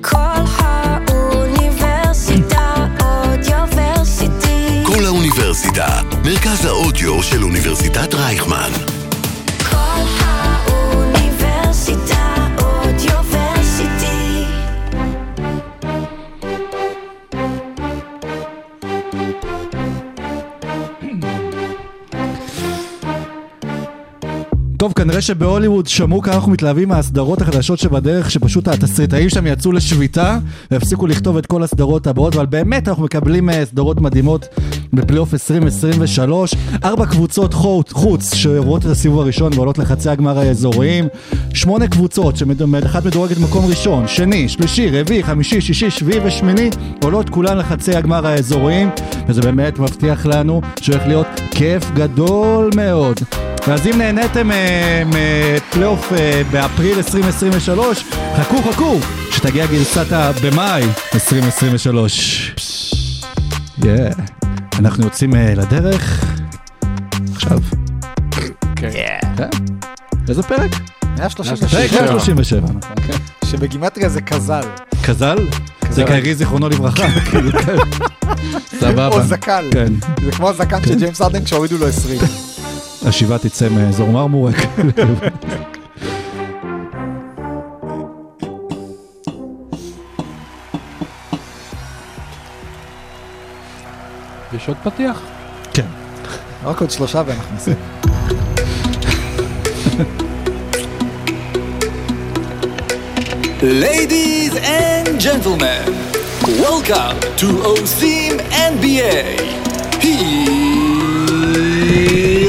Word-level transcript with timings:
כל 0.00 0.16
האוניברסיטה 1.08 2.74
אודיוורסיטי. 3.02 4.82
כל 4.86 5.04
האוניברסיטה, 5.06 6.00
מרכז 6.24 6.64
האודיו 6.64 7.22
של 7.22 7.42
אוניברסיטת 7.42 8.14
רייכמן. 8.14 8.97
טוב, 24.88 24.94
כנראה 24.94 25.20
שבהוליווד 25.20 25.86
שמעו 25.86 26.22
כמה 26.22 26.34
אנחנו 26.34 26.52
מתלהבים 26.52 26.88
מהסדרות 26.88 27.42
החדשות 27.42 27.78
שבדרך, 27.78 28.30
שפשוט 28.30 28.68
התסריטאים 28.68 29.28
שם 29.28 29.46
יצאו 29.46 29.72
לשביתה 29.72 30.38
והפסיקו 30.70 31.06
לכתוב 31.06 31.36
את 31.36 31.46
כל 31.46 31.62
הסדרות 31.62 32.06
הבאות, 32.06 32.36
אבל 32.36 32.46
באמת 32.46 32.88
אנחנו 32.88 33.04
מקבלים 33.04 33.50
אה, 33.50 33.64
סדרות 33.64 34.00
מדהימות 34.00 34.48
בפלייאוף 34.92 35.34
2023. 35.34 36.54
ארבע 36.84 37.06
קבוצות 37.06 37.54
חוץ, 37.54 37.92
חוץ 37.92 38.34
שעוברות 38.34 38.86
את 38.86 38.90
הסיבוב 38.90 39.20
הראשון 39.20 39.52
ועולות 39.54 39.78
לחצי 39.78 40.10
הגמר 40.10 40.38
האזוריים. 40.38 41.08
שמונה 41.54 41.88
קבוצות, 41.88 42.36
שאחת 42.36 43.04
מדורגת 43.06 43.38
מקום 43.38 43.66
ראשון, 43.66 44.08
שני, 44.08 44.48
שלישי, 44.48 45.00
רביעי, 45.00 45.22
חמישי, 45.22 45.60
שישי, 45.60 45.90
שביעי 45.90 46.20
ושמיני, 46.24 46.70
עולות 47.02 47.30
כולן 47.30 47.58
לחצי 47.58 47.96
הגמר 47.96 48.26
האזוריים, 48.26 48.90
וזה 49.28 49.40
באמת 49.40 49.78
מבטיח 49.78 50.26
לנו 50.26 50.60
שהולך 50.80 51.06
להיות 51.06 51.26
כיף 51.50 51.90
גדול 51.94 52.70
מאוד. 52.76 53.47
אז 53.72 53.86
אם 53.86 53.98
נהניתם 53.98 54.50
אה, 54.52 55.02
מפלייאוף 55.06 56.12
אה, 56.12 56.42
באפריל 56.50 56.96
2023, 56.98 58.04
חכו 58.36 58.62
חכו, 58.72 58.98
שתגיע 59.30 59.66
גרסת 59.66 60.12
ה- 60.12 60.30
במאי 60.42 60.82
2023. 61.14 62.54
Yeah. 63.80 63.84
אנחנו 64.78 65.04
יוצאים 65.04 65.34
אה, 65.34 65.54
לדרך 65.56 66.24
עכשיו. 67.34 67.58
כן. 68.76 68.88
כן. 69.36 69.48
איזה 70.28 70.42
פרק? 70.42 70.70
137, 71.18 71.68
פרק 71.88 71.92
137. 72.02 72.60
נכון. 72.60 73.14
שבגימטריה 73.44 74.08
זה 74.08 74.20
כזל. 74.20 74.60
כזל? 75.04 75.36
זה 75.90 76.04
קיירי 76.04 76.34
זיכרונו 76.34 76.68
לברכה. 76.68 77.06
כאילו, 77.30 77.52
כן. 77.52 77.76
סבבה. 78.80 79.06
או 79.08 79.22
זקל. 79.22 79.64
כן. 79.72 79.92
זה 80.24 80.32
כמו 80.32 80.48
הזקן 80.48 80.84
של 80.86 80.98
ג'יימס 80.98 81.22
ארדן 81.22 81.44
כשהורידו 81.44 81.78
לו 81.78 81.86
20. 81.88 82.18
השיבה 83.08 83.38
תצא 83.38 83.68
מאזור 83.68 84.08
מרמורק. 84.10 84.54
יש 94.56 94.68
עוד 94.68 94.76
פתיח? 94.82 95.20
כן. 95.74 95.86
רק 96.64 96.80
עוד 96.80 96.90
שלושה 96.90 97.22
ואנחנו 97.26 97.56
נסיים. 97.56 97.76
Ladies 103.60 104.54
and 104.80 105.08
gentlemen, 105.26 105.88
welcome 106.64 107.18
to 107.40 107.48
OSIM 107.72 108.34
NBA. 108.72 109.16
Here 110.02 110.57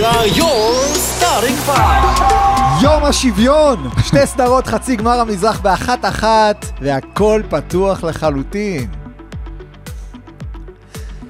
are 0.04 0.28
your 0.28 0.96
starting 0.96 1.58
five. 1.68 2.34
יום 2.82 3.06
השוויון! 3.06 3.90
שתי 4.06 4.26
סדרות 4.26 4.68
חצי 4.68 4.96
גמר 4.96 5.20
המזרח 5.20 5.60
באחת 5.60 6.06
אחת, 6.06 6.66
והכל 6.82 7.42
פתוח 7.50 8.04
לחלוטין. 8.04 8.88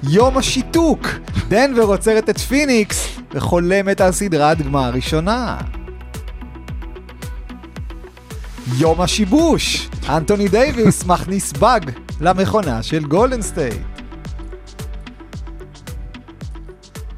יום 0.02 0.38
השיתוק! 0.38 1.06
דנבר 1.48 1.82
עוצרת 1.82 2.30
את 2.30 2.38
פיניקס 2.38 3.08
וחולמת 3.34 4.00
על 4.00 4.12
סדרת 4.12 4.62
גמר 4.62 4.90
ראשונה. 4.94 5.56
יום 8.76 9.00
השיבוש! 9.00 9.88
אנטוני 10.08 10.48
דייוויס 10.48 11.04
מכניס 11.04 11.52
באג 11.52 11.90
למכונה 12.20 12.82
של 12.82 13.04
גולדן 13.04 13.42
סטייט. 13.42 13.89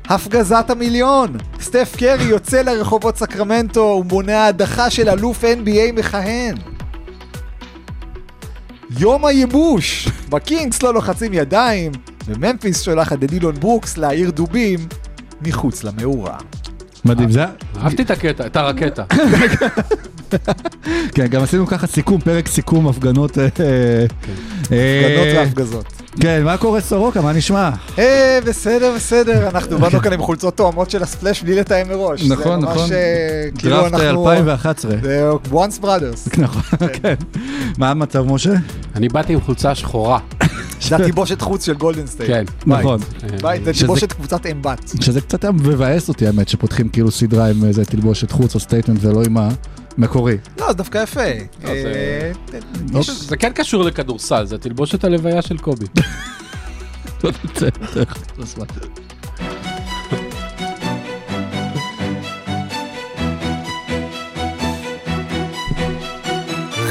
הפגזת 0.08 0.70
המיליון! 0.70 1.36
סטף 1.60 1.96
קרי 1.98 2.24
יוצא 2.24 2.62
לרחובות 2.62 3.16
סקרמנטו 3.16 4.02
ומונע 4.06 4.44
הדחה 4.46 4.90
של 4.90 5.08
אלוף 5.08 5.44
NBA 5.44 5.92
מכהן. 5.92 6.54
יום 8.98 9.24
הייבוש! 9.24 10.08
בקינגס 10.28 10.82
לא 10.82 10.94
לוחצים 10.94 11.34
ידיים, 11.34 11.92
וממפיס 12.26 12.82
שולחת 12.82 13.24
את 13.24 13.30
דילון 13.30 13.54
ברוקס 13.54 13.96
להעיר 13.96 14.30
דובים 14.30 14.78
מחוץ 15.42 15.84
למאורה. 15.84 16.38
מדהים, 17.04 17.30
זה... 17.30 17.44
אהבתי 17.76 18.02
את 18.02 18.10
הקטע, 18.10 18.46
את 18.46 18.56
הרקטה. 18.56 19.04
כן, 21.14 21.26
גם 21.26 21.42
עשינו 21.42 21.66
ככה 21.66 21.86
סיכום, 21.86 22.20
פרק 22.20 22.48
סיכום 22.48 22.88
הפגנות. 22.88 23.38
אה, 23.38 23.44
אה, 24.72 25.06
הפגנות 25.06 25.36
והפגזות. 25.36 26.01
כן, 26.20 26.42
מה 26.44 26.56
קורה 26.56 26.80
סורוקה? 26.80 27.20
מה 27.20 27.32
נשמע? 27.32 27.70
אה, 27.98 28.38
בסדר, 28.46 28.92
בסדר, 28.96 29.48
אנחנו 29.48 29.78
באנו 29.78 30.00
כאן 30.00 30.12
עם 30.12 30.22
חולצות 30.22 30.56
תואמות 30.56 30.90
של 30.90 31.02
הספלאש 31.02 31.42
בלי 31.42 31.54
לתאם 31.54 31.88
מראש. 31.88 32.22
נכון, 32.22 32.60
זה 32.60 32.66
ממש, 32.66 32.76
נכון. 32.76 32.92
אה, 32.92 33.48
כאילו 33.58 33.76
דראפט 33.76 33.94
אנחנו... 33.94 34.30
2011. 34.30 34.90
זה 35.02 35.30
Once 35.52 35.82
Brothers. 35.84 36.40
נכון, 36.40 36.62
כן. 37.02 37.14
מה 37.78 37.90
המצב, 37.90 38.26
משה? 38.32 38.52
אני 38.96 39.08
באתי 39.08 39.32
עם 39.32 39.40
חולצה 39.40 39.74
שחורה. 39.74 40.18
זה 40.80 40.96
התלבושת 40.96 41.40
חוץ 41.40 41.66
של 41.66 41.74
גולדן 41.74 42.06
סטייט. 42.06 42.30
כן. 42.30 42.44
נכון. 42.66 43.00
בית, 43.42 43.64
זה 43.64 43.74
שזה- 43.74 43.80
תלבושת 43.86 44.12
קבוצת 44.12 44.46
אמבט. 44.46 44.90
שזה 45.00 45.20
קצת 45.20 45.44
מבאס 45.44 46.08
אותי, 46.08 46.26
האמת, 46.26 46.48
שפותחים 46.48 46.88
כאילו 46.88 47.10
סדרה 47.10 47.48
עם 47.50 47.64
איזה 47.64 47.84
תלבושת 47.84 48.30
חוץ 48.30 48.54
או 48.54 48.60
statement 48.60 48.98
ולא 49.00 49.22
עם 49.22 49.36
המקורי. 49.98 50.36
לא, 50.58 50.66
זה 50.68 50.72
דווקא 50.72 50.98
יפה. 51.02 51.20
זה- 51.20 51.68
אה, 51.68 52.32
אוקיי. 52.94 53.00
יש- 53.00 53.10
זה 53.10 53.36
כן 53.36 53.52
קשור 53.52 53.84
לכדורסל, 53.84 54.44
זה 54.46 54.58
תלבושת 54.58 55.04
הלוויה 55.04 55.42
של 55.42 55.58
קובי. 55.58 55.86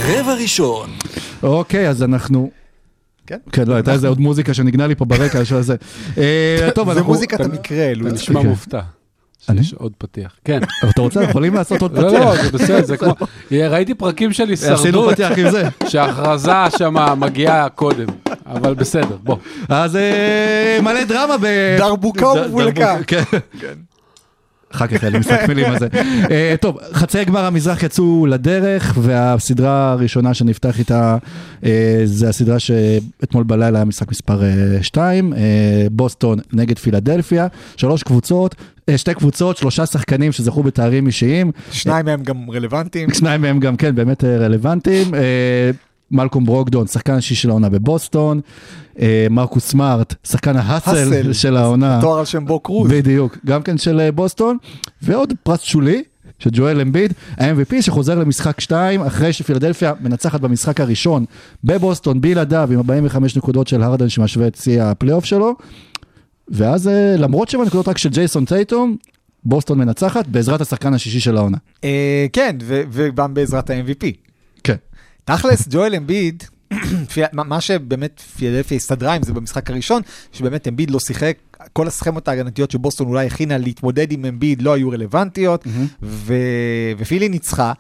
רבע 0.07 0.33
ראשון. 0.33 0.89
אוקיי, 1.43 1.89
אז 1.89 2.03
אנחנו... 2.03 2.51
כן? 3.27 3.37
כן, 3.51 3.67
לא, 3.67 3.75
הייתה 3.75 3.93
איזה 3.93 4.07
עוד 4.07 4.19
מוזיקה 4.19 4.53
שנגנה 4.53 4.87
לי 4.87 4.95
פה 4.95 5.05
ברקע 5.05 5.45
של 5.45 5.61
זה. 5.61 5.75
אה, 6.17 6.69
טוב, 6.75 6.93
זה 6.93 6.99
אנחנו... 6.99 7.13
מוזיקת 7.13 7.39
המקרה, 7.39 7.93
לו. 7.93 8.07
אתה 8.07 8.15
נשמע 8.15 8.41
כן. 8.41 8.47
מופתע. 8.47 8.81
אני? 9.49 9.63
שיש 9.63 9.73
עוד 9.73 9.91
פתיח. 9.97 10.35
כן. 10.45 10.59
אבל 10.81 10.91
אתה 10.93 11.01
רוצה, 11.01 11.23
יכולים 11.23 11.53
לעשות 11.53 11.81
עוד 11.81 11.97
לא, 11.97 12.07
פתיח. 12.07 12.21
לא, 12.21 12.43
זה 12.43 12.51
בסדר, 12.51 12.85
זה 12.85 12.97
כמו... 12.97 13.15
ראיתי 13.51 13.93
פרקים 13.93 14.33
של 14.33 14.51
עשינו 14.51 14.71
הישרדות, 14.75 15.13
פתיח 15.13 15.31
עם 15.37 15.51
זה. 15.51 15.69
שההכרזה 15.89 16.51
שם 16.77 17.19
מגיעה 17.19 17.69
קודם, 17.69 18.07
אבל 18.45 18.73
בסדר, 18.73 19.17
בוא. 19.23 19.37
אז 19.69 19.95
אה, 19.95 20.79
מלא 20.81 21.03
דרמה 21.03 21.37
ב... 21.41 21.45
דרבוקה 21.77 22.27
ומבולקה. 22.27 22.93
דרבוק, 22.93 23.05
כן. 23.59 23.90
אחר 24.75 24.87
כך 24.87 25.03
יהיה 25.03 25.09
לי 25.11 25.19
משחק 25.19 25.47
מילים 25.47 25.65
הזה. 25.71 25.87
אה, 26.31 26.55
טוב, 26.61 26.77
חצי 26.93 27.25
גמר 27.25 27.45
המזרח 27.45 27.83
יצאו 27.83 28.25
לדרך, 28.25 28.97
והסדרה 29.01 29.91
הראשונה 29.91 30.33
שנפתח 30.33 30.79
איתה 30.79 31.17
אה, 31.65 32.01
זה 32.05 32.29
הסדרה 32.29 32.59
שאתמול 32.59 33.43
בלילה 33.43 33.77
היה 33.77 33.85
משחק 33.85 34.11
מספר 34.11 34.41
2, 34.81 35.33
בוסטון 35.91 36.39
נגד 36.53 36.79
פילדלפיה, 36.79 37.47
שלוש 37.77 38.03
קבוצות, 38.03 38.55
אה, 38.89 38.97
שתי 38.97 39.13
קבוצות, 39.13 39.57
שלושה 39.57 39.85
שחקנים 39.85 40.31
שזכו 40.31 40.63
בתארים 40.63 41.07
אישיים. 41.07 41.51
שניים 41.71 42.05
מהם 42.05 42.23
גם 42.23 42.51
רלוונטיים. 42.51 43.13
שניים 43.13 43.41
מהם 43.41 43.59
גם 43.59 43.77
כן 43.77 43.95
באמת 43.95 44.23
אה, 44.23 44.37
רלוונטיים. 44.37 45.11
מלקום 46.11 46.45
ברוקדון, 46.45 46.87
שחקן 46.87 47.13
השישי 47.13 47.41
של 47.41 47.49
העונה 47.49 47.69
בבוסטון. 47.69 48.41
אה, 48.99 49.27
מרקוס 49.29 49.67
סמארט, 49.67 50.15
שחקן 50.23 50.57
ההאסל 50.57 51.13
האסל. 51.13 51.33
של 51.33 51.57
העונה. 51.57 51.99
תואר 52.01 52.19
על 52.19 52.25
שם 52.25 52.45
בו 52.45 52.59
קרוז. 52.59 52.91
בדיוק, 52.91 53.37
גם 53.45 53.61
כן 53.61 53.77
של 53.77 53.99
אה, 53.99 54.11
בוסטון. 54.11 54.57
ועוד 55.01 55.33
פרס 55.43 55.61
שולי. 55.61 56.03
של 56.39 56.49
ג'ואל 56.53 56.81
אמביד, 56.81 57.13
ה-MVP 57.37 57.81
שחוזר 57.81 58.19
למשחק 58.19 58.59
2 58.59 59.01
אחרי 59.01 59.33
שפילדלפיה 59.33 59.93
מנצחת 60.01 60.41
במשחק 60.41 60.81
הראשון 60.81 61.25
בבוסטון 61.63 62.21
בלעדיו 62.21 62.69
עם 62.71 62.77
45 62.77 63.37
נקודות 63.37 63.67
של 63.67 63.83
הרדן 63.83 64.09
שמשווה 64.09 64.47
את 64.47 64.55
שיא 64.55 64.83
הפלייאוף 64.83 65.25
שלו. 65.25 65.55
ואז 66.49 66.87
אה, 66.87 67.15
למרות 67.17 67.49
שבע 67.49 67.65
נקודות 67.65 67.87
רק 67.87 67.97
של 67.97 68.09
ג'ייסון 68.09 68.45
טייטום, 68.45 68.95
בוסטון 69.43 69.77
מנצחת 69.77 70.27
בעזרת 70.27 70.61
השחקן 70.61 70.93
השישי 70.93 71.19
של 71.19 71.37
העונה. 71.37 71.57
כן, 72.33 72.55
וגם 72.91 73.33
בעזרת 73.33 73.69
ה-MVP. 73.69 74.30
תכלס, 75.37 75.67
ג'ואל 75.69 75.95
אמביד, 75.95 76.43
מה 77.33 77.61
שבאמת 77.61 78.19
פילדלפיה 78.19 78.77
הסתדרה 78.77 79.13
עם 79.13 79.23
זה 79.23 79.33
במשחק 79.33 79.69
הראשון, 79.69 80.01
שבאמת 80.31 80.67
אמביד 80.67 80.91
לא 80.91 80.99
שיחק, 80.99 81.37
כל 81.73 81.87
הסכמות 81.87 82.27
ההגנתיות 82.27 82.71
שבוסטון 82.71 83.07
אולי 83.07 83.27
הכינה 83.27 83.57
להתמודד 83.57 84.11
עם 84.11 84.25
אמביד 84.25 84.61
לא 84.61 84.73
היו 84.73 84.89
רלוונטיות, 84.89 85.63
ו- 86.03 86.33
ופילי 86.97 87.29
ניצחה. 87.29 87.73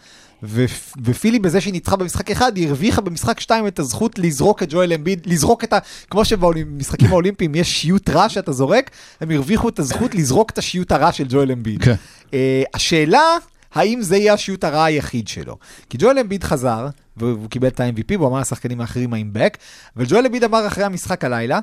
ו- 0.43 0.65
ופילי 1.03 1.39
בזה 1.39 1.61
שהיא 1.61 1.73
ניצחה 1.73 1.95
במשחק 1.95 2.31
אחד, 2.31 2.57
היא 2.57 2.67
הרוויחה 2.67 3.01
במשחק 3.01 3.39
שתיים 3.39 3.67
את 3.67 3.79
הזכות 3.79 4.19
לזרוק 4.19 4.63
את 4.63 4.73
ג'ואל 4.73 4.93
אמביד, 4.93 5.21
לזרוק 5.25 5.63
את 5.63 5.73
ה... 5.73 5.79
כמו 6.09 6.25
שבמשחקים 6.25 7.09
האולימפיים 7.09 7.55
יש 7.55 7.81
שיוט 7.81 8.09
רע 8.09 8.29
שאתה 8.29 8.51
זורק, 8.51 8.91
הם 9.21 9.31
הרוויחו 9.31 9.69
את 9.69 9.79
הזכות 9.79 10.15
לזרוק 10.15 10.49
את 10.49 10.57
השיוט 10.57 10.91
הרע 10.91 11.11
של 11.11 11.25
ג'ואל 11.29 11.51
אמביד. 11.51 11.83
כן. 11.83 11.95
אה, 12.33 12.63
השאלה, 12.73 13.37
האם 13.73 14.01
זה 14.01 14.17
יהיה 14.17 14.33
השיוט 14.33 14.63
הרע 14.63 14.83
היחיד 14.83 15.27
שלו? 15.27 15.57
כי 15.89 15.97
ג'ואל 15.97 16.19
אמביד 16.19 16.43
חזר, 16.43 16.87
והוא 17.21 17.49
קיבל 17.49 17.67
את 17.67 17.79
ה-MVP, 17.79 18.17
והוא 18.17 18.27
אמר 18.27 18.39
לשחקנים 18.39 18.81
האחרים 18.81 19.13
I'm 19.13 19.37
back, 19.37 19.57
אבל 19.97 20.05
ג'ואל 20.07 20.25
אמביד 20.25 20.43
אמר 20.43 20.67
אחרי 20.67 20.83
המשחק 20.83 21.23
הלילה, 21.23 21.59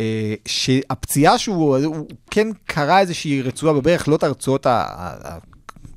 אה, 0.00 0.34
שהפציעה 0.48 1.38
שהוא 1.38 1.76
הוא 1.76 2.06
כן 2.30 2.48
קרא 2.66 2.98
איזושהי 2.98 3.42
רצועה 3.42 3.74
בברך, 3.74 4.08
לא 4.08 4.16
את 4.16 4.22
הרצועות 4.22 4.66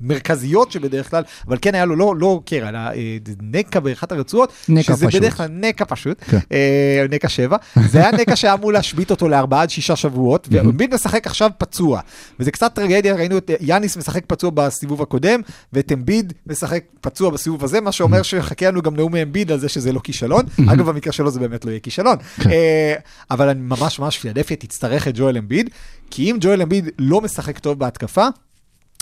המרכזיות 0.04 0.72
שבדרך 0.72 1.10
כלל, 1.10 1.24
אבל 1.48 1.58
כן 1.62 1.76
היה 1.76 1.86
לו 1.86 1.96
לא, 1.96 2.16
לא 2.20 2.42
קרע, 2.46 2.70
אלא 2.70 2.78
אה, 2.78 3.18
נקע 3.42 3.80
באחת 3.80 4.12
הרצועות, 4.12 4.54
נקע 4.70 4.84
שזה 4.84 5.08
פשוט. 5.08 5.22
בדרך 5.22 5.38
כלל 5.38 5.48
נקע 5.52 5.86
פשוט, 5.88 6.18
כן. 6.30 6.38
אה, 6.52 7.06
נקע 7.10 7.30
שבע, 7.30 7.58
זה 7.90 8.00
היה 8.00 8.12
נקע 8.12 8.36
שהיה 8.36 8.54
אמור 8.54 8.74
להשבית 8.74 9.12
אותו 9.12 9.30
לארבעה 9.30 9.62
עד 9.62 9.70
שישה 9.70 9.96
שבועות, 9.96 10.48
ואמביד 10.52 10.94
משחק 10.94 11.28
עכשיו 11.28 11.50
פצוע, 11.58 12.00
וזה 12.40 12.52
קצת 12.52 12.74
טרגדיה, 12.74 13.16
ראינו 13.16 13.38
את 13.38 13.52
יאניס 13.60 13.98
משחק 13.98 14.26
פצוע 14.28 14.52
בסיבוב 14.54 15.02
הקודם, 15.02 15.42
ואת 15.74 15.92
אמביד 15.92 16.34
משחק 16.48 16.84
פצוע 17.02 17.30
בסיבוב 17.30 17.64
הזה, 17.64 17.82
מה 17.82 17.92
שאומר 17.92 18.22
שחכה 18.22 18.68
לנו 18.68 18.82
גם 18.82 18.96
נאום 18.96 19.12
מאמביד 19.12 19.52
על 19.52 19.60
זה 19.60 19.70
שזה 19.70 19.92
לא 19.92 20.00
כישלון, 20.00 20.46
אגב 20.68 20.90
במקרה 20.90 21.14
שלו 21.14 21.32
זה 21.32 21.40
באמת 21.40 21.66
לא 21.66 21.70
יהיה 21.70 21.80
כישלון, 21.80 22.18
אה, 22.46 22.96
אבל 23.32 23.50
אני 23.50 23.62
ממש 23.62 24.00
ממש 24.00 24.18
פילדלפיה 24.18 24.58
תצטרך 24.58 25.08
את 25.08 25.18
ג'ואל 25.18 25.38
אמביד, 25.38 25.70
כי 26.12 26.32
אם 26.32 26.38
ג'ואל 26.42 26.62
אמביד 26.62 26.90
לא 27.00 27.22
משחק 27.22 27.60
טוב 27.60 27.80
בהתקפה, 27.80 28.28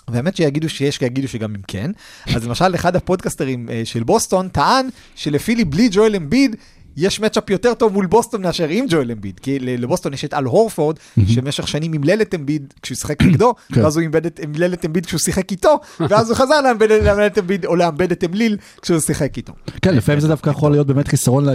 והאמת 0.07 0.35
שיגידו 0.35 0.69
שיש 0.69 0.95
שיגידו 0.95 1.27
שגם 1.27 1.55
אם 1.55 1.61
כן. 1.67 1.91
אז 2.35 2.47
למשל, 2.47 2.75
אחד 2.75 2.95
ה 2.95 3.02
podcasters 3.02 3.69
אה, 3.69 3.81
של 3.85 4.03
בוסטון 4.03 4.47
טען 4.47 4.89
שלפילי 5.15 5.65
בלי 5.65 5.89
ג'ואל 5.91 6.15
אמביד, 6.15 6.55
יש 6.97 7.19
matchup 7.19 7.50
יותר 7.50 7.73
טוב 7.73 7.94
מול 7.94 8.05
בוסטון 8.05 8.41
מאשר 8.41 8.67
עם 8.69 8.85
ג'ואל 8.89 9.11
אמביד. 9.11 9.39
כי 9.39 9.59
לבוסטון 9.59 10.13
יש 10.13 10.25
את 10.25 10.33
אל 10.33 10.44
הורפורד, 10.44 10.95
שבמשך 11.27 11.67
שנים 11.67 11.94
אמלל 11.94 12.21
את 12.21 12.35
אמביד 12.35 12.73
כשהוא 12.81 12.95
שיחק 12.95 13.21
נגדו, 13.23 13.53
כן. 13.73 13.81
ואז 13.83 13.97
הוא 13.97 14.01
אמלל 14.41 14.73
את- 14.73 14.85
אמביד 14.85 15.05
כשהוא 15.05 15.19
שיחק 15.19 15.51
איתו, 15.51 15.79
ואז 16.09 16.29
הוא 16.29 16.38
חזר 16.38 16.61
לאמבל 16.61 17.03
לאמן 17.03 17.25
את 17.25 17.38
אמביד, 17.38 17.65
או 17.65 17.75
לאמבד 17.75 18.11
את 18.11 18.23
אמליל 18.23 18.57
כשהוא 18.81 19.00
שיחק 19.00 19.38
איתו. 19.38 19.53
כן, 19.81 19.95
לפעמים 19.95 20.19
זה 20.21 20.27
דווקא 20.27 20.50
יכול 20.50 20.71
להיות 20.71 20.88
באמת 20.88 21.07
חיסרון, 21.07 21.45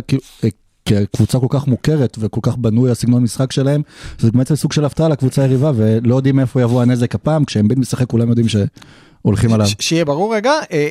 אה, 0.92 1.06
כקבוצה 1.06 1.38
כל 1.38 1.46
כך 1.50 1.66
מוכרת 1.66 2.16
וכל 2.20 2.40
כך 2.42 2.56
בנוי 2.56 2.90
הסגנון 2.90 3.22
משחק 3.22 3.52
שלהם, 3.52 3.82
זה 4.18 4.30
באמת 4.30 4.52
סוג 4.52 4.72
של 4.72 4.84
הפתעה 4.84 5.08
לקבוצה 5.08 5.42
היריבה, 5.42 5.72
ולא 5.74 6.16
יודעים 6.16 6.36
מאיפה 6.36 6.62
יבוא 6.62 6.82
הנזק 6.82 7.14
הפעם, 7.14 7.44
כשאמביד 7.44 7.78
משחק 7.78 8.06
כולם 8.06 8.28
יודעים 8.28 8.46
שהולכים 8.48 9.52
עליו. 9.52 9.66
שיהיה 9.80 10.04
ברור 10.04 10.34
רגע, 10.36 10.52
אה, 10.72 10.88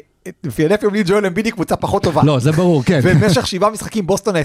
פילדלפיה 0.55 0.89
בלי 0.89 1.03
ג'ואל 1.05 1.25
אמביד 1.25 1.45
היא 1.45 1.53
קבוצה 1.53 1.75
פחות 1.75 2.03
טובה. 2.03 2.21
לא, 2.23 2.39
זה 2.39 2.51
ברור, 2.51 2.83
כן. 2.83 2.99
ובמשך 3.03 3.47
שבעה 3.47 3.69
משחקים 3.69 4.07
בוסטון 4.07 4.35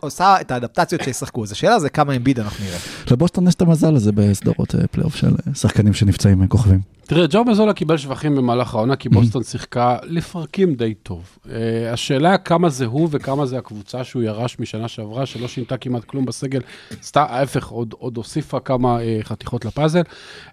עושה 0.00 0.40
את 0.40 0.50
האדפטציות 0.50 1.04
שישחקו. 1.04 1.44
אז 1.44 1.52
השאלה 1.52 1.78
זה 1.78 1.88
כמה 1.88 2.16
אמביד 2.16 2.40
אנחנו 2.40 2.64
נראה. 2.64 2.78
לבוסטון 3.10 3.48
יש 3.48 3.54
את 3.54 3.62
המזל 3.62 3.96
הזה 3.96 4.12
בסדרות 4.12 4.74
אה, 4.74 4.86
פלייאוף 4.90 5.16
של 5.16 5.26
אה, 5.26 5.54
שחקנים 5.54 5.92
שנפצעים 5.92 6.42
אה, 6.42 6.46
כוכבים. 6.46 6.80
תראה, 7.10 7.26
ג'ו 7.30 7.44
מזולה 7.44 7.72
קיבל 7.72 7.96
שבחים 7.96 8.36
במהלך 8.36 8.74
העונה, 8.74 8.96
כי 8.96 9.08
בוסטון 9.08 9.42
שיחקה 9.42 9.96
לפרקים 10.02 10.74
די 10.74 10.94
טוב. 10.94 11.38
אה, 11.44 11.48
השאלה 11.92 12.38
כמה 12.38 12.68
זה 12.68 12.86
הוא 12.86 13.08
וכמה 13.10 13.46
זה 13.46 13.58
הקבוצה 13.58 14.04
שהוא 14.04 14.22
ירש 14.22 14.58
משנה 14.58 14.88
שעברה, 14.88 15.26
שלא 15.26 15.48
שינתה 15.48 15.76
כמעט 15.76 16.04
כלום 16.04 16.24
בסגל, 16.24 16.60
סתם, 17.02 17.24
ההפך, 17.28 17.68
עוד, 17.68 17.94
עוד 17.98 18.16
הוסיפה 18.16 18.60
כמה 18.60 18.98
uh, 18.98 19.24
חתיכות 19.24 19.64
לפאזל. 19.64 20.02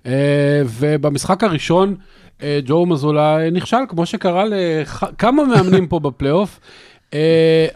Uh, 0.04 0.08
ובמשחק 0.66 1.44
הראשון, 1.44 1.96
ג'ו 2.66 2.86
מזולה 2.86 3.40
אה, 3.40 3.50
נכשל, 3.50 3.78
כמו 3.90 4.06
שקרה 4.06 4.44
לכמה 4.46 5.46
מאמנים 5.46 5.88
פה 5.88 6.00
בפלייאוף. 6.00 6.60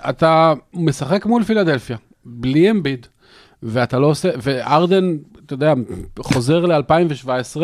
אתה 0.09 0.53
משחק 0.73 1.25
מול 1.25 1.43
פילדלפיה, 1.43 1.97
בלי 2.25 2.71
אמביד. 2.71 3.07
ואתה 3.63 3.99
לא 3.99 4.07
עושה, 4.07 4.29
וארדן, 4.41 5.17
אתה 5.53 5.65
יודע, 5.65 5.73
חוזר 6.19 6.65
ל-2017, 6.65 7.57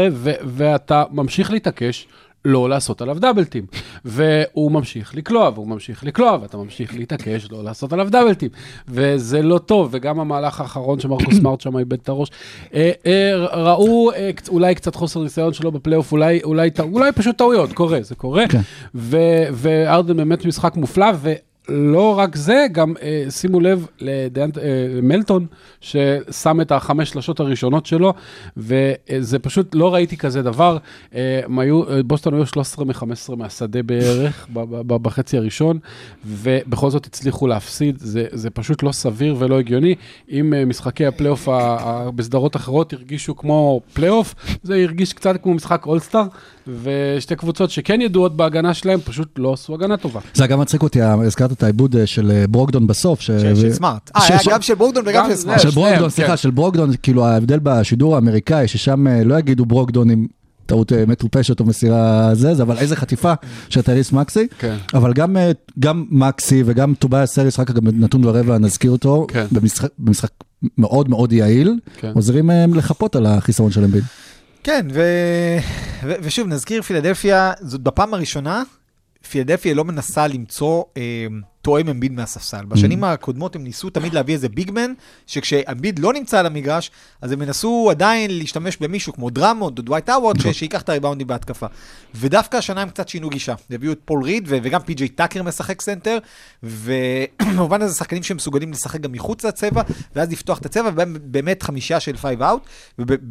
ואתה 0.44 1.04
ממשיך 1.12 1.52
להתעקש 1.52 2.08
לא 2.46 2.70
לעשות 2.70 3.02
עליו 3.02 3.20
דאבלטים. 3.20 3.66
והוא 4.06 4.72
ממשיך 4.72 5.16
לקלוע, 5.16 5.52
והוא 5.54 5.68
ממשיך 5.68 6.04
לקלוע, 6.04 6.38
ואתה 6.42 6.58
ממשיך 6.58 6.96
להתעקש 6.96 7.48
לא 7.52 7.64
לעשות 7.64 7.94
עליו 7.94 8.08
דאבלטים. 8.12 8.50
וזה 8.88 9.42
לא 9.42 9.58
טוב, 9.58 9.90
וגם 9.92 10.20
המהלך 10.20 10.62
האחרון 10.62 11.00
שמרקוס 11.00 11.36
סמארט 11.38 11.62
שם 11.62 11.78
איבד 11.78 11.94
את 11.94 12.10
הראש. 12.10 12.30
אה, 12.74 12.92
אה, 13.06 13.46
ראו 13.64 14.12
אה, 14.12 14.30
אולי 14.50 14.76
קצת 14.76 14.96
חוסר 14.96 15.24
ניסיון 15.24 15.54
שלו 15.54 15.72
בפלייאוף, 15.72 16.12
אולי, 16.12 16.40
אולי, 16.44 16.70
אולי 16.80 17.12
פשוט 17.12 17.38
טעויות, 17.38 17.74
קורה, 17.74 18.00
זה 18.02 18.16
קורה. 18.16 18.48
כן. 18.48 18.62
ו- 18.96 19.48
וארדן 19.52 20.18
באמת 20.18 20.46
משחק 20.46 20.76
מופלא, 20.76 21.12
ולא 21.70 22.20
רק 22.20 22.36
זה, 22.36 22.66
גם 22.72 22.94
אה, 23.02 23.26
שימו 23.30 23.60
לב 23.60 23.88
אה, 24.02 24.28
מלטון, 25.02 25.46
ששם 25.82 26.62
את 26.62 26.72
החמש 26.72 27.10
שלשות 27.10 27.40
הראשונות 27.40 27.86
שלו, 27.86 28.14
וזה 28.58 29.40
פשוט, 29.40 29.76
לא 29.76 29.94
ראיתי 29.94 30.18
כזה 30.18 30.42
דבר. 30.42 30.78
אה, 31.16 31.42
היו, 31.58 31.90
אה, 31.90 32.04
בוסטון 32.04 32.34
היו 32.34 32.46
13 32.46 32.86
מ-15 32.86 33.36
מהשדה 33.38 33.84
בערך, 33.84 34.48
ב- 34.54 34.60
ב- 34.60 34.94
ב- 34.94 35.04
בחצי 35.04 35.38
הראשון, 35.38 35.80
ובכל 36.26 36.90
זאת 36.90 37.06
הצליחו 37.06 37.48
להפסיד, 37.48 37.96
זה, 38.00 38.26
זה 38.32 38.50
פשוט 38.50 38.84
לא 38.84 38.92
סביר 38.92 39.36
ולא 39.40 39.60
הגיוני. 39.60 39.96
אם 40.32 40.54
אה, 40.54 40.66
משחקי 40.66 41.06
הפלייאוף 41.06 41.48
בסדרות 42.16 42.56
אחרות 42.56 42.94
הרגישו 42.94 43.36
כמו 43.36 43.82
פלייאוף, 43.94 44.36
זה 44.64 44.76
הרגיש 44.76 45.14
קצת 45.14 45.36
כמו 45.44 45.54
משחק 45.54 45.86
אולסטאר, 45.86 46.24
ושתי 46.84 47.36
קבוצות 47.36 47.70
שכן 47.70 48.02
ידועות 48.02 48.38
בהגנה 48.38 48.74
שלהם, 48.74 49.00
פשוט 49.00 49.28
לא 49.38 49.54
עשו 49.54 49.74
הגנה 49.74 49.98
טובה. 49.98 50.20
זה 50.34 50.48
גם 50.48 50.60
מצחיק 50.60 50.84
אותי, 50.84 51.02
הזכרת 51.02 51.57
את 51.58 51.64
האיבוד 51.64 51.96
אה, 51.96 52.06
של 52.08 52.32
אה, 52.32 52.48
ברוקדון 52.48 52.88
בסוף. 52.88 53.22
ש- 53.22 53.26
של- 53.32 53.74
סמארט. 53.74 54.12
אה, 54.16 54.22
של- 54.22 54.34
היה 54.34 54.42
גם 54.56 54.62
של 54.62 54.74
בורדון 54.76 55.04
וגם 55.08 55.24
גם 55.26 55.30
של. 55.32 55.36
סמארט. 55.36 55.60
של 55.62 55.70
ברוקדון, 55.70 56.04
כן. 56.04 56.10
סליחה, 56.10 56.38
של 56.38 56.52
ברוקדון, 56.52 56.92
כאילו 57.04 57.26
ההבדל 57.26 57.60
בשידור 57.64 58.16
האמריקאי, 58.16 58.68
ששם 58.68 59.08
אה, 59.08 59.24
לא 59.24 59.40
יגידו 59.40 59.66
ברוקדון 59.66 60.10
עם 60.10 60.28
טעות 60.66 60.92
מטופשת 61.08 61.60
או 61.60 61.66
מסירה 61.66 62.30
זה, 62.34 62.54
זה, 62.56 62.64
אבל 62.64 62.78
איזה 62.78 62.96
חטיפה 62.96 63.34
של 63.70 63.82
טייריס 63.82 64.12
מקסי. 64.12 64.48
כן. 64.60 64.76
אבל 64.94 65.14
גם, 65.14 65.38
גם 65.80 66.06
מקסי 66.12 66.64
וגם 66.66 66.94
טובאיה 67.00 67.26
סריס, 67.26 67.60
רק 67.60 67.72
גם 67.72 67.82
נתון 67.94 68.22
ברבע, 68.22 68.58
נזכיר 68.58 68.92
אותו, 68.92 69.28
כן. 69.30 69.46
במשחק, 69.52 69.90
במשחק 70.00 70.30
מאוד 70.78 71.10
מאוד 71.10 71.34
יעיל, 71.34 71.80
כן. 72.00 72.12
עוזרים 72.16 72.50
לחפות 72.76 73.16
על 73.16 73.26
החיסרון 73.26 73.72
של 73.72 73.84
אמביד. 73.84 74.04
כן, 74.64 74.88
ו... 74.94 75.02
ו... 76.04 76.14
ושוב, 76.22 76.48
נזכיר, 76.48 76.82
פילדלפיה, 76.82 77.52
זאת 77.62 77.82
בפעם 77.82 78.14
הראשונה, 78.14 78.64
פילדלפיה 79.30 79.74
לא 79.74 79.86
מנסה 79.86 80.28
למצוא 80.28 80.84
אה, 80.98 81.28
תואם 81.68 81.90
אמביד 81.90 82.12
מהספסל. 82.12 82.66
בשנים 82.66 83.04
הקודמות 83.04 83.56
הם 83.56 83.64
ניסו 83.64 83.90
תמיד 83.90 84.14
להביא 84.14 84.34
איזה 84.34 84.50
big 84.50 84.69
man, 84.69 84.94
שכשאמביד 85.26 86.00
לא 86.00 86.14
נמצא 86.14 86.40
על 86.40 86.46
המגרש, 86.46 86.92
אז 87.22 87.32
הם 87.32 87.42
ינסו 87.42 87.88
עדיין 87.92 88.38
להשתמש 88.38 88.78
במישהו 88.78 89.14
כמו 89.14 89.30
דרמונד 89.30 89.78
או 89.78 89.84
דווייט 89.84 90.10
האוורד, 90.10 90.40
ש... 90.40 90.48
שייקח 90.48 90.82
את 90.82 90.90
הריבאונדים 90.90 91.28
בהתקפה. 91.28 91.66
ודווקא 92.16 92.58
השנה 92.58 92.82
הם 92.82 92.90
קצת 92.90 93.08
שינו 93.08 93.30
גישה. 93.30 93.54
הביאו 93.72 93.92
את 93.92 94.00
פול 94.06 94.24
ריד, 94.24 94.44
ו... 94.48 94.58
וגם 94.64 94.82
פי.ג'יי 94.82 95.08
טאקר 95.08 95.44
משחק 95.44 95.82
סנטר, 95.82 96.18
ובמובן 96.64 97.82
הזה 97.82 97.96
שחקנים 97.96 98.24
שמסוגלים 98.24 98.72
לשחק 98.72 99.02
גם 99.02 99.12
מחוץ 99.12 99.46
לצבע, 99.46 99.82
ואז 100.16 100.32
לפתוח 100.32 100.58
את 100.58 100.66
הצבע, 100.66 100.90
ובאמת 100.96 101.64
חמישייה 101.64 102.00
של 102.00 102.18
five 102.18 102.44
out, 102.44 102.62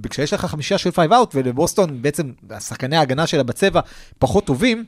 וכשיש 0.02 0.32
לך 0.32 0.44
חמישייה 0.44 0.78
של 0.78 0.90
five 0.90 1.12
out, 1.12 1.34
ולבוסטון 1.34 2.02
בעצם 2.02 2.30
שחקני 2.60 2.96
ההגנה 2.96 3.26
שלה 3.26 3.42
בצבע 3.42 3.80
פחות 4.18 4.44
טובים, 4.44 4.84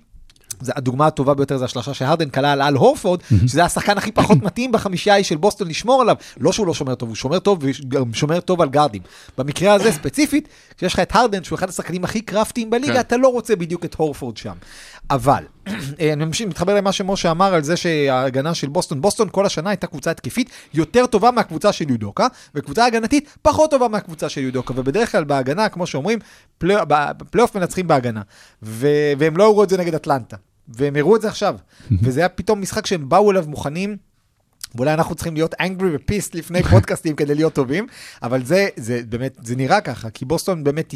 זה 0.61 0.73
הדוגמה 0.77 1.07
הטובה 1.07 1.35
ביותר 1.35 1.57
זה 1.57 1.65
השלושה 1.65 1.95
שהרדן 1.95 2.31
כלה 2.31 2.53
על 2.53 2.62
אל 2.62 2.75
הורפורד, 2.75 3.21
שזה 3.47 3.65
השחקן 3.65 3.99
הכי 3.99 4.12
פחות 4.12 4.38
מתאים 4.43 4.73
בחמישייה 4.73 5.15
ההיא 5.15 5.25
של 5.25 5.37
בוסטון 5.37 5.69
לשמור 5.69 6.00
עליו. 6.03 6.17
לא 6.41 6.53
שהוא 6.53 6.67
לא 6.67 6.75
שומר 6.75 6.95
טוב, 6.95 7.09
הוא 7.09 7.17
שומר 7.17 7.38
טוב 7.38 7.59
וגם 7.61 8.15
שומר 8.15 8.41
טוב 8.41 8.62
על 8.62 8.69
גארדים. 8.69 9.03
במקרה 9.38 9.73
הזה 9.75 9.93
ספציפית, 9.93 10.49
כשיש 10.77 10.93
לך 10.93 11.00
את 11.00 11.17
הרדן, 11.17 11.45
שהוא 11.45 11.57
אחד 11.59 11.69
השחקנים 11.69 12.05
הכי 12.05 12.21
קרפטיים 12.21 12.71
בליגה, 12.71 12.95
כן. 12.95 13.00
אתה 13.00 13.17
לא 13.17 13.29
רוצה 13.29 13.57
בדיוק 13.57 13.85
את 13.85 13.95
הורפורד 13.95 14.37
שם. 14.37 14.55
אבל, 15.11 15.45
אה, 16.00 16.12
אני 16.12 16.25
ממשיך, 16.25 16.49
מתחבר 16.49 16.75
למה 16.75 16.93
שמשה 16.93 17.31
אמר 17.31 17.55
על 17.55 17.62
זה 17.62 17.77
שההגנה 17.77 18.55
של 18.55 18.69
בוסטון, 18.69 19.00
בוסטון 19.00 19.29
כל 19.33 19.47
השנה 19.47 19.71
הייתה 19.71 19.87
קבוצה 19.87 20.11
התקפית 20.11 20.50
יותר 20.75 21.07
טובה 21.07 21.31
מהקבוצה 21.31 21.73
של 21.73 21.91
יודוקה, 21.91 22.27
וקבוצה 22.55 22.87
הגנתית 22.87 23.29
פחות 23.43 23.71
טובה 23.71 23.88
מהקבוצה 23.88 24.29
של 24.29 24.41
יודוקה, 24.41 24.75
ובדרך 24.77 25.12
כלל 25.12 25.25
בהגנה, 25.25 25.69
כמו 25.69 25.87
שאומרים, 25.87 26.19
פלי- 26.59 26.75
בפלייאוף 26.88 27.57
מנצחים 27.57 27.87
בהגנה, 27.87 28.23
ו- 28.62 28.87
והם 29.19 29.37
לא 29.37 29.45
הראו 29.45 29.65
את 29.65 29.69
זה 29.69 29.79
נגד 29.79 29.95
אטלנטה. 29.95 30.37
והם 30.69 30.97
הראו 30.97 31.17
את 31.17 31.21
זה 31.21 31.29
עכשיו, 31.29 31.57
וזה 32.03 32.21
היה 32.21 32.29
פתאום 32.29 32.61
משחק 32.61 32.87
שהם 32.87 33.09
באו 33.09 33.31
אליו 33.31 33.45
מוכנים, 33.49 33.97
ואולי 34.75 34.95
אנחנו 34.95 35.15
צריכים 35.15 35.35
להיות 35.35 35.55
angry 35.55 35.85
ו-pissed 35.93 36.31
לפני 36.35 36.63
פודקאסטים 36.71 37.17
כדי 37.17 37.35
להיות 37.35 37.53
טובים, 37.53 37.87
אבל 38.23 38.45
זה, 38.45 38.69
זה 38.77 39.01
באמת, 39.09 39.39
זה 39.43 39.57
נראה 39.57 39.81
ככה, 39.81 40.11
כי 40.11 40.25
בוסטון 40.25 40.65
באמת 40.65 40.95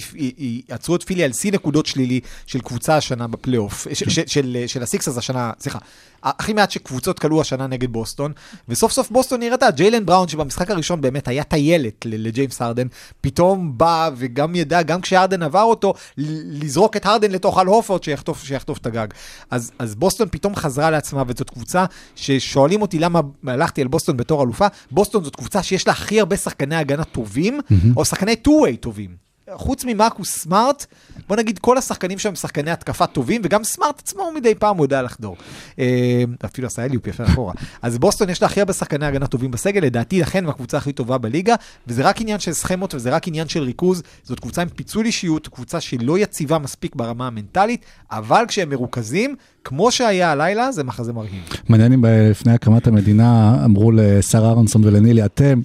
עצרו 0.68 0.96
את 0.96 1.02
פילי 1.02 1.24
על 1.24 1.32
שיא 1.32 1.52
נקודות 1.52 1.86
שלילי 1.86 2.20
של 2.46 2.60
קבוצה 2.60 2.96
השנה 2.96 3.26
בפלייאוף, 3.28 3.86
ש- 3.92 4.02
ש- 4.08 4.20
של, 4.26 4.64
של 4.66 4.82
הסיקסרס 4.82 5.18
השנה, 5.18 5.50
סליחה, 5.60 5.78
הכי 6.24 6.52
מעט 6.52 6.70
שקבוצות 6.70 7.18
קלעו 7.18 7.40
השנה 7.40 7.66
נגד 7.66 7.92
בוסטון, 7.92 8.32
וסוף 8.68 8.92
סוף 8.92 9.10
בוסטון 9.10 9.40
נראתה, 9.40 9.70
ג'יילן 9.70 10.06
בראון 10.06 10.28
שבמשחק 10.28 10.70
הראשון 10.70 11.00
באמת 11.00 11.28
היה 11.28 11.44
טיילת 11.44 12.06
לג'יימס 12.06 12.62
הרדן, 12.62 12.86
פתאום 13.20 13.78
בא 13.78 14.10
וגם 14.16 14.54
ידע, 14.54 14.82
גם 14.82 15.00
כשהרדן 15.00 15.42
עבר 15.42 15.62
אותו, 15.62 15.94
לזרוק 16.18 16.96
את 16.96 17.06
הרדן 17.06 17.30
לתוך 17.30 17.58
אל 17.58 17.66
הורפורד 17.66 18.02
שיחטוף, 18.02 18.44
שיחטוף 18.44 18.78
את 18.78 18.86
הגג. 18.86 19.06
אז, 19.50 19.72
אז 19.78 19.94
בוסטון 19.94 20.28
פתאום 20.30 20.56
חזרה 20.56 20.90
לעצמה, 20.90 21.22
וזאת 21.26 21.50
קבוצה 21.50 21.84
ששואלים 22.14 22.82
אותי 22.82 22.98
למה 22.98 23.20
הלכתי 23.46 23.82
על 23.82 23.88
בוסטון 23.88 24.16
בתור 24.16 24.42
אלופה, 24.42 24.66
בוסטון 24.90 25.24
זאת 25.24 25.36
קבוצה 25.36 25.62
שיש 25.62 25.86
לה 25.86 25.92
הכי 25.92 26.20
הרבה 26.20 26.36
שחקני 26.36 26.76
הגנה 26.76 27.04
טובים, 27.04 27.60
או 27.96 28.04
שחקני 28.04 28.34
two-way 28.48 28.76
טובים. 28.80 29.31
חוץ 29.54 29.84
ממרקוס 29.84 30.38
סמארט, 30.38 30.86
בוא 31.28 31.36
נגיד 31.36 31.58
כל 31.58 31.78
השחקנים 31.78 32.18
שם 32.18 32.28
הם 32.28 32.34
שחקני 32.34 32.70
התקפה 32.70 33.06
טובים, 33.06 33.40
וגם 33.44 33.64
סמארט 33.64 33.98
עצמו 33.98 34.22
הוא 34.22 34.32
מדי 34.34 34.54
פעם 34.54 34.76
הוא 34.76 34.84
יודע 34.84 35.02
לחדור. 35.02 35.36
אה, 35.78 36.24
אפילו 36.44 36.66
עשה 36.66 36.84
alley-oop 36.84 37.06
יפה 37.06 37.24
אחורה. 37.24 37.52
אז 37.82 37.98
בוסטון 37.98 38.30
יש 38.30 38.42
לה 38.42 38.48
הכי 38.48 38.60
הרבה 38.60 38.72
שחקני 38.72 39.06
הגנה 39.06 39.26
טובים 39.26 39.50
בסגל, 39.50 39.80
לדעתי 39.80 40.20
לכן 40.20 40.48
הקבוצה 40.48 40.76
הכי 40.76 40.92
טובה 40.92 41.18
בליגה, 41.18 41.54
וזה 41.86 42.02
רק 42.02 42.20
עניין 42.20 42.38
של 42.38 42.52
סכמות 42.52 42.94
וזה 42.94 43.10
רק 43.10 43.28
עניין 43.28 43.48
של 43.48 43.62
ריכוז. 43.62 44.02
זאת 44.22 44.40
קבוצה 44.40 44.62
עם 44.62 44.68
פיצול 44.68 45.06
אישיות, 45.06 45.48
קבוצה 45.48 45.80
שהיא 45.80 46.00
לא 46.02 46.18
יציבה 46.18 46.58
מספיק 46.58 46.96
ברמה 46.96 47.26
המנטלית, 47.26 47.84
אבל 48.10 48.44
כשהם 48.48 48.68
מרוכזים, 48.68 49.36
כמו 49.64 49.90
שהיה 49.90 50.32
הלילה, 50.32 50.72
זה 50.72 50.84
מחזה 50.84 51.12
מרהיב. 51.12 51.42
מעניין 51.68 51.92
אם 51.92 52.04
לפני 52.04 52.52
הקמת 52.52 52.86
המדינה 52.86 53.56
אמרו 53.64 53.92
לשר 53.92 54.44
אהרונסון 54.44 54.84
ולנילי, 54.84 55.24
אתם 55.24 55.60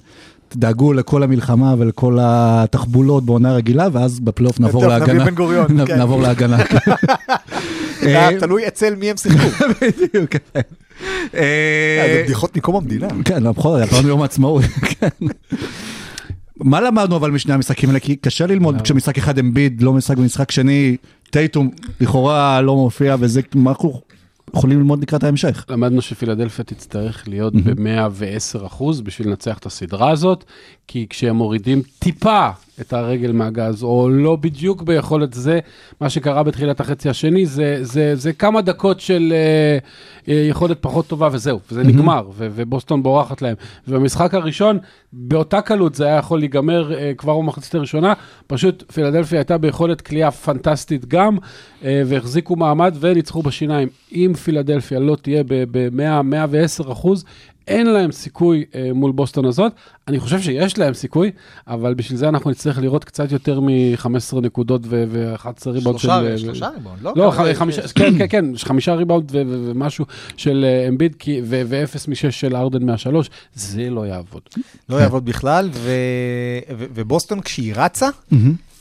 תדאגו 0.48 0.92
לכל 0.92 1.22
המלחמה 1.22 1.74
ולכל 1.78 2.18
התחבולות 2.20 3.24
בעונה 3.24 3.52
רגילה, 3.52 3.88
ואז 3.92 4.20
בפלייאוף 4.20 4.60
נעבור 4.60 4.82
טוב, 4.82 4.92
נביא 4.92 5.14
להגנה. 5.14 5.86
כן. 5.86 5.98
נעבור 5.98 6.22
להגנה. 6.22 6.56
זה 8.00 8.16
אה, 8.16 8.28
היה 8.28 8.40
תלוי 8.40 8.68
אצל 8.68 8.94
מי 8.94 9.10
הם 9.10 9.16
שיחקו. 9.16 9.64
בדיוק. 9.80 10.30
אה, 11.34 12.06
זה 12.14 12.22
בדיחות 12.24 12.56
מקום 12.56 12.76
המדינה. 12.76 13.08
כן, 13.24 13.42
לא, 13.42 13.52
בכל 13.52 13.68
זאת, 13.68 13.82
עברנו 13.82 14.08
יום 14.08 14.22
העצמאות. 14.22 14.64
כן. 15.00 15.26
מה 16.56 16.80
למדנו 16.80 17.16
אבל 17.16 17.30
משני 17.30 17.54
המשחקים 17.54 17.88
האלה? 17.88 18.00
כי 18.00 18.16
קשה 18.16 18.46
ללמוד 18.46 18.82
כשמשחק 18.82 19.18
אחד 19.18 19.38
אמביד, 19.38 19.82
לא 19.82 19.92
משחק 19.92 20.16
במשחק 20.16 20.50
שני, 20.50 20.96
טייטום 21.30 21.70
לכאורה 22.00 22.60
לא 22.60 22.76
מופיע, 22.76 23.16
וזה 23.20 23.40
מה 23.54 23.70
אנחנו 23.70 24.00
יכולים 24.54 24.78
ללמוד 24.78 25.02
לקראת 25.02 25.24
ההמשך. 25.24 25.64
למדנו 25.68 26.02
שפילדלפיה 26.02 26.64
תצטרך 26.64 27.28
להיות 27.28 27.54
ב-110 27.54 28.66
אחוז 28.66 29.00
בשביל 29.00 29.28
לנצח 29.28 29.58
את 29.58 29.66
הסדרה 29.66 30.10
הזאת, 30.10 30.44
כי 30.88 31.06
כשהם 31.10 31.36
מורידים 31.36 31.82
טיפה 31.98 32.48
את 32.80 32.92
הרגל 32.92 33.32
מהגז, 33.32 33.82
או 33.82 34.08
לא 34.08 34.36
בדיוק 34.36 34.82
ביכולת 34.82 35.32
זה, 35.32 35.60
מה 36.00 36.10
שקרה 36.10 36.42
בתחילת 36.42 36.80
החצי 36.80 37.08
השני, 37.08 37.46
זה, 37.46 37.78
זה, 37.82 38.16
זה 38.16 38.32
כמה 38.32 38.60
דקות 38.62 39.00
של 39.00 39.32
אה, 39.32 39.78
אה, 40.32 40.46
יכולת 40.48 40.78
פחות 40.80 41.06
טובה 41.06 41.28
וזהו, 41.32 41.60
וזה 41.70 41.82
נגמר, 41.82 42.28
ו- 42.32 42.48
ובוסטון 42.54 43.02
בורחת 43.02 43.42
להם. 43.42 43.54
ובמשחק 43.88 44.34
הראשון, 44.34 44.78
באותה 45.12 45.60
קלות 45.60 45.94
זה 45.94 46.06
היה 46.06 46.16
יכול 46.16 46.38
להיגמר 46.38 46.94
אה, 46.94 47.12
כבר 47.18 47.38
במחצית 47.38 47.74
הראשונה, 47.74 48.12
פשוט 48.46 48.92
פילדלפיה 48.92 49.38
הייתה 49.38 49.58
ביכולת 49.58 50.00
קליעה 50.00 50.30
פנטסטית 50.30 51.06
גם, 51.06 51.38
אה, 51.84 52.02
והחזיקו 52.06 52.56
מעמד 52.56 52.96
וניצחו 53.00 53.42
בשיניים. 53.42 53.88
אם 54.12 54.32
פילדלפיה 54.44 54.98
לא 54.98 55.16
תהיה 55.16 55.42
ב-100-110 55.46 56.92
אחוז, 56.92 57.24
אין 57.68 57.86
להם 57.86 58.12
סיכוי 58.12 58.64
אה, 58.74 58.90
מול 58.94 59.12
בוסטון 59.12 59.44
הזאת. 59.44 59.72
אני 60.08 60.20
חושב 60.20 60.40
שיש 60.40 60.78
להם 60.78 60.94
סיכוי, 60.94 61.30
אבל 61.66 61.94
בשביל 61.94 62.18
זה 62.18 62.28
אנחנו 62.28 62.50
נצטרך 62.50 62.78
לראות 62.78 63.04
קצת 63.04 63.32
יותר 63.32 63.60
מ-15 63.60 64.06
נקודות 64.42 64.80
ו-11 64.84 65.46
ריבאונד 65.70 65.98
של... 65.98 66.08
שלושה 66.08 66.30
אה, 66.32 66.38
שלושה 66.38 66.68
ריבאונד, 66.68 67.02
לא? 67.02 67.12
לא, 67.16 67.30
ח- 67.30 67.52
חמישה, 67.54 67.82
כן, 67.88 68.18
כן, 68.18 68.26
כן, 68.28 68.44
חמישה 68.56 68.94
ריבאונד 68.94 69.30
ו- 69.32 69.42
ו- 69.46 69.70
ומשהו 69.70 70.04
של 70.36 70.64
אה, 70.68 70.88
אמביד, 70.88 71.14
כי- 71.18 71.40
ו- 71.44 71.62
ואפס 71.68 72.08
משש 72.08 72.40
של 72.40 72.56
הארדן 72.56 72.82
מהשלוש, 72.86 73.30
זה 73.54 73.90
לא 73.90 74.06
יעבוד. 74.06 74.42
לא 74.88 74.96
יעבוד 74.96 75.24
בכלל, 75.24 75.68
ו... 75.72 75.90
ו... 76.78 76.84
ובוסטון 76.94 77.40
כשהיא 77.40 77.72
רצה, 77.76 78.08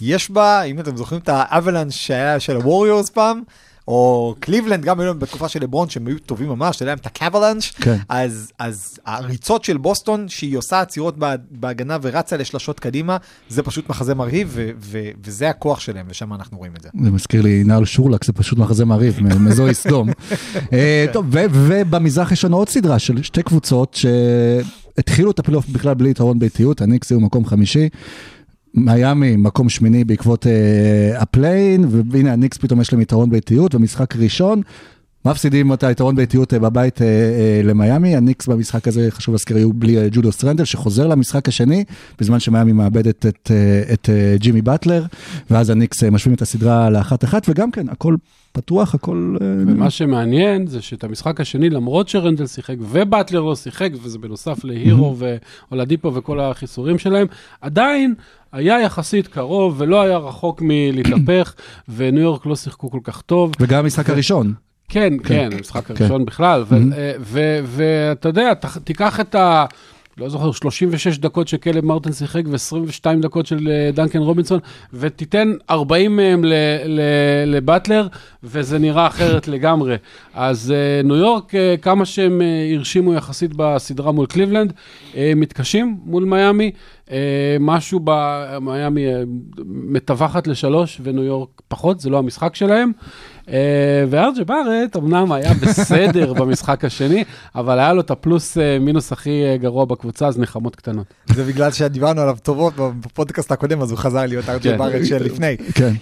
יש 0.02 0.32
בה, 0.32 0.62
אם 0.64 0.80
אתם 0.80 0.98
זוכרים 0.98 1.22
את 1.22 1.30
ה 1.32 1.38
avalanche 1.38 1.94
שהיה 1.94 2.40
של 2.40 2.56
הווריורס 2.56 3.10
פעם, 3.10 3.42
או 3.88 4.36
קליבלנד, 4.40 4.86
גם 4.86 5.00
היום 5.00 5.20
בתקופה 5.20 5.48
של 5.50 5.62
לברון, 5.64 5.90
שהם 5.90 6.08
היו 6.08 6.20
טובים 6.20 6.50
ממש, 6.50 6.76
אתה 6.76 6.84
יודע, 6.84 6.94
את 6.94 7.06
ה 7.06 7.12
avalanche, 7.12 7.72
כן. 7.72 7.98
אז, 8.10 8.52
אז 8.60 9.00
הריצות 9.06 9.64
של 9.64 9.78
בוסטון, 9.78 10.30
שהיא 10.30 10.58
עושה 10.58 10.82
עצירות 10.82 11.18
בה- 11.18 11.36
בהגנה 11.52 11.98
ורצה 12.02 12.38
לשלשות 12.38 12.80
קדימה, 12.80 13.18
זה 13.50 13.64
פשוט 13.64 13.90
מחזה 13.90 14.16
מרהיב, 14.16 14.50
ו... 14.52 14.70
ו... 14.80 15.00
וזה 15.24 15.50
הכוח 15.50 15.80
שלהם, 15.80 16.06
ושם 16.10 16.34
אנחנו 16.34 16.58
רואים 16.58 16.72
את 16.78 16.82
זה. 16.82 16.90
זה 17.04 17.12
מזכיר 17.12 17.42
לי 17.42 17.64
נעל 17.64 17.86
שורלק, 17.86 18.24
זה 18.26 18.34
פשוט 18.34 18.60
מחזה 18.60 18.86
מעריב, 18.86 19.20
מ- 19.22 19.46
מזוהי 19.46 19.74
סדום. 19.74 20.10
אה, 20.74 21.06
טוב, 21.14 21.26
ובמזרח 21.32 22.32
יש 22.32 22.46
לנו 22.46 22.58
עוד 22.58 22.70
סדרה 22.70 23.00
של 23.00 23.24
שתי 23.24 23.44
קבוצות 23.44 23.94
שהתחילו 23.94 25.32
את 25.32 25.40
הפלייאוף 25.40 25.70
בכלל 25.70 25.94
בלי 25.94 26.10
יתרון 26.10 26.40
ביתיות, 26.40 26.82
הניקס 26.82 27.10
היו 27.12 27.20
מקום 27.20 27.46
חמישי. 27.46 27.90
מיאמי 28.78 29.36
מקום 29.36 29.70
שמיני 29.70 30.04
בעקבות 30.04 30.48
אה, 30.48 31.22
הפליין, 31.22 31.86
והנה 32.12 32.34
הניקס 32.34 32.58
פתאום 32.58 32.82
יש 32.82 32.94
להם 32.94 33.02
יתרון 33.02 33.30
ביתיות, 33.30 33.76
ומשחק 33.76 34.16
ראשון, 34.16 34.62
מפסידים 35.28 35.74
את 35.74 35.84
היתרון 35.84 36.16
ביתיות 36.16 36.54
אה, 36.54 36.60
בבית 36.60 37.02
אה, 37.02 37.08
אה, 37.08 37.62
למיאמי, 37.64 38.16
הניקס 38.16 38.48
במשחק 38.48 38.88
הזה, 38.88 39.08
חשוב 39.12 39.34
להזכיר, 39.34 39.58
היו 39.58 39.74
בלי 39.74 40.10
ג'ודו 40.12 40.32
סטרנדל, 40.32 40.66
שחוזר 40.66 41.08
למשחק 41.08 41.48
השני, 41.48 41.84
בזמן 42.20 42.40
שמיאמי 42.40 42.72
מאבדת 42.72 43.26
את, 43.26 43.52
את 43.94 44.10
ג'ימי 44.36 44.62
באטלר, 44.62 45.06
ואז 45.52 45.70
הניקס 45.70 46.04
משווים 46.04 46.36
את 46.36 46.42
הסדרה 46.42 46.90
לאחת 46.90 47.24
אחת, 47.24 47.50
וגם 47.50 47.72
כן, 47.72 47.90
הכל 47.90 48.16
פתוח, 48.52 48.96
הכל... 48.96 49.36
ומה 49.42 49.90
שמעניין 49.90 50.68
זה 50.68 50.82
שאת 50.82 51.04
המשחק 51.04 51.42
השני, 51.42 51.70
למרות 51.70 52.10
שרנדל 52.10 52.48
שיחק 52.48 52.76
ובטלר 52.80 53.42
לא 53.42 53.56
שיחק, 53.56 53.90
וזה 54.04 54.20
בנוסף 54.20 54.64
להירו 54.64 55.16
ואולדיפו 55.18 56.14
וכל 56.14 56.40
החיסורים 56.40 57.00
שלהם, 57.00 57.28
עדיין 57.62 58.14
היה 58.52 58.82
יחסית 58.82 59.28
קרוב 59.28 59.76
ולא 59.78 60.02
היה 60.02 60.18
רחוק 60.18 60.62
מלהתהפך, 60.62 61.54
וניו 61.96 62.24
יורק 62.24 62.46
לא 62.46 62.56
שיחקו 62.56 62.92
כל 62.92 63.00
כך 63.04 63.22
טוב. 63.22 63.52
וגם 63.60 63.80
המשחק 63.80 64.10
הראשון. 64.10 64.54
כן, 64.90 65.14
כן, 65.24 65.50
המשחק 65.54 65.92
הראשון 65.92 66.26
בכלל, 66.26 66.64
ו- 66.68 66.76
אה, 66.76 67.12
ו- 67.20 67.60
ואתה 67.64 68.30
יודע, 68.30 68.54
תיקח 68.84 69.20
את 69.20 69.36
ה... 69.36 69.66
לא 70.18 70.30
זוכר, 70.30 70.52
36 70.52 71.18
דקות 71.18 71.48
שקלב 71.48 71.86
מרטין 71.86 72.14
שיחק 72.14 72.42
ו-22 72.48 73.22
דקות 73.22 73.46
של 73.46 73.68
אה, 73.70 73.90
דנקן 73.94 74.20
רובינסון, 74.20 74.60
ותיתן 74.94 75.54
40 75.70 76.16
מהם 76.16 76.44
לבטלר, 77.46 78.08
וזה 78.44 78.80
נראה 78.80 79.08
אחרת 79.08 79.48
לגמרי. 79.54 79.96
אז 80.34 80.74
אה, 80.76 81.02
ניו 81.04 81.16
יורק, 81.16 81.56
אה, 81.56 81.76
כמה 81.82 82.06
שהם 82.06 82.42
הרשימו 82.76 83.14
יחסית 83.14 83.52
בסדרה 83.56 84.12
מול 84.12 84.26
קליבלנד, 84.26 84.74
מתקשים 85.36 85.98
מול 86.06 86.24
מיאמי. 86.26 86.72
משהו 87.60 88.00
במיאמי 88.04 89.06
מטווחת 89.66 90.48
לשלוש 90.48 91.02
וניו 91.04 91.24
יורק 91.24 91.50
פחות, 91.68 92.00
זה 92.00 92.10
לא 92.10 92.18
המשחק 92.18 92.56
שלהם. 92.56 92.92
אה, 93.50 94.04
וארג'ה 94.10 94.44
בארט 94.44 94.96
אמנם 94.96 95.32
היה 95.32 95.54
בסדר 95.54 96.34
במשחק 96.40 96.86
השני, 96.86 97.24
אבל 97.56 97.80
היה 97.80 97.94
לו 97.94 98.02
את 98.02 98.12
הפלוס 98.12 98.58
אה, 98.58 98.80
מינוס 98.80 99.12
הכי 99.12 99.44
אה, 99.46 99.58
גרוע 99.58 99.86
בקבוצה, 99.86 100.28
אז 100.28 100.40
נחמות 100.40 100.76
קטנות. 100.76 101.06
זה 101.26 101.44
בגלל 101.44 101.72
שדיברנו 101.72 102.22
עליו 102.22 102.38
טובות 102.44 102.74
בפודקאסט 102.76 103.52
הקודם, 103.52 103.82
אז 103.82 103.92
הוא 103.92 104.00
חזר 104.00 104.26
להיות 104.26 104.50
ארג'יי 104.50 104.70
כן. 104.70 104.78
בארט 104.78 105.06
של 105.06 105.24
לפני. 105.24 105.58
כן. 105.74 105.94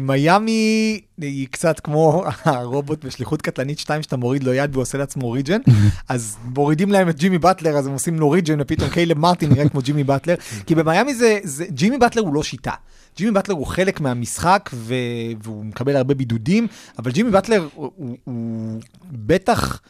מיאמי 0.00 1.00
היא 1.20 1.46
קצת 1.50 1.80
כמו 1.80 2.24
הרובוט 2.44 3.04
בשליחות 3.04 3.42
קטלנית 3.42 3.78
2 3.78 4.02
שאתה 4.02 4.16
מוריד 4.16 4.44
לו 4.44 4.54
יד 4.54 4.76
ועושה 4.76 4.98
לעצמו 4.98 5.30
regen, 5.30 5.60
אז 6.08 6.36
מורידים 6.54 6.92
להם 6.92 7.08
את 7.08 7.18
ג'ימי 7.18 7.38
באטלר, 7.38 7.76
אז 7.76 7.86
הם 7.86 7.92
עושים 7.92 8.20
לו 8.20 8.30
regen, 8.30 8.60
ופתאום 8.60 8.90
קיילב 8.90 9.18
מרטין 9.18 9.50
נראה 9.50 9.68
כמו 9.68 9.80
ג'ימי 9.80 10.04
באטלר, 10.04 10.34
כי 10.66 10.74
במיאמי 10.74 11.14
זה, 11.14 11.38
זה, 11.42 11.64
ג'ימי 11.70 11.98
באטלר 11.98 12.22
הוא 12.22 12.34
לא 12.34 12.42
שיטה. 12.42 12.72
ג'ימי 13.16 13.30
באטלר 13.30 13.54
הוא 13.54 13.66
חלק 13.66 14.00
מהמשחק, 14.00 14.70
ו... 14.74 14.94
והוא 15.42 15.64
מקבל 15.64 15.96
הרבה 15.96 16.14
בידודים, 16.14 16.66
אבל 16.98 17.10
ג'ימי 17.10 17.30
באטלר 17.30 17.68
הוא, 17.74 17.90
הוא, 17.96 18.16
הוא 18.24 18.80
בטח... 19.12 19.80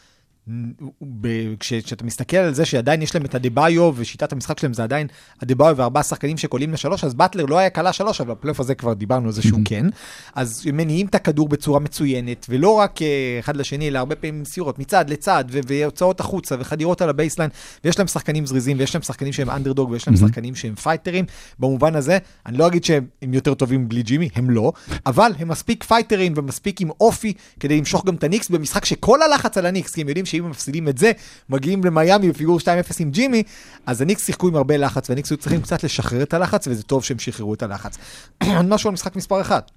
כשאתה 1.60 2.04
מסתכל 2.04 2.36
על 2.36 2.54
זה 2.54 2.64
שעדיין 2.64 3.02
יש 3.02 3.14
להם 3.14 3.24
את 3.24 3.34
אדבאיו 3.34 3.92
ושיטת 3.96 4.32
המשחק 4.32 4.58
שלהם 4.58 4.74
זה 4.74 4.82
עדיין 4.82 5.06
אדבאיו 5.42 5.74
וארבעה 5.76 6.02
שחקנים 6.02 6.36
שקולעים 6.36 6.72
לשלוש, 6.72 7.04
אז 7.04 7.14
באטלר 7.14 7.44
לא 7.44 7.58
היה 7.58 7.70
קלע 7.70 7.92
שלוש, 7.92 8.20
אבל 8.20 8.34
בפלייאוף 8.34 8.60
הזה 8.60 8.74
כבר 8.74 8.92
דיברנו 8.92 9.26
על 9.26 9.32
זה 9.32 9.42
שהוא 9.42 9.60
כן. 9.64 9.86
אז 10.34 10.64
הם 10.68 10.76
מניעים 10.76 11.06
את 11.06 11.14
הכדור 11.14 11.48
בצורה 11.48 11.80
מצוינת, 11.80 12.46
ולא 12.48 12.70
רק 12.70 13.02
אה, 13.02 13.36
אחד 13.40 13.56
לשני, 13.56 13.88
אלא 13.88 13.98
הרבה 13.98 14.16
פעמים 14.16 14.42
מסירות 14.42 14.78
מצד 14.78 15.10
לצד, 15.10 15.44
והוצאות 15.50 16.20
החוצה, 16.20 16.56
וחדירות 16.58 17.02
על 17.02 17.08
ה 17.08 17.13
baseline, 17.13 17.50
ויש 17.84 17.98
להם 17.98 18.08
שחקנים 18.08 18.46
זריזים, 18.46 18.78
ויש 18.78 18.94
להם 18.94 19.02
שחקנים 19.02 19.32
שהם 19.32 19.50
אנדרדוג, 19.50 19.90
ויש 19.90 20.08
להם 20.08 20.16
שחקנים 20.16 20.54
שהם 20.54 20.74
פייטרים. 20.74 21.24
במובן 21.58 21.94
הזה, 21.94 22.18
אני 22.46 22.58
לא 22.58 22.66
אגיד 22.66 22.84
שהם 22.84 23.06
הם 23.22 23.34
יותר 23.34 23.54
טובים 23.54 23.88
בלי 23.88 24.02
ג'ימי, 24.02 24.28
הם 24.34 24.50
לא, 24.50 24.72
אבל 25.06 25.32
הם 25.38 25.48
מספיק 25.48 25.84
פייטרים 25.84 26.32
ומספיק 26.36 26.80
עם 26.80 26.90
אופי 27.00 27.32
כדי 27.60 27.78
למשוך 27.78 28.04
גם 28.04 28.14
את 28.14 28.24
הניקס 28.24 28.48
במשחק 28.48 28.84
שכל 28.84 29.22
הלחץ 29.22 29.58
על 29.58 29.66
הניקס, 29.66 29.94
כי 29.94 30.00
הם 30.00 30.08
יודעים 30.08 30.26
שאם 30.38 30.44
הם 30.44 30.50
מפסידים 30.50 30.88
את 30.88 30.98
זה, 30.98 31.12
מגיעים 31.48 31.84
למיאמי 31.84 32.30
בפיגור 32.30 32.58
2-0 32.58 32.64
עם 32.98 33.10
ג'ימי, 33.10 33.42
אז 33.86 34.00
הניקס 34.00 34.26
שיחקו 34.26 34.48
עם 34.48 34.56
הרבה 34.56 34.76
לחץ, 34.76 35.10
והניקס 35.10 35.30
היו 35.30 35.36
צריכים 35.38 35.62
קצת 35.62 35.84
לשחרר 35.84 36.22
את 36.22 36.34
הלחץ, 36.34 36.66
וזה 36.68 36.82
טוב 36.82 37.04
שהם 37.04 37.18
שחררו 37.18 37.54
את 37.54 37.62
הלחץ. 37.62 37.98
משהו 38.44 38.88
על 38.88 38.94
משחק 38.94 39.16
מספר 39.16 39.40
1. 39.40 39.70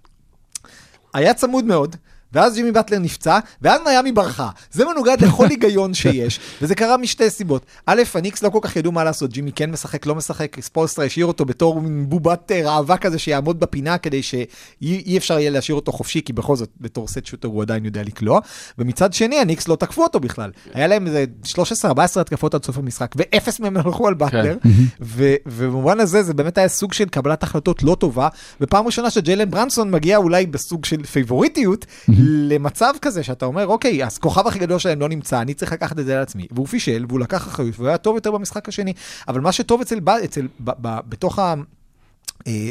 היה 1.13 1.33
צמוד 1.33 1.65
מאוד, 1.65 1.95
ואז 2.33 2.55
ג'ימי 2.55 2.71
באטלר 2.71 2.99
נפצע, 2.99 3.39
ואז 3.61 3.81
מיאמי 3.85 4.11
ברחה. 4.11 4.49
זה 4.71 4.85
מנוגד 4.85 5.17
לכל 5.21 5.47
היגיון 5.51 5.93
שיש, 5.93 6.39
וזה 6.61 6.75
קרה 6.75 6.97
משתי 6.97 7.29
סיבות. 7.29 7.65
א', 7.85 8.01
הניקס 8.15 8.43
לא 8.43 8.49
כל 8.49 8.59
כך 8.61 8.75
ידעו 8.75 8.91
מה 8.91 9.03
לעשות, 9.03 9.31
ג'ימי 9.31 9.51
כן 9.51 9.71
משחק, 9.71 10.05
לא 10.05 10.15
משחק, 10.15 10.57
ספולסטרה 10.61 11.05
השאיר 11.05 11.25
אותו 11.25 11.45
בתור 11.45 11.81
מין 11.81 12.09
בובת 12.09 12.51
אה, 12.51 12.61
ראווה 12.65 12.97
כזה 12.97 13.19
שיעמוד 13.19 13.59
בפינה 13.59 13.97
כדי 13.97 14.23
שאי 14.23 15.17
אפשר 15.17 15.39
יהיה 15.39 15.49
להשאיר 15.49 15.75
אותו 15.75 15.91
חופשי, 15.91 16.21
כי 16.25 16.33
בכל 16.33 16.55
זאת, 16.55 16.69
בתור 16.81 17.07
set 17.07 17.25
shooter 17.25 17.47
הוא 17.47 17.61
עדיין 17.61 17.85
יודע 17.85 18.03
לקלוע. 18.03 18.39
ומצד 18.77 19.13
שני, 19.13 19.35
הניקס 19.35 19.67
לא 19.67 19.75
תקפו 19.75 20.03
אותו 20.03 20.19
בכלל. 20.19 20.51
היה 20.73 20.87
להם 20.87 21.07
איזה 21.07 21.25
13-14 21.85 22.19
התקפות 22.19 22.53
עד 22.53 22.65
סוף 22.65 22.77
המשחק, 22.77 23.11
ואפס 23.15 23.59
מהם 23.59 23.77
הלכו 23.77 24.07
על 24.07 24.13
באטלר, 24.13 24.57
ו- 25.01 25.35
ובמובן 25.45 25.99
הזה 25.99 26.23
זה 26.23 26.33
באמת 26.33 26.57
היה 26.57 26.67
סוג 26.67 26.93
של 26.93 27.05
קבלת 27.05 27.43
החלטות 27.43 27.83
לא 27.83 27.95
טובה, 27.99 28.27
ופעם 28.61 28.85
ראשונה 28.85 29.09
שג'יילן 29.09 29.51
ברנסון 29.51 29.91
מגיע 29.91 30.17
אולי 30.17 30.45
בסוג 30.45 30.85
של 30.85 31.03
פייבוריטיות, 31.03 31.85
למצב 32.23 32.93
כזה 33.01 33.23
שאתה 33.23 33.45
אומר, 33.45 33.67
אוקיי, 33.67 34.05
אז 34.05 34.17
כוכב 34.17 34.47
הכי 34.47 34.59
גדול 34.59 34.79
שלהם 34.79 34.99
לא 34.99 35.09
נמצא, 35.09 35.41
אני 35.41 35.53
צריך 35.53 35.71
לקחת 35.73 35.99
את 35.99 36.05
זה 36.05 36.15
על 36.17 36.21
עצמי. 36.21 36.47
והוא 36.51 36.67
פישל, 36.67 37.05
והוא 37.09 37.19
לקח 37.19 37.47
אחריות, 37.47 37.75
והוא 37.75 37.87
היה 37.87 37.97
טוב 37.97 38.15
יותר 38.15 38.31
במשחק 38.31 38.69
השני. 38.69 38.93
אבל 39.27 39.41
מה 39.41 39.51
שטוב 39.51 39.81
אצל, 39.81 39.99
אצל, 40.23 40.47
ב- 40.59 40.71
ב- 40.81 40.99
בתוך 41.09 41.39
ה... 41.39 41.53
אה, 42.47 42.69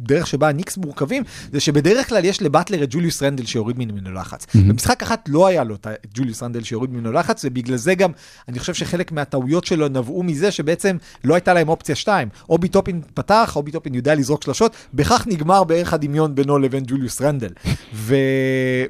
דרך 0.00 0.26
שבה 0.26 0.48
הניקס 0.48 0.76
מורכבים, 0.76 1.22
זה 1.52 1.60
שבדרך 1.60 2.08
כלל 2.08 2.24
יש 2.24 2.42
לבטלר 2.42 2.82
את 2.82 2.88
ג'וליוס 2.90 3.22
רנדל 3.22 3.44
שיוריד 3.44 3.78
ממנו 3.78 4.12
לחץ. 4.12 4.46
במשחק 4.54 5.02
אחת 5.02 5.28
לא 5.28 5.46
היה 5.46 5.64
לו 5.64 5.74
את 5.74 5.86
ג'וליוס 6.14 6.42
רנדל 6.42 6.62
שיוריד 6.62 6.90
ממנו 6.90 7.12
לחץ, 7.12 7.44
ובגלל 7.44 7.76
זה 7.76 7.94
גם, 7.94 8.12
אני 8.48 8.58
חושב 8.58 8.74
שחלק 8.74 9.12
מהטעויות 9.12 9.64
שלו 9.64 9.88
נבעו 9.88 10.22
מזה 10.22 10.50
שבעצם 10.50 10.96
לא 11.24 11.34
הייתה 11.34 11.54
להם 11.54 11.68
אופציה 11.68 11.94
2. 11.94 12.28
אובי 12.48 12.68
טופין 12.68 13.00
פתח, 13.14 13.52
אובי 13.56 13.70
טופין 13.70 13.94
יודע 13.94 14.14
לזרוק 14.14 14.42
שלשות, 14.44 14.72
בכך 14.94 15.26
נגמר 15.26 15.64
בערך 15.64 15.92
הדמיון 15.92 16.34
בינו 16.34 16.58
לבין 16.58 16.84
ג'וליוס 16.86 17.22
רנדל. 17.22 17.52
ו... 17.94 18.16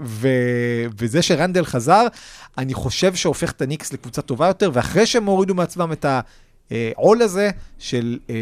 ו... 0.05 0.29
וזה 0.99 1.23
שרנדל 1.23 1.65
חזר, 1.65 2.07
אני 2.59 2.75
חושב 2.75 3.15
שהופך 3.15 3.51
את 3.51 3.63
הניקס 3.63 3.93
לקבוצה 3.93 4.23
טובה 4.23 4.47
יותר, 4.47 4.71
ואחרי 4.73 5.07
שהם 5.07 5.25
הורידו 5.25 5.55
מעצמם 5.55 5.93
את 5.93 6.05
ה... 6.05 6.21
העול 6.97 7.23
הזה 7.23 7.51
של, 7.79 8.19
אה, 8.31 8.35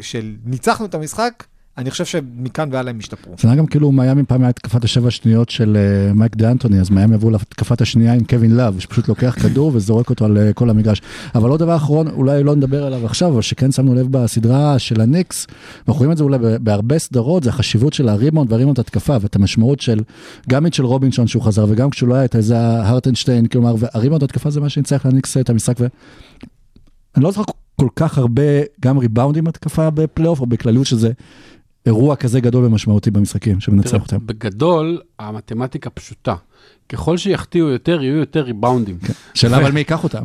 של 0.00 0.34
ניצחנו 0.44 0.86
את 0.86 0.94
המשחק, 0.94 1.44
אני 1.78 1.90
חושב 1.90 2.04
שמכאן 2.04 2.68
והלאה 2.72 2.90
הם 2.90 2.98
השתפרו. 2.98 3.34
זה 3.38 3.48
היה 3.48 3.56
גם 3.56 3.66
כאילו 3.66 3.92
מיאמי 3.92 4.22
פעם 4.24 4.40
היה 4.40 4.50
התקפת 4.50 4.84
השבע 4.84 5.10
שניות 5.10 5.50
של 5.50 5.76
אה, 5.76 6.12
מייק 6.12 6.36
דה 6.36 6.50
אנטוני, 6.50 6.80
אז 6.80 6.90
מיאמי 6.90 7.14
עברו 7.14 7.30
להתקפת 7.30 7.80
השנייה 7.80 8.12
עם 8.14 8.24
קווין 8.24 8.56
לאב, 8.56 8.78
שפשוט 8.78 9.08
לוקח 9.08 9.36
כדור 9.42 9.70
וזורק 9.74 10.10
אותו 10.10 10.24
על 10.24 10.38
אה, 10.38 10.52
כל 10.52 10.70
המגרש. 10.70 11.02
אבל 11.34 11.50
עוד 11.50 11.60
דבר 11.60 11.76
אחרון, 11.76 12.08
אולי 12.08 12.42
לא 12.42 12.56
נדבר 12.56 12.86
עליו 12.86 13.06
עכשיו, 13.06 13.28
אבל 13.28 13.42
שכן 13.42 13.72
שמנו 13.72 13.94
לב 13.94 14.06
בסדרה 14.10 14.78
של 14.78 15.00
הניקס, 15.00 15.46
אנחנו 15.78 15.98
רואים 15.98 16.12
את 16.12 16.16
זה 16.16 16.24
אולי 16.24 16.38
בהרבה 16.60 16.98
סדרות, 16.98 17.42
זה 17.42 17.50
החשיבות 17.50 17.92
של 17.92 18.08
הריבאונד 18.08 18.52
והריבאונד 18.52 18.80
התקפה, 18.80 19.16
ואת 19.20 19.36
המשמעות 19.36 19.80
של, 19.80 20.00
גם 20.48 20.66
את 20.66 20.74
של 20.74 20.84
רובינסון 20.84 21.26
שהוא 21.26 21.42
חזר, 21.42 21.66
וגם 21.68 21.90
כשהוא 21.90 22.08
לא 22.08 22.14
היה 22.14 22.24
את 22.24 22.36
איזה 22.36 22.56
הרטנשטיין, 22.58 23.46
כלומר, 23.46 23.74
והריבאונד 23.78 24.24
התקפה 24.24 24.50
זה 24.50 24.60
מה 24.60 24.68
שניצח 24.68 25.06
לניקס 25.06 25.36
את 25.36 25.50
המשחק, 25.50 25.80
ואני 25.80 25.90
לא 27.24 27.30
זוכר 27.30 27.52
כל 27.80 27.88
כך 27.96 28.18
הרבה, 28.18 28.42
גם 28.80 28.98
ריבאונדים 28.98 29.46
התקפה 29.46 29.90
בפלייאוף, 29.90 30.40
או 30.40 30.46
בכלליות 30.46 30.86
שזה 30.86 31.10
אירוע 31.86 32.16
כזה 32.16 32.40
גדול 32.40 32.64
ומשמעותי 32.64 33.10
במשחקים, 33.10 33.60
שמנצח 33.60 33.90
תראה, 33.90 34.02
אותם. 34.02 34.26
בגדול, 34.26 35.00
המתמטיקה 35.18 35.90
פשוטה. 35.90 36.34
ככל 36.88 37.16
שיחטיאו 37.16 37.68
יותר, 37.68 38.02
יהיו 38.02 38.16
יותר 38.16 38.40
ריבאונדים. 38.40 38.98
שאלה 39.34 39.58
ו- 39.58 39.60
אבל 39.60 39.72
מי 39.72 39.80
ייקח 39.80 40.04
אותם. 40.04 40.22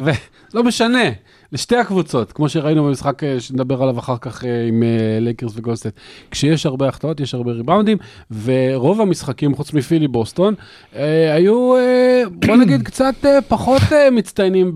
ולא 0.53 0.63
משנה, 0.63 1.03
לשתי 1.51 1.75
הקבוצות, 1.77 2.31
כמו 2.31 2.49
שראינו 2.49 2.83
במשחק 2.83 3.23
אה, 3.23 3.39
שנדבר 3.39 3.83
עליו 3.83 3.99
אחר 3.99 4.15
כך 4.21 4.45
אה, 4.45 4.67
עם 4.67 4.83
אה, 4.83 4.87
לייקרס 5.21 5.51
וגולדן 5.55 5.75
סטייט. 5.75 5.95
כשיש 6.31 6.65
הרבה 6.65 6.87
החטאות, 6.87 7.19
יש 7.19 7.33
הרבה 7.33 7.51
ריבאונדים, 7.51 7.97
ורוב 8.43 9.01
המשחקים, 9.01 9.55
חוץ 9.55 9.73
מפילי 9.73 10.07
בוסטון, 10.07 10.53
אה, 10.95 11.33
היו, 11.33 11.75
אה, 11.75 12.21
בוא 12.47 12.55
נגיד, 12.55 12.81
קצת 12.89 13.15
אה, 13.25 13.39
פחות 13.47 13.81
אה, 13.91 14.11
מצטיינים 14.11 14.71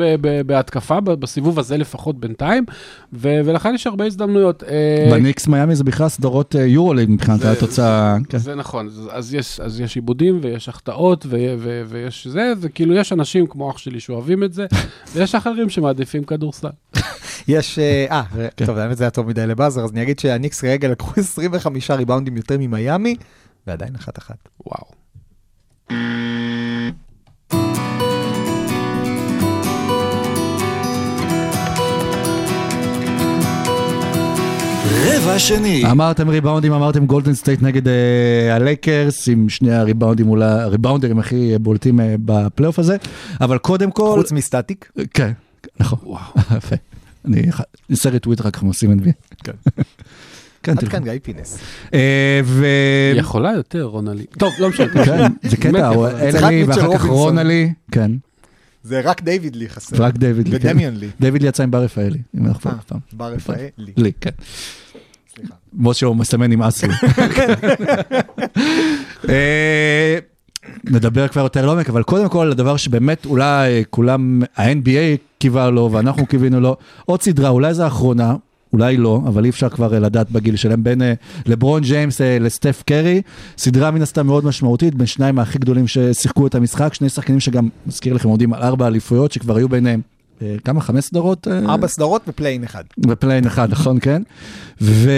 בהתקפה, 0.46 1.00
בסיבוב 1.00 1.60
הזה 1.60 1.78
לפחות 1.78 2.20
בינתיים, 2.20 2.66
ולכן 3.14 3.76
יש 3.76 3.88
הרבה 3.88 4.06
הזדמנויות. 4.06 4.64
אה, 4.64 5.08
בניקס 5.12 5.48
מיאמי 5.48 5.76
זה 5.76 5.84
בכלל 5.84 6.10
סדרות 6.10 6.56
אה, 6.56 6.62
יורוליג 6.66 7.10
מבחינת 7.12 7.46
התוצאה. 7.46 8.18
כן. 8.30 8.38
זה 8.38 8.56
נכון, 8.56 8.90
אז- 9.12 9.36
יש, 9.80 9.96
עיבודים 9.96 10.40
ויש 10.42 10.70
החטאות 10.70 11.26
ויש 11.90 12.28
זה, 12.28 12.54
וכאילו 12.62 12.94
יש 12.96 13.14
אנשים 13.14 13.48
כמו 13.48 13.72
אח 13.72 13.78
שלי 13.78 14.00
שאוהבים 14.00 14.44
את 14.44 14.54
זה, 14.54 14.66
ויש 15.14 15.36
אחרים 15.36 15.70
שמעדיפים 15.70 16.24
כדורסל. 16.24 16.59
יש, 17.48 17.80
אה, 17.80 18.06
אה, 18.12 18.48
טוב, 18.56 18.78
האמת 18.78 18.98
זה 18.98 19.04
היה 19.04 19.12
טוב 19.12 19.28
מדי 19.28 19.48
לבאזר, 19.48 19.83
אז 19.83 19.92
אני 19.92 20.01
אגיד 20.01 20.20
שהניקס 20.20 20.62
כרגע 20.62 20.88
לקחו 20.88 21.12
25 21.20 21.92
ריבאונדים 21.92 22.38
יותר 22.38 22.55
ממיאמי, 22.60 23.16
ועדיין 23.68 23.96
אחת-אחת. 23.96 24.50
וואו. 24.66 25.00
רבע 35.29 35.40
שני. 35.40 35.83
אמרתם 35.92 36.29
ריבאונדים, 36.29 36.74
אמרתם 36.74 37.05
גולדן 37.05 37.33
סטייט 37.33 37.62
נגד 37.62 37.88
אה, 37.88 38.55
הלייקרס, 38.55 39.29
עם 39.29 39.50
שני 39.50 39.74
הריבאונדים, 39.74 40.29
אולי 40.29 40.46
הריבאונדרים 40.46 41.20
הכי 41.20 41.57
בולטים 41.62 42.00
אה, 42.00 42.16
בפלייאוף 42.25 42.79
הזה, 42.79 42.98
אבל 43.42 43.57
קודם 43.57 43.92
כל... 43.92 44.14
חוץ 44.18 44.31
מסטטיק. 44.31 44.92
כן, 45.14 45.31
נכון. 45.79 46.00
וואו. 46.03 46.22
יפה. 46.57 46.75
אני 47.25 47.51
סרט 47.94 48.24
טוויטר 48.24 48.48
רק 48.48 48.57
עושים 48.57 49.00
NBA. 49.00 49.11
כן. 49.44 49.51
כן, 50.63 50.72
עד. 50.77 50.87
כאן 50.87 51.03
גיא 51.03 51.13
פינס. 51.24 51.57
אה, 51.94 52.42
ו... 52.44 52.65
יכולה 53.15 53.51
יותר, 53.51 53.83
רונלי. 53.83 54.25
טוב, 54.25 54.53
לא 54.59 54.70
משנה. 54.70 55.05
כן, 55.05 55.31
זה 55.44 55.57
קטע, 55.57 55.92
לי, 56.50 56.63
מיטשל 56.63 56.87
ואחר 56.87 56.98
כך. 56.98 57.05
רונלי, 57.05 57.74
כן, 57.92 58.11
זה 58.83 59.01
רק 59.03 59.22
דיוויד 59.22 59.55
לי 59.55 59.70
חסר. 59.70 60.03
רק 60.03 60.18
דיוויד 60.18 60.48
לי. 60.48 60.59
כן. 60.59 60.68
ודמיון 60.68 60.96
לי. 60.96 61.09
דיוויד 61.20 61.42
לי 61.42 61.48
יצא 61.48 61.63
עם 61.63 61.72
בר 61.72 61.83
רפאלי, 61.83 62.20
אם 62.37 62.46
אנחנו 62.46 62.70
אה, 62.70 62.75
פעם. 62.87 63.00
בר 63.13 63.33
רפאלי. 63.33 63.70
לי, 63.98 64.11
כן. 64.22 64.29
סליחה. 65.35 65.53
משה 65.74 66.05
הוא 66.05 66.15
מסמן 66.15 66.51
עם 66.51 66.61
אסי. 66.61 66.87
נדבר 70.83 71.27
כבר 71.27 71.42
יותר 71.42 71.65
לעומק, 71.65 71.89
אבל 71.89 72.03
קודם 72.03 72.29
כל, 72.29 72.51
הדבר 72.51 72.77
שבאמת 72.77 73.25
אולי 73.25 73.83
כולם, 73.89 74.42
ה-NBA 74.57 75.18
קיווה 75.39 75.70
לו 75.70 75.89
ואנחנו 75.92 76.25
קיווינו 76.25 76.59
לו, 76.59 76.75
עוד 77.05 77.22
סדרה, 77.22 77.50
אולי 77.50 77.74
זו 77.74 77.83
האחרונה, 77.83 78.35
אולי 78.74 78.98
לא, 78.98 79.22
אבל 79.27 79.44
אי 79.44 79.50
אפשר 79.50 79.70
כבר 79.70 79.94
אה, 79.94 80.00
לדעת 80.00 80.31
בגיל 80.31 80.55
שלהם, 80.55 80.83
בין 80.83 81.01
אה, 81.01 81.13
לברון 81.46 81.81
ג'יימס 81.81 82.22
אה, 82.22 82.39
לסטף 82.39 82.83
קרי, 82.85 83.22
סדרה 83.57 83.92
מן 83.92 84.01
הסתם 84.01 84.27
מאוד 84.27 84.46
משמעותית, 84.46 84.96
בין 84.96 85.07
שניים 85.07 85.39
הכי 85.39 85.59
גדולים 85.59 85.87
ששיחקו 85.87 86.48
את 86.48 86.55
המשחק, 86.55 86.94
שני 86.94 87.09
שחקנים 87.09 87.39
שגם, 87.39 87.70
מזכיר 87.87 88.13
לכם, 88.13 88.29
עומדים 88.29 88.53
על 88.53 88.61
ארבע 88.61 88.87
אליפויות, 88.87 89.31
שכבר 89.31 89.55
היו 89.55 89.70
ביניהם, 89.70 90.01
כמה? 90.66 90.82
חמש 90.82 91.06
סדרות? 91.06 91.48
אה? 91.48 91.60
ארבע 91.70 91.88
סדרות 91.88 92.22
ופליי 92.27 92.50
אין 92.50 92.64
אחד. 92.64 92.84
בפליי 92.98 93.29
אין 93.29 93.48
אחד, 93.48 93.72
נכון, 93.72 94.00
כן? 94.00 94.22
ו... 94.82 95.10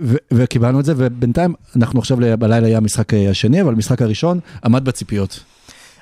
ו... 0.00 0.16
וקיבלנו 0.32 0.80
את 0.80 0.84
זה, 0.84 0.92
ובינתיים, 0.96 1.54
אנחנו 1.76 1.98
עכשיו 1.98 2.16
בלילה 2.38 2.68
יהיה 2.68 2.78
המשחק 2.78 3.14
אה, 3.14 3.30
השני, 3.30 3.62
אבל 3.62 3.72
המשחק 3.72 4.02
הראשון 4.02 4.40
עמד 4.64 4.84
בציפיות. 4.84 5.40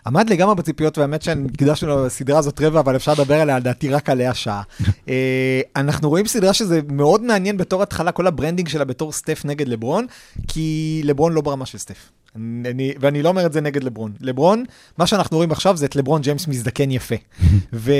עמד 0.07 0.31
לגמרי 0.31 0.55
בציפיות, 0.55 0.99
והאמת 0.99 1.23
שהקדשנו 1.23 2.07
לסדרה 2.07 2.39
הזאת 2.39 2.61
רבע, 2.61 2.81
אבל 2.81 2.97
אפשר 2.97 3.13
לדבר 3.13 3.41
עליה, 3.41 3.59
לדעתי, 3.59 3.89
רק 3.89 4.11
עליה 4.11 4.35
שעה. 4.35 4.63
אה, 5.09 5.61
אנחנו 5.77 6.09
רואים 6.09 6.27
סדרה 6.27 6.53
שזה 6.53 6.81
מאוד 6.89 7.23
מעניין 7.23 7.57
בתור 7.57 7.83
התחלה, 7.83 8.13
כל 8.13 8.27
ה 8.27 8.31
branding 8.31 8.69
שלה 8.69 8.85
בתור 8.85 9.13
סטף 9.13 9.43
נגד 9.45 9.69
לברון, 9.69 10.07
כי 10.49 11.01
לברון 11.05 11.33
לא 11.33 11.41
ברמה 11.41 11.67
של 11.67 11.79
סטף. 11.79 12.11
אני, 12.67 12.95
ואני 13.01 13.23
לא 13.23 13.29
אומר 13.29 13.47
את 13.47 13.53
זה 13.53 13.61
נגד 13.61 13.85
לברון. 13.85 14.13
לברון, 14.21 14.65
מה 14.99 15.07
שאנחנו 15.07 15.37
רואים 15.37 15.53
עכשיו 15.53 15.77
זה 15.77 15.87
את 15.87 15.97
לברון 15.97 16.23
ג'יימס 16.23 16.49
מזדקן 16.49 16.91
יפה. 16.91 17.15
ו, 17.73 17.93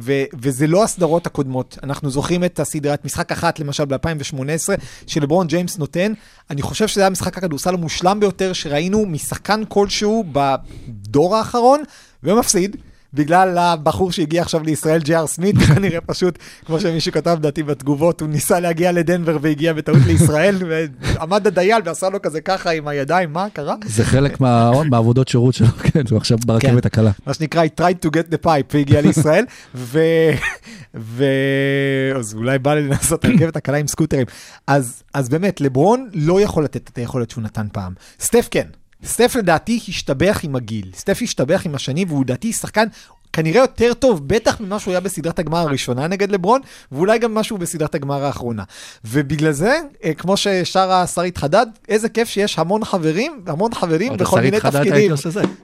ו, 0.00 0.12
וזה 0.40 0.66
לא 0.66 0.84
הסדרות 0.84 1.26
הקודמות. 1.26 1.78
אנחנו 1.82 2.10
זוכרים 2.10 2.44
את 2.44 2.60
הסדרה, 2.60 2.94
את 2.94 3.04
משחק 3.04 3.32
אחת, 3.32 3.58
למשל 3.58 3.84
ב-2018, 3.84 4.68
שלברון 5.06 5.46
ג'יימס 5.46 5.78
נותן. 5.78 6.12
אני 6.50 6.62
חושב 6.62 6.88
שזה 6.88 7.00
היה 7.00 7.10
משחק 7.10 7.38
הכדורסל 7.38 7.74
המושלם 7.74 8.20
ביותר 8.20 8.52
שראינו 8.52 9.06
משחקן 9.06 9.62
כלשהו 9.68 10.24
בדור 10.32 11.36
האחרון, 11.36 11.82
ומפסיד. 12.22 12.76
בגלל 13.14 13.58
הבחור 13.58 14.12
שהגיע 14.12 14.42
עכשיו 14.42 14.62
לישראל, 14.62 15.00
ג'י.אר 15.00 15.26
סמית, 15.26 15.56
כנראה 15.68 16.00
פשוט, 16.00 16.38
כמו 16.66 16.80
שמישהו 16.80 17.12
כתב 17.12 17.36
לדעתי 17.38 17.62
בתגובות, 17.62 18.20
הוא 18.20 18.28
ניסה 18.28 18.60
להגיע 18.60 18.92
לדנבר 18.92 19.38
והגיע 19.40 19.72
בטעות 19.72 20.02
לישראל, 20.08 20.56
ועמד 20.68 21.46
הדייל 21.46 21.82
ועשה 21.84 22.08
לו 22.08 22.22
כזה 22.22 22.40
ככה 22.40 22.70
עם 22.70 22.88
הידיים, 22.88 23.32
מה 23.32 23.46
קרה? 23.52 23.74
זה 23.84 24.04
חלק 24.04 24.40
מה... 24.40 24.70
מהעבודות 24.90 25.28
שירות 25.28 25.54
שלו, 25.54 25.66
כן, 25.66 26.02
הוא 26.10 26.16
עכשיו 26.16 26.38
ברכבת 26.46 26.86
הקלה. 26.86 27.10
מה 27.26 27.34
שנקרא, 27.34 27.64
he 27.64 27.80
tried 27.80 28.06
to 28.06 28.10
get 28.10 28.34
the 28.34 28.46
pipe 28.46 28.74
והגיע 28.74 29.00
לישראל, 29.00 29.44
ו... 29.74 30.00
ו... 30.94 31.24
אז 32.16 32.34
אולי 32.34 32.58
בא 32.58 32.74
לי 32.74 32.82
לנסות 32.82 33.24
רכבת 33.24 33.56
הקלה 33.56 33.76
עם 33.76 33.86
סקוטרים. 33.86 34.26
אז 34.66 35.28
באמת, 35.30 35.60
לברון 35.60 36.08
לא 36.14 36.40
יכול 36.40 36.64
לתת 36.64 36.90
את 36.92 36.98
היכולת 36.98 37.30
שהוא 37.30 37.44
נתן 37.44 37.66
פעם. 37.72 37.92
סטף 38.20 38.48
כן. 38.50 38.66
סטף 39.04 39.36
לדעתי 39.38 39.80
השתבח 39.88 40.40
עם 40.42 40.56
הגיל. 40.56 40.90
סטף 40.94 41.18
השתבח 41.22 41.62
עם 41.64 41.74
השנים, 41.74 42.08
והוא 42.08 42.24
לדעתי 42.24 42.52
שחקן 42.52 42.86
כנראה 43.36 43.60
יותר 43.60 43.94
טוב, 43.94 44.28
בטח 44.28 44.60
ממה 44.60 44.78
שהוא 44.78 44.92
היה 44.92 45.00
בסדרת 45.00 45.38
הגמר 45.38 45.58
הראשונה 45.58 46.06
נגד 46.06 46.30
לברון, 46.30 46.60
ואולי 46.92 47.18
גם 47.18 47.34
משהו 47.34 47.58
בסדרת 47.58 47.94
הגמר 47.94 48.24
האחרונה. 48.24 48.62
ובגלל 49.04 49.52
זה, 49.52 49.80
אה, 50.04 50.14
כמו 50.14 50.36
ששרה 50.36 51.06
שרית 51.06 51.38
חדד, 51.38 51.66
איזה 51.88 52.08
כיף 52.08 52.28
שיש 52.28 52.58
המון 52.58 52.84
חברים, 52.84 53.40
המון 53.46 53.74
חברים 53.74 54.16
בכל 54.16 54.40
מיני 54.40 54.60
תפקידים. 54.60 55.12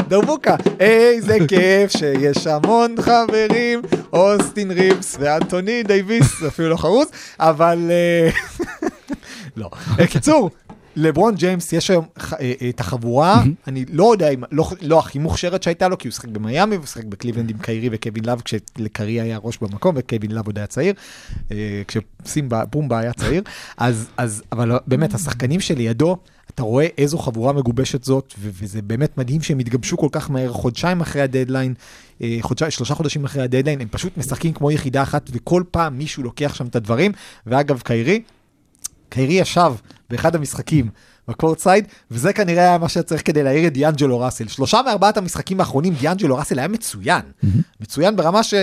דרבוקה, 0.09 0.57
איזה 0.81 1.39
כיף 1.49 1.91
שיש 1.91 2.47
המון 2.47 2.95
חברים, 3.01 3.83
אוסטין 4.13 4.71
ריבס 4.71 5.17
ואנטוני 5.21 5.83
דייוויס, 5.83 6.43
אפילו 6.43 6.69
לא 6.69 6.77
חרוז, 6.77 7.07
אבל... 7.41 7.91
אה, 7.91 8.31
לא. 9.57 9.71
קיצור, 10.13 10.51
לברון 10.97 11.35
ג'יימס 11.35 11.73
יש 11.73 11.91
היום 11.91 12.05
ח- 12.19 12.35
אה, 12.35 12.53
אה, 12.63 12.69
את 12.69 12.81
החבורה, 12.81 13.43
אני 13.67 13.85
לא 13.93 14.13
יודע 14.13 14.29
אם, 14.29 14.43
לא, 14.53 14.71
לא 14.83 14.99
הכי 14.99 15.19
מוכשרת 15.19 15.63
שהייתה 15.63 15.89
לו, 15.89 15.99
כי 15.99 16.09
הוא 16.09 16.13
שיחק 16.13 16.29
במיאמי, 16.29 16.77
הוא 16.77 16.87
שיחק 16.87 17.05
בקליבלנד 17.05 17.51
עם 17.51 17.59
קיירי 17.59 17.89
וקווין 17.93 18.25
לאב, 18.25 18.41
כשלקרי 18.41 19.21
היה 19.21 19.39
ראש 19.43 19.59
במקום, 19.59 19.95
וקווין 19.99 20.31
לאב 20.31 20.47
עוד 20.47 20.59
היה 20.59 20.67
צעיר, 20.67 20.95
אה, 21.53 21.83
כשסימבה, 21.89 22.65
בומבה 22.65 22.99
היה 22.99 23.13
צעיר, 23.13 23.43
אז, 23.77 24.09
אז, 24.17 24.43
אבל 24.53 24.73
באמת, 24.87 25.15
השחקנים 25.15 25.61
שלידו, 25.61 26.17
אתה 26.55 26.63
רואה 26.63 26.87
איזו 26.99 27.19
חבורה 27.19 27.53
מגובשת 27.53 28.05
זאת, 28.05 28.35
ו- 28.39 28.51
וזה 28.53 28.83
באמת 28.83 29.19
מדהים 29.19 29.43
שהם 29.43 29.59
התגבשו 29.59 29.97
כל 29.97 30.09
כך 30.13 30.31
מהר, 30.31 30.53
חודשיים 30.53 31.01
אחרי 31.01 31.23
הדדליין, 31.23 31.75
אה, 32.23 32.39
חודשיים, 32.41 32.71
שלושה 32.71 32.95
חודשים 32.95 33.25
אחרי 33.25 33.43
הדדליין, 33.43 33.81
הם 33.81 33.89
פשוט 33.91 34.17
משחקים 34.17 34.53
כמו 34.53 34.71
יחידה 34.71 35.03
אחת, 35.03 35.31
וכל 35.33 35.63
פעם 35.71 35.99
מישהו 35.99 36.23
לוקח 36.23 36.55
שם 36.55 36.67
את 36.67 36.77
הדברים, 36.77 37.13
ואגב, 37.47 37.81
קיירי, 37.85 38.23
קיירי 39.09 39.35
ישב 39.35 39.73
באחד 40.13 40.35
המשחקים 40.35 40.89
ב 41.29 41.59
courtside, 41.59 41.85
וזה 42.11 42.33
כנראה 42.33 42.63
היה 42.63 42.79
מה 42.79 42.89
שצריך 42.89 43.23
כדי 43.25 43.43
להעיר 43.43 43.67
את 43.67 43.73
דיאנג'לו 43.73 44.21
ראסל. 44.21 44.49
שלושה 44.49 44.81
מארבעת 44.87 45.17
המשחקים 45.17 45.61
האחרונים, 45.61 45.95
דיאנג'לו 45.95 46.37
ראסל 46.37 46.59
היה 46.59 46.69
מצוין. 46.69 47.23
מצוין 47.81 48.17
ברמה 48.17 48.43
ש... 48.43 48.55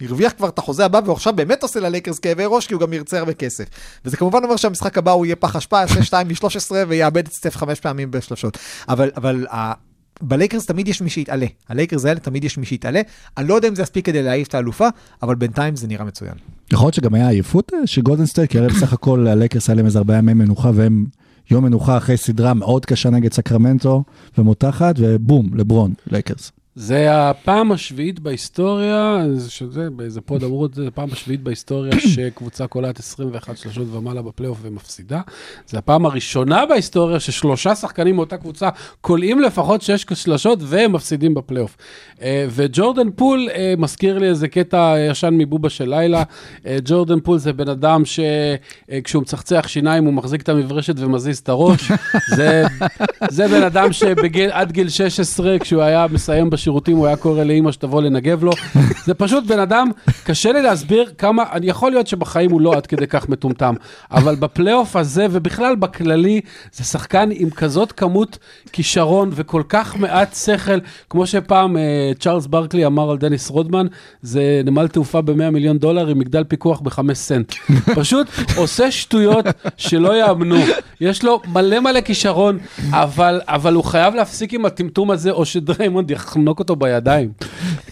הרוויח 0.00 0.32
כבר 0.36 0.48
את 0.48 0.58
החוזה 0.58 0.84
הבא, 0.84 1.00
ועכשיו 1.06 1.32
באמת 1.32 1.62
עושה 1.62 1.80
ללייקרס 1.80 2.18
כאבי 2.18 2.44
ראש, 2.46 2.66
כי 2.66 2.74
הוא 2.74 2.80
גם 2.80 2.92
ירצה 2.92 3.18
הרבה 3.18 3.34
כסף. 3.34 3.64
וזה 4.04 4.16
כמובן 4.16 4.44
אומר 4.44 4.56
שהמשחק 4.56 4.98
הבא 4.98 5.10
הוא 5.10 5.26
יהיה 5.26 5.36
פח 5.36 5.56
אשפה, 5.56 5.80
יעשה 5.80 6.02
2 6.04 6.28
מ-13 6.28 6.72
ויאבד 6.88 7.26
את 7.26 7.32
סטף 7.32 7.56
חמש 7.56 7.80
פעמים 7.80 8.10
בשלושות. 8.10 8.58
אבל, 8.88 9.10
אבל. 9.16 9.46
בלייקרס 10.22 10.66
תמיד 10.66 10.88
יש 10.88 11.02
מי 11.02 11.10
שיתעלה. 11.10 11.46
הלייקרס 11.68 12.04
האלה 12.04 12.20
תמיד 12.20 12.44
יש 12.44 12.58
מי 12.58 12.66
שיתעלה. 12.66 13.00
אני 13.36 13.48
לא 13.48 13.54
יודע 13.54 13.68
אם 13.68 13.74
זה 13.74 13.82
יספיק 13.82 14.06
כדי 14.06 14.22
להעיף 14.22 14.48
את 14.48 14.54
האלופה, 14.54 14.88
אבל 15.22 15.34
בינתיים 15.34 15.76
זה 15.76 15.88
נראה 15.88 16.04
מצוין. 16.04 16.34
יכול 16.72 16.86
להיות 16.86 16.94
שגם 16.94 17.14
היה 17.14 17.28
עייפות 17.28 17.72
אה, 17.74 17.86
של 17.86 18.02
גולדן 18.02 18.26
סטייט, 18.26 18.50
כי 18.50 18.58
הרי 18.58 18.68
בסך 18.68 18.92
הכל 18.92 19.26
הלייקרס 19.26 19.68
היה 19.68 19.76
להם 19.76 19.86
איזה 19.86 19.98
ארבעה 19.98 20.18
ימי 20.18 20.34
מנוחה, 20.34 20.70
והם 20.74 21.06
יום 21.50 21.64
מנוחה 21.64 21.96
אחרי 21.96 22.16
סדרה 22.16 22.54
מאוד 22.54 22.86
קשה 22.86 23.10
נגד 23.10 23.32
סקרמנטו 23.32 24.04
ומותחת, 24.38 24.94
ובום, 24.98 25.50
לברון, 25.54 25.94
לייקרס. 26.06 26.52
זה 26.76 27.28
הפעם 27.30 27.72
השביעית 27.72 28.20
בהיסטוריה, 28.20 29.24
שזה, 29.48 29.90
באיזה 29.90 30.20
pod 30.20 30.44
אמרו 30.44 30.66
את 30.66 30.74
זה, 30.74 30.88
הפעם 30.88 31.08
השביעית 31.12 31.42
בהיסטוריה 31.42 32.00
שקבוצה 32.14 32.66
קולעת 32.66 32.98
21 32.98 33.56
שלושות 33.56 33.86
ומעלה 33.92 34.22
בפלייאוף 34.22 34.58
ומפסידה. 34.62 35.20
זה 35.66 35.78
הפעם 35.78 36.06
הראשונה 36.06 36.66
בהיסטוריה 36.66 37.20
ששלושה 37.20 37.74
שחקנים 37.74 38.16
מאותה 38.16 38.36
קבוצה 38.36 38.68
קולעים 39.00 39.40
לפחות 39.40 39.82
6 39.82 40.04
שלשות 40.14 40.58
והם 40.62 40.92
מפסידים 40.92 41.34
בפלייאוף. 41.34 41.76
אה, 42.22 42.46
וג'ורדן 42.50 43.10
פול 43.10 43.48
אה, 43.54 43.74
מזכיר 43.78 44.18
לי 44.18 44.28
איזה 44.28 44.48
קטע 44.48 44.94
ישן 45.10 45.34
מבובה 45.38 45.70
של 45.70 45.88
לילה. 45.88 46.22
אה, 46.66 46.76
ג'ורדן 46.84 47.20
פול 47.20 47.38
זה 47.38 47.52
בן 47.52 47.68
אדם 47.68 48.02
שכשהוא 48.04 49.22
מצחצח 49.22 49.68
שיניים 49.68 50.04
הוא 50.04 50.14
מחזיק 50.14 50.42
את 50.42 50.48
המברשת 50.48 50.94
ומזיז 50.98 51.38
את 51.38 51.48
הראש. 51.48 51.92
זה, 52.36 52.64
זה 53.30 53.48
בן 53.48 53.62
אדם 53.62 53.92
שעד 53.92 54.72
גיל 54.72 54.88
16, 54.88 55.58
כשהוא 55.58 55.82
היה 55.82 56.06
מסיים 56.10 56.50
בשירותים, 56.64 56.96
הוא 56.96 57.06
היה 57.06 57.16
קורא 57.16 57.44
לאימא 57.44 57.72
שתבוא 57.72 58.02
לנגב 58.02 58.44
לו. 58.44 58.52
זה 59.06 59.14
פשוט 59.14 59.44
בן 59.46 59.58
אדם, 59.58 59.90
קשה 60.24 60.52
לי 60.52 60.62
להסביר 60.62 61.12
כמה, 61.18 61.44
אני 61.52 61.66
יכול 61.66 61.90
להיות 61.90 62.06
שבחיים 62.06 62.50
הוא 62.50 62.60
לא 62.60 62.74
עד 62.74 62.86
כדי 62.86 63.06
כך 63.06 63.28
מטומטם, 63.28 63.74
אבל 64.10 64.34
בפלייאוף 64.34 64.96
הזה, 64.96 65.26
ובכלל 65.30 65.74
בכללי, 65.74 66.40
זה 66.72 66.84
שחקן 66.84 67.28
עם 67.32 67.50
כזאת 67.50 67.92
כמות 67.92 68.38
כישרון 68.72 69.30
וכל 69.32 69.62
כך 69.68 69.96
מעט 69.96 70.34
שכל, 70.34 70.78
כמו 71.10 71.26
שפעם 71.26 71.76
אה, 71.76 72.12
צ'ארלס 72.20 72.46
ברקלי 72.46 72.86
אמר 72.86 73.10
על 73.10 73.18
דניס 73.18 73.50
רודמן, 73.50 73.86
זה 74.22 74.62
נמל 74.64 74.88
תעופה 74.88 75.20
ב-100 75.20 75.50
מיליון 75.50 75.78
דולר 75.78 76.08
עם 76.08 76.18
מגדל 76.18 76.44
פיקוח 76.44 76.80
בחמש 76.80 77.18
סנט. 77.18 77.52
פשוט 77.94 78.26
עושה 78.56 78.90
שטויות 78.90 79.44
שלא 79.76 80.16
יאמנו. 80.20 80.56
יש 81.00 81.24
לו 81.24 81.40
מלא 81.52 81.80
מלא 81.80 82.00
כישרון, 82.00 82.58
אבל, 82.90 83.40
אבל 83.48 83.74
הוא 83.74 83.84
חייב 83.84 84.14
להפסיק 84.14 84.54
עם 84.54 84.64
הטמטום 84.64 85.10
הזה, 85.10 85.30
או 85.30 85.44
שדריימונד 85.44 86.10
יחנוק 86.10 86.53
אותו 86.58 86.76
בידיים. 86.76 87.32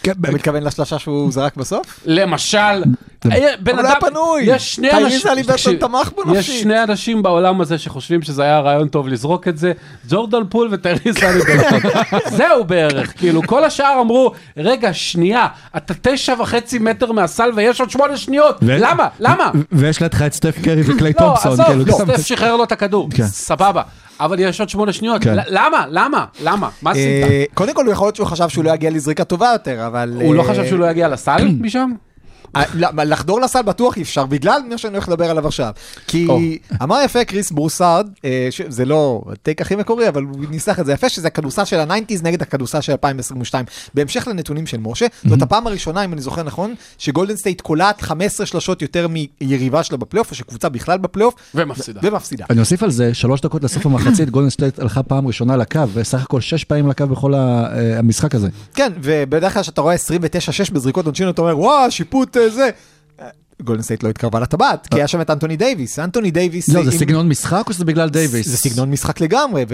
כן, 0.02 0.12
אתה 0.20 0.32
מתכוון 0.32 0.62
לשלושה 0.62 0.98
שהוא 0.98 1.32
זרק 1.32 1.56
בסוף? 1.56 2.00
למשל, 2.06 2.82
בן 3.24 3.72
אבל 3.72 3.80
הוא 3.80 3.86
היה 3.86 4.00
פנוי. 4.00 4.42
יש 4.46 4.74
שני 4.74 4.90
אנשים, 4.92 5.30
הליברטון 5.30 5.56
תקשיב, 5.56 5.80
תמך 5.80 6.10
בו 6.16 6.22
יש 6.22 6.28
נפשית. 6.38 6.62
שני 6.62 6.82
אנשים 6.82 7.22
בעולם 7.22 7.60
הזה 7.60 7.78
שחושבים 7.78 8.22
שזה 8.22 8.42
היה 8.42 8.60
רעיון 8.60 8.88
טוב 8.88 9.08
לזרוק 9.08 9.48
את 9.48 9.58
זה, 9.58 9.72
ג'ורדן 10.08 10.42
פול 10.50 10.68
וטייריס 10.70 11.16
הליברטון. 11.22 11.90
זהו 12.36 12.64
בערך, 12.64 13.12
כאילו 13.18 13.42
כל 13.46 13.64
השאר 13.64 14.00
אמרו, 14.00 14.32
רגע, 14.56 14.94
שנייה, 14.94 15.46
אתה 15.76 15.94
תשע 16.02 16.34
וחצי 16.38 16.78
מטר 16.78 17.12
מהסל 17.12 17.50
ויש 17.56 17.80
עוד 17.80 17.90
שמונה 17.90 18.16
שניות, 18.16 18.56
למה? 18.62 19.08
למה? 19.20 19.50
ויש 19.72 20.00
לידך 20.02 20.22
את 20.22 20.32
סטף 20.32 20.58
קרי 20.64 20.82
וקליי 20.82 21.12
לא, 21.20 21.26
תומפסון. 21.26 21.52
עזוב, 21.52 21.66
כאילו, 21.66 21.84
לא, 21.84 21.98
גם- 21.98 22.06
סטף 22.06 22.26
שחרר 22.26 22.56
לו 22.56 22.64
את 22.64 22.72
הכדור, 22.72 23.08
כן. 23.14 23.26
סבבה. 23.26 23.82
אבל 24.20 24.40
יש 24.40 24.60
עוד 24.60 24.68
שמונה 24.68 24.92
שניות, 24.92 25.22
כן. 25.24 25.34
למה? 25.48 25.84
למה? 25.90 26.24
למה? 26.42 26.68
מה 26.82 26.90
עשית? 26.90 27.02
אה, 27.22 27.44
קודם 27.54 27.74
כל, 27.74 27.86
יכול 27.90 28.06
להיות 28.06 28.16
שהוא 28.16 28.26
חשב 28.26 28.48
שהוא 28.48 28.64
לא 28.64 28.70
יגיע 28.70 28.90
לזריקה 28.90 29.24
טובה 29.24 29.48
יותר, 29.52 29.86
אבל... 29.86 30.12
הוא 30.22 30.34
לא 30.34 30.42
אה, 30.42 30.48
חשב 30.48 30.66
שהוא 30.66 30.78
לא 30.78 30.90
יגיע 30.90 31.08
לסל 31.08 31.48
משם? 31.60 31.90
לחדור 33.04 33.40
לסל 33.40 33.62
בטוח 33.62 33.96
אי 33.96 34.02
אפשר, 34.02 34.26
בגלל 34.26 34.62
מה 34.70 34.78
שאני 34.78 34.92
הולך 34.92 35.08
לדבר 35.08 35.30
עליו 35.30 35.46
עכשיו. 35.46 35.72
כי. 36.06 36.26
אמר 36.82 36.98
יפה 37.04 37.24
קריס 37.24 37.50
ברוסארד, 37.50 38.08
אה, 38.24 38.48
זה 38.68 38.84
לא 38.84 39.22
ה 39.32 39.38
take 39.38 39.60
הכי 39.60 39.76
מקורי, 39.76 40.08
אבל 40.08 40.22
הוא 40.22 40.44
ניסח 40.50 40.80
את 40.80 40.86
זה 40.86 40.92
יפה, 40.92 41.08
שזה 41.08 41.26
הכדורסל 41.26 41.64
של 41.64 41.80
ה 41.80 41.85
nineties 41.85 42.22
נגד 42.22 42.42
הכדורסל 42.42 42.80
של 42.80 42.92
2022. 42.92 43.64
בהמשך 43.94 44.28
לנתונים 44.28 44.66
של 44.66 44.76
משה, 44.80 45.06
זאת 45.28 45.42
הפעם 45.42 45.66
הראשונה, 45.66 46.04
אם 46.04 46.12
אני 46.12 46.20
זוכר 46.20 46.42
נכון, 46.42 46.74
שגולדן 46.98 47.36
סטייט 47.36 47.60
קולעת 47.60 48.00
15 48.00 48.46
שלשות 48.46 48.82
יותר 48.82 49.08
מיריבה 49.08 49.82
שלה 49.82 49.98
בפלייאוף, 49.98 50.30
או 50.30 50.36
שקבוצה 50.36 50.68
בכלל 50.68 50.98
בפלייאוף. 50.98 51.34
ומפסידה. 51.54 52.00
ומפסידה. 52.02 52.44
אני 52.50 52.60
אוסיף 52.60 52.82
על 52.82 52.90
זה, 52.90 53.14
שלוש 53.14 53.40
דקות 53.40 53.64
לסוף 53.64 53.86
המחצית, 53.86 54.30
גולדן 54.34 54.50
סטייט 54.50 54.78
הלכה 54.78 55.02
פעם 55.02 55.26
ראשונה 55.26 55.56
לקו, 55.56 55.80
וסך 55.92 56.22
הכל 56.22 56.40
שש 56.40 56.64
פעמים 56.64 56.88
לקו 56.88 57.06
בכל 57.06 57.34
אה, 57.34 57.98
המשחק 57.98 58.34
הזה. 58.34 58.48
כן, 58.74 58.92
ובדרך 59.02 59.52
כלל 59.52 59.62
כשאתה 59.62 59.80
רואה 59.80 59.94
29-6 59.94 60.72
בזריקות 60.72 61.06
עונשין, 61.06 61.28
אתה 61.28 61.42
אומר, 61.42 61.58
וואו, 61.58 61.90
שיפוט 61.90 62.36
זה. 62.50 62.70
אה, 63.20 63.26
גולדן 63.62 63.82
סטייט 63.82 64.02
לא 64.02 64.08
התקרבה 64.08 64.40
לטבעת, 64.40 64.86
כי 64.86 64.96
היה 64.96 65.08
שם 65.08 65.20
את 65.20 65.30
אנטוני 65.30 65.56
דייוויס. 65.56 65.98
אנטוני 65.98 66.30
דייוויס... 66.30 66.68
לא, 66.68 66.84
זה 66.84 66.90
סגנון 66.90 67.28
משחק 67.28 67.62
או 67.68 67.72
שזה 67.72 67.84
בגלל 67.84 68.08
דייוויס? 68.08 68.48
זה 68.48 68.56
סגנון 68.56 68.90
משחק 68.90 69.20
לגמרי, 69.20 69.64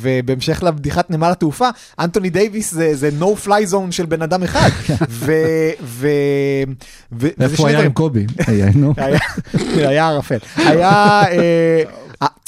ובהמשך 0.00 0.62
לבדיחת 0.62 1.10
נמל 1.10 1.30
התעופה, 1.30 1.68
אנטוני 1.98 2.30
דייוויס 2.30 2.74
זה, 2.74 3.10
no 3.20 3.46
fly 3.46 3.72
zone 3.72 3.90
של 3.90 4.06
בן 4.06 4.22
אדם 4.22 4.42
אחד. 4.42 4.68
איפה 7.40 7.68
היה. 7.68 7.80
עם 7.82 7.92
קובי? 7.92 8.26
היה, 8.46 8.66
נו. 8.74 8.94
היה- 8.98 9.18
היה 9.88 10.08
ערפל. 10.08 10.38
היה... 10.56 11.22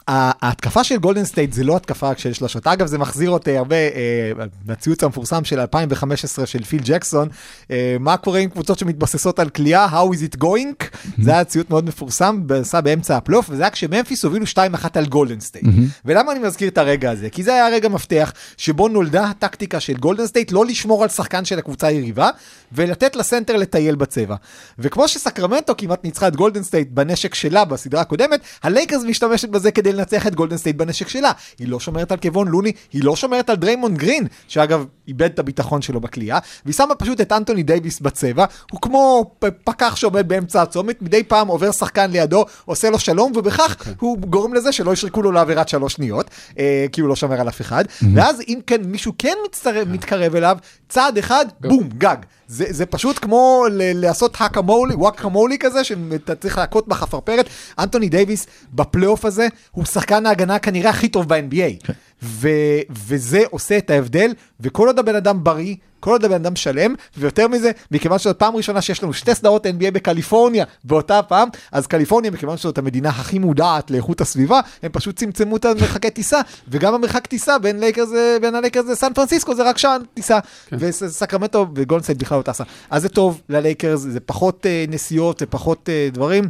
אה, 0.09 0.31
ההתקפה 0.43 0.85
של 0.85 0.97
גולדן 0.97 1.25
סטייט 1.25 1.53
זה 1.53 1.65
לא 1.65 1.77
התקפה 1.77 2.11
של 2.17 2.33
שלושות. 2.33 2.67
אגב, 2.67 2.87
זה 2.87 2.99
מחזיר 2.99 3.31
אותי 3.31 3.57
הרבה, 3.57 3.77
אה, 3.77 4.33
בציוץ 4.67 5.05
המפורסם 5.05 5.45
של 5.45 5.61
2015 5.61 6.47
של 6.47 6.65
פיל 6.65 6.81
ג'קסון, 6.85 7.29
אה, 7.71 7.97
מה 8.01 8.17
קורה 8.17 8.39
עם 8.39 8.51
קבוצות 8.51 8.79
שמתבססות 8.79 9.39
על 9.39 9.49
קליעה, 9.49 9.87
How 9.89 10.15
is 10.15 10.35
it 10.35 10.43
going? 10.43 10.85
זה 11.23 11.31
היה 11.31 11.45
ציוץ 11.45 11.71
מאוד 11.71 11.85
מפורסם, 11.85 12.41
עשה 12.61 12.81
באמצע 12.81 13.17
הפלייאוף, 13.17 13.47
וזה 13.51 13.63
היה 13.63 13.71
כשממפיס 13.71 14.25
הובילו 14.25 14.47
2-1 14.47 14.59
על 14.95 15.07
גולדן 15.07 15.41
סטייט. 15.41 15.65
ולמה 16.05 16.33
אני 16.33 16.41
מזכיר 16.41 16.69
את 16.69 16.79
הרגע 16.79 17.11
הזה? 17.11 17.31
כי 17.31 17.43
זה 17.43 17.55
היה 17.55 17.69
רגע 17.69 17.89
מפתח 17.89 18.33
שבו 18.57 18.89
נולדה 18.89 19.25
הטקטיקה 19.25 19.81
של 19.81 19.95
גולדן 19.95 20.27
סטייט 20.27 20.53
לא 20.53 20.67
לשמור 20.67 21.03
על 21.03 21.09
שחקן 21.09 21.45
של 21.45 21.59
הקבוצה 21.59 21.87
היריבה, 21.87 22.31
ולתת 22.73 23.17
לסנטר 23.17 23.57
לטייל 23.57 23.95
בצבע. 23.95 24.37
וכמו 24.79 25.09
שסקרמנטו 25.09 25.75
כמעט 25.79 26.05
ניצחה 26.05 26.29
את 26.29 26.37
גולדן 26.37 26.63
סטייט 26.63 26.89
בנשק 26.91 27.35
שלה 27.35 27.65
בסדרה 27.65 28.01
הקודמת, 28.01 28.41
הלייקרס 28.63 29.03
משתמשת 29.03 29.49
בזה 29.49 29.71
כדי 29.71 29.93
לנצח 29.97 30.27
את 30.27 30.35
גולדן 30.35 30.57
סטייט 30.57 30.77
בנשק 30.77 31.09
שלה. 31.09 31.33
היא 31.59 31.69
לא 31.69 31.81
שומרת 31.81 32.13
על 32.13 32.19
קיוון 32.19 32.49
לוני, 32.49 32.73
היא 32.93 33.05
לא 33.05 33.17
שומרת 33.17 33.51
על 33.51 33.57
דריימונד 33.57 33.99
גרין, 33.99 34.27
שאגב, 34.49 34.85
איבד 35.09 35.31
את 35.31 35.39
הביטחון 35.39 35.83
שלו 35.83 36.01
בקליעה, 36.01 36.39
והיא 36.65 36.75
שמה 36.75 36.95
פשוט 36.95 37.21
את 37.21 37.33
אנטוני 37.33 37.63
דייוויס 37.63 38.01
בצבע, 38.01 38.45
הוא 38.71 38.81
כמו 38.81 39.35
פקח 39.65 39.97
שעומד 39.97 40.29
באמצע 40.29 40.63
הצומת, 40.63 41.03
מדי 41.03 41.23
פעם 41.23 41.49
עובר 41.49 41.73
שחקן 41.73 42.11
לידו, 42.11 42.45
עושה 42.65 42.91
לו 42.91 42.99
שלום, 42.99 43.33
ובכך 43.35 43.77
הוא 44.01 44.19
גורם 44.19 44.55
לזה 44.55 44.73
שלא 44.73 44.93
ישרקו 44.93 45.23
לו 45.23 45.33
לעבירת 45.33 45.69
שלוש 45.69 45.93
שניות, 45.93 46.31
אה, 46.59 46.87
כי 46.93 47.01
הוא 47.01 47.09
לא 47.09 47.17
שומר 47.17 47.41
על 47.41 47.49
אף 47.49 47.61
אחד, 47.61 47.85
ואז 48.15 48.41
אם 48.49 48.59
כן 48.67 48.83
מישהו 48.85 49.13
כן 49.19 49.35
מצטרף, 49.47 49.89
מתקרב 49.89 50.37
אליו, 50.37 50.59
צעד 50.89 51.19
אחד, 51.19 51.47
בום, 51.61 51.89
גג. 51.99 52.17
זה, 52.49 52.65
זה 52.71 52.87
פשוט 52.87 53.19
כמו 53.23 53.65
ל- 53.71 54.01
לעשות 54.07 54.37
וואק-א-מול, 54.41 54.95
whack-a-mole 54.95 55.59
כזה, 55.59 55.85
שאתה 55.85 56.35
צריך 56.35 56.59
להכות 56.59 56.89
בחפרפרת. 56.89 57.49
אנטוני 57.79 58.09
דייוויס 58.09 58.47
בפלייאוף 58.73 59.25
הזה 59.25 59.49
הוא 59.71 59.85
שחקן 59.85 60.27
ההגנה 60.27 60.59
כנראה 60.59 60.91
הכי 60.91 61.09
טוב 61.09 61.29
ב-NBA. 61.29 61.93
ו, 62.23 62.49
וזה 62.91 63.43
עושה 63.51 63.79
את 63.79 63.91
ההבדל, 63.91 64.33
וכל 64.61 64.87
עוד 64.87 64.99
הבן 64.99 65.15
אדם 65.15 65.45
בריא, 65.45 65.75
כל 66.01 66.11
עוד 66.11 66.25
הבן 66.25 66.35
אדם 66.35 66.57
שלם, 66.57 66.95
ויותר 67.17 67.49
מזה, 67.49 67.71
מכיוון 67.91 68.19
שזאת 68.19 68.39
פעם 68.39 68.57
ראשונה 68.57 68.83
שיש 68.83 69.03
לנו 69.03 69.13
שתי 69.13 69.35
סדרות 69.35 69.67
NBA 69.67 69.91
בקליפורניה 69.93 70.65
באותה 70.85 71.23
פעם, 71.23 71.49
אז 71.73 71.87
קליפורניה, 71.87 72.31
מכיוון 72.31 72.57
שזאת 72.57 72.79
המדינה 72.79 73.09
הכי 73.09 73.39
מודעת 73.39 73.91
לאיכות 73.91 74.21
הסביבה, 74.21 74.61
הם 74.83 74.91
פשוט 74.93 75.17
צמצמו 75.17 75.57
את 75.57 75.65
המרחקי 75.65 76.11
טיסה, 76.11 76.41
וגם 76.69 76.95
המרחק 76.95 77.27
טיסה 77.27 77.59
בין 77.59 77.81
לייקרס, 77.81 78.09
בין 78.41 78.55
הלייקרס 78.55 78.87
לסן 78.87 79.13
פרנסיסקו 79.13 79.55
זה 79.55 79.63
רק 79.63 79.79
שעה 79.79 79.97
טיסה, 80.15 80.39
כן. 80.67 80.77
וסקרמנטו 80.81 81.67
וגולדן 81.75 81.99
סטייט 81.99 82.19
בכלל 82.19 82.39
לא 82.39 82.43
טסה. 82.43 82.65
אז 82.91 83.03
זה 83.03 83.09
טוב 83.09 83.41
ללייקרס, 83.49 84.01
זה 84.01 84.21
פחות 84.21 84.67
אה, 84.67 84.85
נסיעות, 84.89 85.39
זה 85.39 85.47
פחות 85.47 85.89
אה, 85.89 86.09
דברים. 86.13 86.45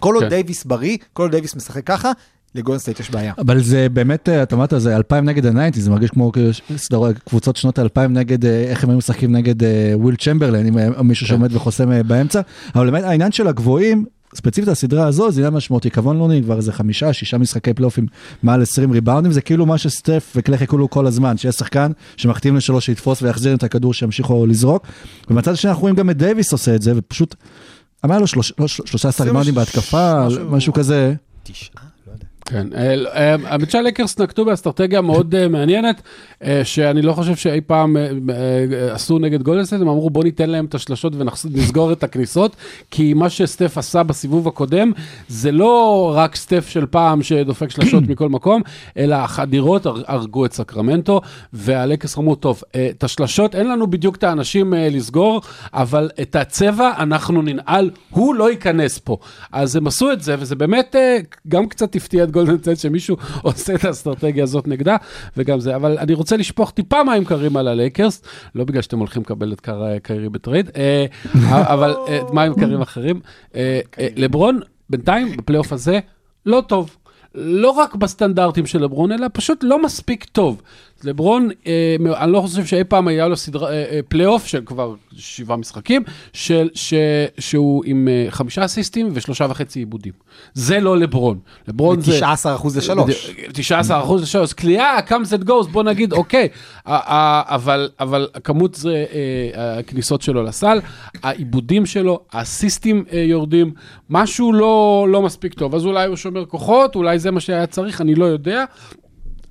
כל 0.00 0.14
עוד 0.14 0.24
כן. 0.24 0.30
דייוויס 0.30 0.64
בריא, 0.64 0.96
כל 1.12 1.22
עוד 1.22 1.30
דייוויס 1.30 1.56
משחק 1.56 1.86
ככה, 1.86 2.12
לגולדסטייט 2.54 3.00
יש 3.00 3.10
בעיה. 3.10 3.32
אבל 3.38 3.62
זה 3.62 3.86
באמת, 3.92 4.28
אה, 4.28 4.42
אתה 4.42 4.54
אמרת, 4.56 4.72
זה 4.76 4.96
2000 4.96 5.24
נגד 5.24 5.46
ה 5.46 5.49
nineties, 5.49 5.80
זה 5.80 5.90
מרגיש 5.90 6.10
כמו 6.10 6.32
כאילו 6.32 6.50
סדרות, 6.76 7.18
קבוצות 7.18 7.56
שנות 7.56 7.78
2000 7.78 8.12
נגד, 8.14 8.44
אה, 8.46 8.64
איך 8.64 8.84
הם 8.84 8.90
היו 8.90 8.98
משחקים 8.98 9.36
נגד 9.36 9.62
אה, 9.64 9.92
וויל 9.94 10.16
צ'מברלין, 10.16 10.66
עם 10.66 10.78
אה, 10.78 11.02
מישהו 11.02 11.26
שעומד 11.26 11.56
וחוסם 11.56 12.02
באמצע, 12.06 12.40
אבל 12.74 12.90
באמת 12.90 13.04
העניין 13.04 13.32
של 13.32 13.46
הגבוהים, 13.48 14.04
ספציפית 14.34 14.68
הסדרה 14.68 15.06
הזו, 15.06 15.30
זה 15.30 15.40
עניין 15.40 15.54
משמעותי, 15.54 15.90
כבון 15.90 16.18
לוני 16.18 16.42
כבר 16.42 16.56
איזה 16.56 16.72
חמישה, 16.72 17.12
שישה 17.12 17.38
משחקי 17.38 17.74
פלייאופים 17.74 18.06
מעל 18.42 18.62
20 18.62 18.90
ריבאונדים, 18.92 19.32
זה 19.32 19.40
כאילו 19.40 19.66
מה 19.66 19.78
שסטף 19.78 20.32
וקליי 20.36 20.58
חיכו 20.58 20.90
כל 20.90 21.06
הזמן, 21.06 21.36
שיהיה 21.36 21.52
שחקן 21.52 21.92
שמחטיאים 22.16 22.56
לשלוש 22.56 22.86
שיתפוס 22.86 23.22
ויחזיר 23.22 23.54
את 23.54 23.62
הכדור 23.62 23.94
שימשיכו 23.94 24.46
לזרוק, 24.46 24.82
ומצד 25.30 25.52
השני 25.52 25.70
אנחנו 25.70 25.80
רואים 25.82 25.96
גם 25.96 26.10
את 26.10 26.16
דייוויס 26.16 26.52
עושה 26.52 26.74
את 26.74 26.82
זה, 26.82 26.92
ופשוט, 26.96 27.34
אמר 28.04 28.18
לו 28.18 28.26
שלוש- 28.26 28.52
לא, 28.58 28.68
13 28.68 29.26
ריבאונדים 29.26 29.54
בהתקפה, 29.54 30.26
משהו- 30.26 30.50
משהו 30.50 30.72
כזה. 30.72 31.14
תשעה? 31.42 31.89
לא. 32.52 32.58
כן, 32.62 32.66
אה, 32.74 32.94
אה, 33.14 33.36
האמת 33.44 33.70
שהלקרס 33.70 34.18
נקטו 34.18 34.44
באסטרטגיה 34.44 35.00
מאוד 35.00 35.34
אה, 35.34 35.48
מעניינת, 35.48 36.02
אה, 36.44 36.60
שאני 36.64 37.02
לא 37.02 37.12
חושב 37.12 37.36
שאי 37.36 37.60
פעם 37.60 37.96
אה, 37.96 38.10
אה, 38.30 38.94
עשו 38.94 39.18
נגד 39.18 39.42
גולדסטייט, 39.42 39.82
הם 39.82 39.88
אמרו 39.88 40.10
בוא 40.10 40.24
ניתן 40.24 40.50
להם 40.50 40.64
את 40.64 40.74
השלשות 40.74 41.12
ונסגור 41.16 41.92
את 41.92 42.02
הכניסות, 42.04 42.56
כי 42.90 43.14
מה 43.14 43.30
שסטף 43.30 43.78
עשה 43.78 44.02
בסיבוב 44.02 44.48
הקודם, 44.48 44.92
זה 45.28 45.52
לא 45.52 46.12
רק 46.16 46.36
סטף 46.36 46.68
של 46.68 46.86
פעם 46.86 47.22
שדופק 47.22 47.70
שלשות 47.70 48.02
מכל 48.08 48.28
מקום, 48.28 48.62
אלא 48.96 49.14
החדירות 49.14 49.86
הר- 49.86 50.02
הרגו 50.06 50.44
את 50.44 50.52
סקרמנטו, 50.52 51.20
והלקרס 51.52 52.18
אמרו, 52.18 52.34
טוב, 52.34 52.62
אה, 52.74 52.88
את 52.90 53.04
השלשות 53.04 53.54
אין 53.54 53.68
לנו 53.68 53.86
בדיוק 53.86 54.16
את 54.16 54.24
האנשים 54.24 54.74
אה, 54.74 54.88
לסגור, 54.90 55.40
אבל 55.74 56.10
את 56.22 56.36
הצבע 56.36 56.90
אנחנו 56.98 57.42
ננעל, 57.42 57.90
הוא 58.10 58.34
לא 58.34 58.50
ייכנס 58.50 58.98
פה. 58.98 59.16
אז 59.52 59.76
הם 59.76 59.86
עשו 59.86 60.12
את 60.12 60.22
זה, 60.22 60.36
וזה 60.38 60.54
באמת 60.56 60.96
אה, 60.96 61.16
גם 61.48 61.66
קצת 61.66 61.96
הפתיע 61.96 62.24
את 62.24 62.30
גולדן 62.44 62.62
סטייט 62.62 62.78
שמישהו 62.78 63.16
עושה 63.42 63.74
את 63.74 63.84
האסטרטגיה 63.84 64.42
הזאת 64.44 64.68
נגדה, 64.68 64.96
וגם 65.36 65.60
זה, 65.60 65.76
אבל 65.76 65.98
אני 65.98 66.14
רוצה 66.14 66.36
לשפוך 66.36 66.70
טיפה 66.70 67.04
מים 67.04 67.24
קרים 67.24 67.56
על 67.56 67.68
הלייקרס, 67.68 68.22
לא 68.54 68.64
בגלל 68.64 68.82
שאתם 68.82 68.98
הולכים 68.98 69.22
לקבל 69.22 69.52
את 69.52 69.60
קר- 69.60 69.98
קיירי 70.02 70.28
ב 70.28 70.34
trade, 70.34 70.70
אה, 70.76 71.06
אבל 71.74 71.94
אה, 72.08 72.20
מים 72.32 72.54
קרים 72.54 72.80
אחרים. 72.80 73.20
אה, 73.54 73.80
אה, 73.98 74.08
לברון, 74.16 74.60
בינתיים, 74.90 75.36
בפלייאוף 75.36 75.72
הזה, 75.72 76.00
לא 76.46 76.62
טוב. 76.66 76.96
לא 77.34 77.70
רק 77.70 77.94
בסטנדרטים 77.94 78.66
של 78.66 78.82
לברון, 78.82 79.12
אלא 79.12 79.26
פשוט 79.32 79.58
לא 79.62 79.82
מספיק 79.82 80.24
טוב. 80.24 80.62
לברון, 81.04 81.48
אה, 81.66 81.96
אני 82.16 82.32
לא 82.32 82.40
חושב 82.40 82.64
שאי 82.64 82.84
פעם 82.84 83.08
היה 83.08 83.28
לו 83.28 83.36
סדרה, 83.36 83.70
אה, 83.70 83.84
אה, 83.90 84.00
פלייאוף 84.08 84.46
של 84.46 84.62
כבר 84.66 84.94
שבעה 85.16 85.56
משחקים, 85.56 86.02
של, 86.32 86.68
ש, 86.74 86.94
שהוא 87.38 87.82
עם 87.86 88.08
אה, 88.08 88.26
חמישה 88.30 88.64
אסיסטים 88.64 89.10
ושלושה 89.12 89.46
וחצי 89.50 89.78
עיבודים. 89.78 90.12
זה 90.54 90.80
לא 90.80 90.96
לברון. 90.96 91.38
לברון 91.68 92.00
זה... 92.00 92.12
19 92.12 92.54
אחוז 92.54 92.76
לשלוש. 92.76 93.30
19 93.52 94.00
אחוז 94.00 94.22
לשלוש, 94.22 94.52
קליעה, 94.52 94.98
comes 95.08 95.40
and 95.40 95.48
goes, 95.48 95.68
בוא 95.72 95.82
נגיד, 95.82 96.12
אוקיי, 96.12 96.48
אבל, 96.86 97.88
אבל 98.00 98.28
כמות 98.44 98.74
זה, 98.74 99.04
אה, 99.12 99.78
הכניסות 99.78 100.22
שלו 100.22 100.42
לסל, 100.42 100.80
העיבודים 101.22 101.86
שלו, 101.86 102.20
האסיסטים 102.32 103.04
אה, 103.12 103.18
יורדים, 103.18 103.72
משהו 104.10 104.52
לא, 104.52 105.06
לא 105.10 105.22
מספיק 105.22 105.54
טוב, 105.54 105.74
אז 105.74 105.86
אולי 105.86 106.06
הוא 106.06 106.16
שומר 106.16 106.44
כוחות, 106.44 106.94
אולי 106.96 107.18
זה 107.18 107.30
מה 107.30 107.40
שהיה 107.40 107.66
צריך, 107.66 108.00
אני 108.00 108.14
לא 108.14 108.24
יודע. 108.24 108.64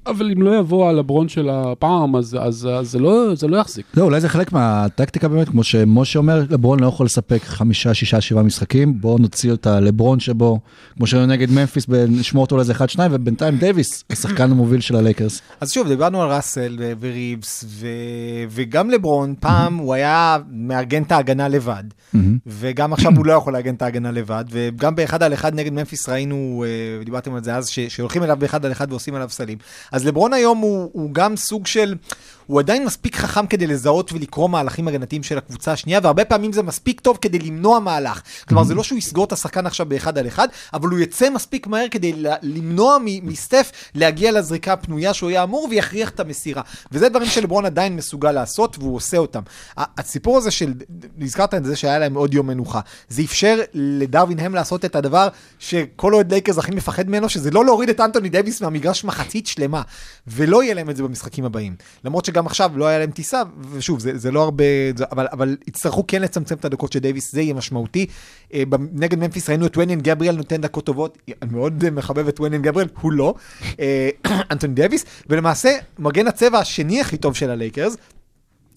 אבל 0.09 0.31
אם 0.31 0.41
לא 0.41 0.59
יבוא 0.59 0.89
הלברון 0.89 1.29
של 1.29 1.49
הפעם, 1.51 2.15
אז, 2.15 2.37
אז, 2.41 2.67
אז 2.79 2.91
זה, 2.91 2.99
לא, 2.99 3.35
זה 3.35 3.47
לא 3.47 3.57
יחזיק. 3.57 3.85
לא, 3.97 4.03
אולי 4.03 4.21
זה 4.21 4.29
חלק 4.29 4.51
מהטקטיקה 4.53 5.27
באמת, 5.27 5.49
כמו 5.49 5.63
שמשה 5.63 6.19
אומר, 6.19 6.43
לברון 6.49 6.79
לא 6.79 6.87
יכול 6.87 7.05
לספק 7.05 7.41
חמישה, 7.43 7.93
שישה, 7.93 8.21
שבעה 8.21 8.43
משחקים, 8.43 9.01
בואו 9.01 9.17
נוציא 9.17 9.53
את 9.53 9.67
הלברון 9.67 10.19
שבו, 10.19 10.59
כמו 10.97 11.07
שהיו 11.07 11.25
נגד 11.25 11.51
ממפיס, 11.51 11.85
נשמור 11.89 12.41
אותו 12.41 12.57
לאיזה 12.57 12.71
אחד, 12.71 12.89
שניים, 12.89 13.11
ובינתיים 13.13 13.57
דייוויס, 13.57 14.03
השחקן 14.09 14.51
המוביל 14.51 14.81
של 14.81 14.95
הלייקרס. 14.95 15.41
אז 15.61 15.71
שוב, 15.71 15.87
דיברנו 15.87 16.21
על 16.21 16.29
ראסל 16.29 16.77
וריבס, 16.99 17.65
ו- 17.67 17.87
וגם 18.49 18.89
לברון, 18.89 19.35
פעם 19.39 19.77
הוא 19.77 19.93
היה 19.93 20.37
מארגן 20.51 21.03
את 21.03 21.11
ההגנה 21.11 21.47
לבד, 21.47 21.83
וגם 22.47 22.93
עכשיו 22.93 23.11
הוא 23.17 23.25
לא 23.25 23.33
יכול 23.33 23.53
לארגן 23.53 23.73
את 23.75 23.81
ההגנה 23.81 24.11
לבד, 24.11 24.43
וגם 24.51 24.95
באחד 24.95 25.23
על 25.23 25.33
אחד 25.33 25.55
נגד 25.55 25.73
ממפיס 25.73 26.09
ראינו, 26.09 26.63
אה, 26.67 27.03
דיברתם 27.05 27.33
על 27.35 27.43
זה 27.43 27.55
אז, 27.55 27.67
ש- 27.69 27.79
שהולכים 27.79 28.23
אליו 28.23 28.37
באחד 28.39 28.65
על 28.65 28.71
אחד 28.71 28.87
ועושים 28.89 29.15
עליו 29.15 29.29
סלים. 29.29 29.57
אז 29.99 30.05
לברון 30.05 30.33
היום 30.33 30.57
הוא, 30.57 30.89
הוא 30.93 31.11
גם 31.13 31.37
סוג 31.37 31.67
של, 31.67 31.95
הוא 32.49 32.59
עדיין 32.59 32.85
מספיק 32.85 33.15
חכם 33.15 33.47
כדי 33.47 33.67
לזהות 33.67 34.13
ולקרוא 34.13 34.49
מהלכים 34.49 34.87
הגנתיים 34.87 35.23
של 35.23 35.37
הקבוצה 35.37 35.71
השנייה, 35.71 35.99
והרבה 36.03 36.25
פעמים 36.25 36.53
זה 36.53 36.63
מספיק 36.63 36.99
טוב 36.99 37.17
כדי 37.21 37.39
למנוע 37.39 37.79
מהלך. 37.79 38.21
כלומר, 38.47 38.63
זה 38.63 38.75
לא 38.75 38.83
שהוא 38.83 38.97
יסגור 38.97 39.25
את 39.25 39.31
השחקן 39.31 39.65
עכשיו 39.65 39.85
באחד 39.85 40.17
על 40.17 40.27
אחד, 40.27 40.47
אבל 40.73 40.89
הוא 40.89 40.99
יצא 40.99 41.29
מספיק 41.29 41.67
מהר 41.67 41.85
כדי 41.91 42.13
למנוע 42.41 42.97
מסטף 43.03 43.71
להגיע 43.95 44.31
לזריקה 44.31 44.73
הפנויה 44.73 45.13
שהוא 45.13 45.29
היה 45.29 45.43
אמור 45.43 45.67
ויכריח 45.69 46.09
את 46.09 46.19
המסירה. 46.19 46.61
וזה 46.91 47.09
דברים 47.09 47.27
שלברון 47.27 47.65
עדיין 47.65 47.95
מסוגל 47.95 48.31
לעשות, 48.31 48.77
והוא 48.79 48.95
עושה 48.95 49.17
אותם. 49.17 49.41
הסיפור 49.77 50.37
הזה 50.37 50.51
של, 50.51 50.73
הזכרת 51.17 51.53
את 51.53 51.65
זה 51.65 51.75
שהיה 51.75 51.99
להם 51.99 52.15
עוד 52.15 52.33
יום 52.33 52.47
מנוחה, 52.47 52.79
זה 53.09 53.21
אפשר 53.21 53.59
לדרווין 53.73 54.39
הם 54.39 54.55
לעשות 54.55 54.85
את 54.85 54.95
הדבר 54.95 55.27
שכל 55.59 56.13
אוהד 56.13 56.31
לייקרס 56.31 56.57
הכי 56.57 56.71
מפחד 56.71 57.07
ממנו, 57.09 57.29
שזה 57.29 57.51
לא 57.51 57.65
להוריד 57.65 57.89
את 57.89 57.99
אנטוני 57.99 58.29
דייוויס 58.29 58.61
מהמגרש 58.61 59.03
מחצית 59.03 59.47
שלמה, 59.47 59.81
ולא 60.27 60.63
יהיה 60.63 60.73
להם 60.73 60.89
את 60.89 60.95
זה 60.95 61.03
במשחקים 61.03 61.45
הבאים. 61.45 61.75
למרות 62.03 62.25
שגם 62.25 62.38
עכשיו 62.45 62.71
לא 62.75 62.85
היה 62.85 62.99
להם 62.99 63.11
טיסה, 63.11 63.41
ושוב, 63.71 63.99
זה, 63.99 64.17
זה 64.17 64.31
לא 64.31 64.43
הרבה, 64.43 64.63
זה, 64.95 65.05
אבל, 65.11 65.27
אבל 65.31 65.57
יצטרכו 65.67 66.03
כן 66.07 66.21
לצמצם 66.21 66.55
את 66.55 66.65
הדקות 66.65 66.91
של 66.91 66.99
דייוויס, 66.99 67.31
זה 67.31 67.41
יהיה 67.41 67.53
משמעותי. 67.53 68.05
אה, 68.53 68.63
נגד 68.91 69.19
ממפיס 69.19 69.49
ראינו 69.49 69.65
את 69.65 69.77
וניאן 69.77 70.01
גבריאל 70.01 70.35
נותן 70.35 70.61
דקות 70.61 70.85
טובות, 70.85 71.17
אני 71.41 71.51
מאוד 71.51 71.83
אה, 71.83 71.91
מחבב 71.91 72.27
את 72.27 72.39
וניאן 72.39 72.61
גבריאל, 72.61 72.87
הוא 73.01 73.11
לא, 73.11 73.33
אה, 73.79 74.09
אנטוני 74.51 74.73
דייוויס, 74.73 75.05
ולמעשה 75.29 75.77
מגן 75.99 76.27
הצבע 76.27 76.59
השני 76.59 77.01
הכי 77.01 77.17
טוב 77.17 77.35
של 77.35 77.49
הלייקרס, 77.49 77.97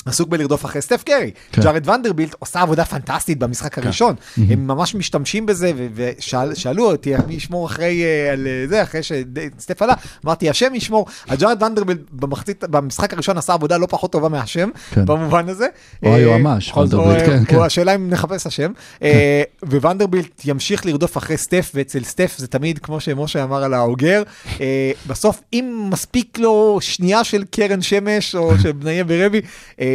עסוק 0.07 0.29
בלרדוף 0.29 0.65
אחרי 0.65 0.83
סטף 0.83 1.03
קרי. 1.03 1.31
כן. 1.53 1.63
ג'ארד 1.63 1.89
ונדרבילט 1.89 2.35
עושה 2.39 2.61
עבודה 2.61 2.85
פנטסטית 2.85 3.39
במשחק 3.39 3.79
הראשון. 3.79 4.15
הם 4.37 4.67
ממש 4.67 4.95
משתמשים 4.95 5.47
בזה, 5.47 5.73
ושאלו 5.95 6.91
אותי, 6.91 7.13
מי 7.27 7.35
ישמור 7.35 7.67
אחרי 7.67 8.03
אה, 8.03 8.33
על 8.33 8.47
אה, 8.47 8.65
זה, 8.69 8.83
אחרי 8.83 9.01
שסטף 9.03 9.83
עלה, 9.83 9.95
אמרתי, 10.25 10.51
השם 10.51 10.75
ישמור. 10.75 11.07
אז 11.29 11.39
ג'ארד 11.39 11.63
ונדרבילט 11.63 12.01
במחצית, 12.13 12.65
במשחק 12.65 13.13
הראשון 13.13 13.39
עשה 13.39 13.53
עבודה 13.53 13.77
לא 13.77 13.87
פחות 13.87 14.13
טובה 14.13 14.29
מהשם, 14.29 14.71
כן. 14.91 15.05
במובן 15.05 15.49
הזה. 15.49 15.67
או 16.03 16.09
אה, 16.09 16.15
היועמ"ש, 16.15 16.73
ונדרבילט, 16.77 17.27
כן, 17.27 17.45
כן. 17.45 17.57
או 17.57 17.65
השאלה 17.65 17.95
אם 17.95 18.11
נחפש 18.11 18.47
השם. 18.47 18.73
אה, 19.03 19.43
וונדרבילט 19.63 20.43
ימשיך 20.45 20.87
לרדוף 20.87 21.19
אחרי 21.19 21.37
סטף, 21.37 21.71
ואצל 21.75 22.05
סטף 22.05 22.35
זה 22.39 22.47
תמיד, 22.47 22.79
כמו 22.79 23.01
שמשה 23.01 23.45
אמר 23.45 23.65
על 23.65 23.75
האוגר, 23.75 24.23
בסוף 25.07 25.43
אם 25.53 25.87
מספיק 25.91 26.39
לו 26.39 26.79
שנייה 26.81 27.25
של 27.25 27.45
קרן 27.51 27.83
שמש, 27.83 28.35
או 28.35 28.59
של 28.63 28.73
בניה 28.73 29.05
ברבי, 29.05 29.41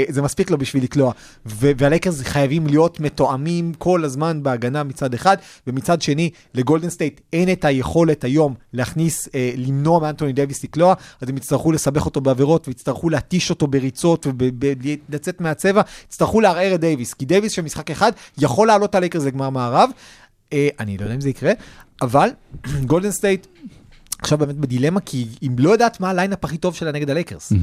זה 0.10 0.22
מספיק 0.22 0.52
לו 0.52 0.58
בשביל 0.58 0.84
לקלוע. 0.84 1.12
והלייקרס 1.46 2.22
חייבים 2.22 2.68
להיות 2.68 3.00
מתואמים 3.00 3.74
כל 3.78 4.04
הזמן 4.04 4.44
בהגנה 4.44 4.84
מצד 4.84 5.14
אחד, 5.14 5.38
ומצד 5.68 6.02
שני, 6.02 6.30
לגולדן 6.54 6.90
סטייט 6.90 7.22
אין 7.34 7.52
את 7.52 7.66
היכולת 7.66 8.24
היום 8.24 8.54
להכניס, 8.74 9.30
אה, 9.36 9.52
למנוע 9.58 10.00
מאנטוני 10.00 10.34
דייוויס 10.34 10.64
לקלוע, 10.64 10.94
אז 11.22 11.30
הם 11.30 11.38
יצטרכו 11.38 11.72
לסבך 11.72 12.06
אותו 12.06 12.22
בעבירות, 12.22 12.68
ויצטרכו 12.68 13.10
להתיש 13.10 13.50
אותו 13.50 13.68
בריצות 13.68 14.28
ולצאת 15.10 15.42
מהצבע, 15.42 15.82
יצטרכו 16.06 16.42
לערער 16.42 16.76
את 16.76 16.80
דייוויס, 16.80 17.14
כי 17.14 17.26
דייוויס 17.26 17.52
של 17.52 17.62
משחק 17.62 17.92
אחד 17.92 18.12
יכול 18.38 18.68
להעלות 18.68 18.90
את 18.90 18.96
הלייקרס 18.96 19.24
לגמר 19.24 19.50
מערב. 19.50 19.90
אה, 20.54 20.70
אני 20.80 20.98
לא 20.98 21.04
יודע 21.04 21.16
אם 21.16 21.22
זה 21.22 21.30
יקרה, 21.30 21.52
אבל 22.02 22.30
גולדן 22.90 23.12
סטייט 23.12 23.48
עכשיו 24.20 24.38
באמת 24.38 24.56
בדילמה, 24.56 25.00
כי 25.00 25.28
היא 25.42 25.50
לא 25.58 25.70
יודעת 25.70 26.00
מה 26.00 26.10
ה 26.10 26.15
lineup 26.15 26.46
הכי 26.46 26.58
טוב 26.58 26.76
שלה 26.76 26.92
נגד 26.92 27.10
הלייקרס. 27.10 27.54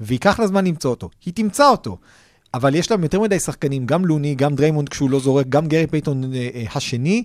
וייקח 0.00 0.40
לה 0.40 0.46
זמן 0.46 0.66
למצוא 0.66 0.90
אותו. 0.90 1.10
היא 1.24 1.34
תמצא 1.34 1.68
אותו. 1.68 1.98
אבל 2.54 2.74
יש 2.74 2.90
להם 2.90 3.02
יותר 3.02 3.20
מדי 3.20 3.38
שחקנים, 3.38 3.86
גם 3.86 4.04
לוני, 4.04 4.34
גם 4.34 4.54
דריימונד 4.54 4.88
כשהוא 4.88 5.10
לא 5.10 5.20
זורק, 5.20 5.46
גם 5.48 5.66
גרי 5.66 5.86
פייתון 5.86 6.34
אה, 6.34 6.48
אה, 6.54 6.64
השני, 6.74 7.24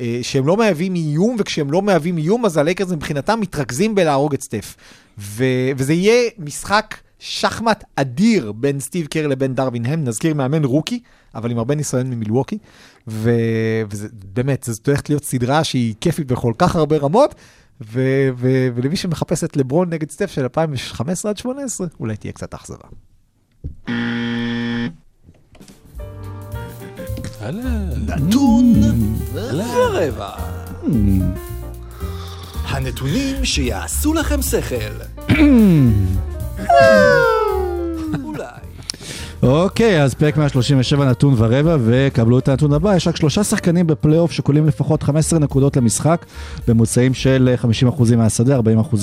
אה, 0.00 0.18
שהם 0.22 0.46
לא 0.46 0.56
מהווים 0.56 0.94
איום, 0.94 1.36
וכשהם 1.38 1.72
לא 1.72 1.82
מהווים 1.82 2.18
איום, 2.18 2.44
אז 2.44 2.56
הלייקרס 2.56 2.90
מבחינתם 2.90 3.40
מתרכזים 3.40 3.94
בלהרוג 3.94 4.34
את 4.34 4.42
סטף. 4.42 4.76
ו- 5.18 5.70
וזה 5.76 5.92
יהיה 5.92 6.30
משחק 6.38 6.94
שחמט 7.18 7.84
אדיר 7.96 8.52
בין 8.52 8.80
סטיב 8.80 9.06
קר 9.06 9.26
לבין 9.26 9.54
דרווין 9.54 9.86
הם, 9.86 10.04
נזכיר 10.04 10.34
מאמן 10.34 10.64
rookie, 10.64 11.00
אבל 11.34 11.50
עם 11.50 11.58
הרבה 11.58 11.74
ניסיון 11.74 12.10
ממילווקי, 12.10 12.58
ו- 13.08 13.82
וזה 13.90 14.08
באמת, 14.34 14.64
זאת 14.70 14.86
הולכת 14.86 15.08
להיות 15.08 15.24
סדרה 15.24 15.64
שהיא 15.64 15.94
כיפית 16.00 16.26
בכל 16.26 16.52
כך 16.58 16.76
הרבה 16.76 16.96
רמות, 16.96 17.34
ו- 17.80 18.28
ו- 18.36 18.68
ולמי 18.74 18.96
שמחפש 18.96 19.44
את 19.44 19.56
לברון 19.56 19.90
נגד 19.90 20.10
סטף 20.10 20.30
של 20.30 20.42
2015 20.42 21.30
עד 21.30 21.36
2018, 21.36 21.86
אולי 22.00 22.16
תהיה 22.16 22.32
קצת 22.32 22.54
אכזבה. 22.54 22.88
נתון 28.06 28.74
ורבע. 29.32 30.30
הנתונים 32.64 33.44
שיעשו 33.44 34.14
לכם 34.14 34.42
שכל. 34.42 34.76
אולי. 38.24 38.67
אוקיי, 39.42 40.02
אז 40.02 40.14
פרק 40.14 40.36
137 40.36 41.04
נתון 41.10 41.34
ורבע, 41.36 41.76
וקבלו 41.84 42.38
את 42.38 42.48
הנתון 42.48 42.72
הבא, 42.72 42.96
יש 42.96 43.08
רק 43.08 43.16
שלושה 43.16 43.44
שחקנים 43.44 43.86
בפלייאוף 43.86 44.32
שכוללים 44.32 44.66
לפחות 44.66 45.02
15 45.02 45.38
נקודות 45.38 45.76
למשחק, 45.76 46.26
בממוצעים 46.68 47.14
של 47.14 47.54
50% 47.96 48.16
מהשדה, 48.16 48.58
40% 48.58 48.60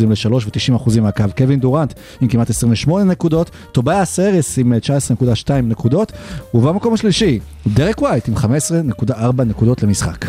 לשלוש 0.09 0.45
ו-90% 0.45 1.01
מהקו. 1.01 1.23
קווין 1.37 1.59
דורנט 1.59 1.93
עם 2.21 2.27
כמעט 2.27 2.49
28 2.49 3.03
נקודות, 3.03 3.49
טוביאס 3.71 4.19
האריס 4.19 4.57
עם 4.57 4.73
19.2 4.73 5.51
נקודות, 5.63 6.11
ובמקום 6.53 6.93
השלישי, 6.93 7.39
דרק 7.67 8.01
ווייט 8.01 8.27
עם 8.27 8.35
15.4 8.35 9.43
נקודות 9.43 9.83
למשחק. 9.83 10.25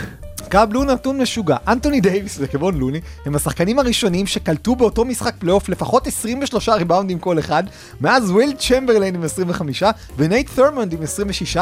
קבלו 0.49 0.85
נתון 0.85 1.21
משוגע, 1.23 1.57
אנטוני 1.69 2.01
דייוויס 2.01 2.37
וקבון 2.41 2.79
לוני 2.79 3.01
הם 3.27 3.37
השחקנים 3.37 3.79
הראשונים 3.79 4.27
שקלטו 4.27 4.77
באותו 4.77 5.05
משחק 5.05 5.35
פלייאוף 5.39 5.69
לפחות 5.69 6.07
23 6.07 6.69
ריבאונדים 6.69 7.19
כל 7.19 7.39
אחד, 7.39 7.63
מאז 8.01 8.31
וויל 8.31 8.53
צ'מברליין 8.53 9.15
עם 9.15 9.23
25 9.23 9.83
ונייט 10.17 10.51
ת'רמונד 10.57 10.93
עם 10.93 11.03
26, 11.03 11.59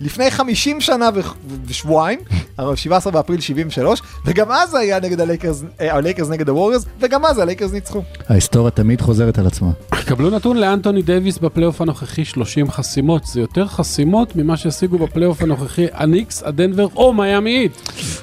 לפני 0.00 0.30
50 0.30 0.80
שנה 0.80 1.10
ו- 1.14 1.20
ושבועיים, 1.66 2.18
17 2.74 3.12
באפריל 3.12 3.40
73, 3.40 4.02
וגם 4.26 4.52
אז 4.52 4.74
היה 4.74 5.00
נגד 5.00 5.20
הלייקרס, 5.20 5.62
אה, 5.80 5.94
הלייקרס 5.94 6.28
נגד 6.28 6.48
הווריורס, 6.48 6.84
וגם 7.00 7.26
אז 7.26 7.38
הלייקרס 7.38 7.72
ניצחו. 7.72 8.02
ההיסטוריה 8.28 8.70
תמיד 8.70 9.00
חוזרת 9.00 9.38
על 9.38 9.46
עצמה. 9.46 9.70
קבלו 9.90 10.30
נתון 10.30 10.56
לאנטוני 10.56 11.02
דייוויס 11.02 11.38
בפלייאוף 11.38 11.80
הנוכחי 11.80 12.24
30 12.24 12.70
חסימות, 12.70 13.26
זה 13.26 13.40
יותר 13.40 13.66
חסימות 13.66 14.36
ממה 14.36 14.56
שהשיגו 14.56 14.98
בפלייאוף 14.98 15.42
הנוכחי 15.42 15.86
הניקס, 15.92 16.42
הדנבר 16.42 16.86
או 16.96 17.14
מיאמי 17.14 17.58
היט. 17.58 17.72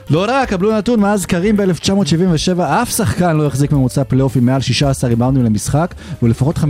לא 0.09 0.25
רע, 0.25 0.45
קבלו 0.45 0.77
נתון, 0.77 0.99
מאז 0.99 1.25
קרים 1.25 1.57
ב-1977, 1.57 2.61
אף 2.61 2.89
שחקן 2.89 3.37
לא 3.37 3.45
החזיק 3.45 3.71
ממוצע 3.71 4.03
פלייאוף 4.03 4.35
עם 4.35 4.45
מעל 4.45 4.61
16 4.61 5.09
ריבאונדים 5.09 5.43
למשחק, 5.43 5.95
ולפחות 6.23 6.57
50% 6.57 6.61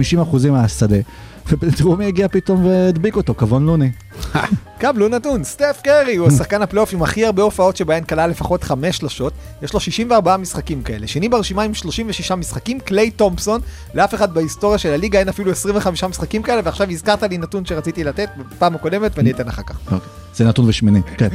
מהשדה. 0.52 0.98
ותראו 1.62 1.95
מי 1.95 2.06
הגיע 2.06 2.28
פתאום 2.28 2.65
והדביק 2.65 3.15
אותו, 3.15 3.34
כבון 3.34 3.65
לוני. 3.65 3.91
קבלו 4.80 5.08
נתון, 5.08 5.43
סטף 5.43 5.82
קרי 5.84 6.15
הוא 6.15 6.28
השחקן 6.28 6.62
הפלייאוף 6.62 6.93
עם 6.93 7.04
הכי 7.04 7.25
הרבה 7.25 7.43
הופעות 7.43 7.78
שבהן 7.78 8.04
כלל 8.04 8.30
לפחות 8.30 8.63
5 8.63 8.97
שלשות, 8.97 9.34
יש 9.62 9.73
לו 9.73 9.80
64 9.80 10.38
משחקים 10.38 10.84
כאלה. 10.84 11.08
שני 11.08 11.30
ברשימה 11.30 11.63
עם 11.63 11.73
36 11.73 12.32
משחקים, 12.32 12.80
קליי 12.80 13.12
תומפסון, 13.12 13.62
לאף 13.93 14.15
אחד 14.15 14.34
בהיסטוריה 14.34 14.78
של 14.78 14.89
הליגה 14.89 15.19
אין 15.19 15.30
אפילו 15.30 15.51
25 15.51 16.04
משחקים 16.04 16.43
כאלה, 16.43 16.62
ועכשיו 16.63 16.91
הזכרת 16.91 17.23
לי 17.23 17.38
נתון 17.38 17.65
שרציתי 17.65 18.04
לתת 18.04 18.30
בפעם 18.38 18.75
הקודמת 18.75 19.12
ואני 19.17 19.32
אתן 19.32 19.47
אחר 19.47 19.63
כך. 19.63 19.80
אוקיי. 19.86 20.10
זה 20.36 20.45
נתון 20.45 20.69
ושמיני, 20.69 21.01
כן. 21.17 21.30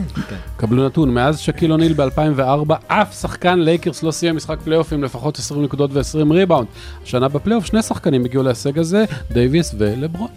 קבלו 0.56 0.86
נתון, 0.86 1.14
מאז 1.14 1.38
שקיל 1.38 1.72
אוניל 1.72 1.92
ב-2004, 1.92 2.74
אף 2.86 3.20
שחקן 3.20 3.58
לייקרס 3.58 4.02
לא 4.02 4.10
סיים 4.10 4.36
משחק 4.36 4.56
פלייאוף 4.64 4.92
עם 4.92 5.04
לפחות 5.04 5.38
20 5.38 5.62
נקודות 5.62 5.90
ו-20 5.92 6.32
ריבאונד. 6.32 6.66
השנה 7.02 7.28
בפלייאוף 7.28 7.64
שני 7.64 7.82
שחקנים 7.82 8.24
הגיעו 8.24 8.42
להישג 8.42 8.78
הזה, 8.78 9.04
דייוויס 9.30 9.74
ולברון. 9.78 10.28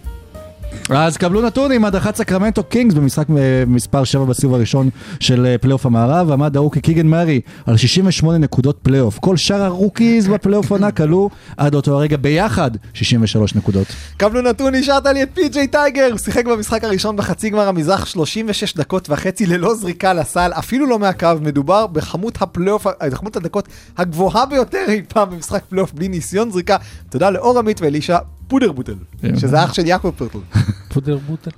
אז 0.89 1.17
קבלו 1.17 1.41
נתון 1.41 1.71
עם 1.71 1.85
הדחת 1.85 2.15
סקרמנטו 2.15 2.63
קינגס 2.63 2.95
במשחק 2.95 3.29
אה, 3.29 3.63
מספר 3.67 4.03
7 4.03 4.25
בסיבוב 4.25 4.55
הראשון 4.55 4.89
של 5.19 5.45
אה, 5.45 5.57
פלייאוף 5.57 5.85
המערב, 5.85 6.31
עמד 6.31 6.57
ה 6.57 6.61
rookie 6.61 6.81
קיגן 6.81 7.07
מארי 7.07 7.41
על 7.65 7.77
68 7.77 8.37
נקודות 8.37 8.77
פלייאוף. 8.83 9.19
כל 9.19 9.37
שאר 9.37 9.61
ה 9.61 9.69
rookies 9.70 10.27
בפלייאוף 10.27 10.71
ענק 10.71 11.01
קלעו 11.01 11.29
עד 11.57 11.75
אותו 11.75 11.93
הרגע 11.93 12.17
ביחד 12.17 12.71
63 12.93 13.55
נקודות. 13.55 13.87
קבלו 14.17 14.41
נתון, 14.41 14.75
השארת 14.75 15.05
לי 15.05 15.23
את 15.23 15.29
פי.ג'יי 15.33 15.67
טאקר, 15.67 16.07
הוא 16.11 16.17
שיחק 16.17 16.45
במשחק 16.45 16.83
הראשון 16.83 17.15
בחצי 17.15 17.49
גמר 17.49 17.67
המזרח 17.67 18.05
36 18.05 18.73
דקות 18.73 19.09
וחצי 19.09 19.45
ללא 19.45 19.75
זריקה 19.75 20.13
לסל, 20.13 20.51
אפילו 20.53 20.85
לא 20.85 20.99
מהקו, 20.99 21.27
מדובר 21.41 21.87
בכמות 21.87 22.41
הפלייאוף, 22.41 22.87
אה, 22.87 23.09
בכמות 23.09 23.35
הדקות 23.35 23.67
הגבוהה 23.97 24.45
ביותר 24.45 24.85
אי 24.87 25.01
פעם 25.07 25.29
במשחק 25.29 25.63
פלייאוף 25.69 25.93
בלי 25.93 26.07
ניסיון 26.07 26.51
זריקה. 26.51 26.77
תודה 27.09 27.29
לאור 27.29 27.59
עמית 27.59 27.81
ואלישע 27.81 28.17
פודרבוטל, 28.47 28.95
שזה 29.37 29.63
אח 29.63 29.73
של 29.73 29.87
יעקב 29.87 30.11
פרטל. 30.17 30.39
פודר 30.93 31.17
בוטר. 31.17 31.51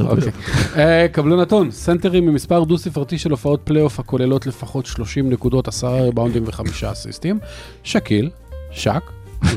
אוקיי. 0.00 0.32
אה, 0.76 1.06
קבלו 1.12 1.40
נתון, 1.40 1.70
סנטרים 1.70 2.28
עם 2.28 2.34
מספר 2.34 2.64
דו 2.64 2.78
ספרתי 2.78 3.18
של 3.18 3.30
הופעות 3.30 3.60
פלייאוף 3.64 4.00
הכוללות 4.00 4.46
לפחות 4.46 4.86
30 4.86 5.30
נקודות, 5.30 5.68
10 5.68 5.88
ריבאונדים 5.88 6.42
וחמישה 6.46 6.92
אסיסטים, 6.92 7.38
שקיל, 7.82 8.30
שק 8.70 9.02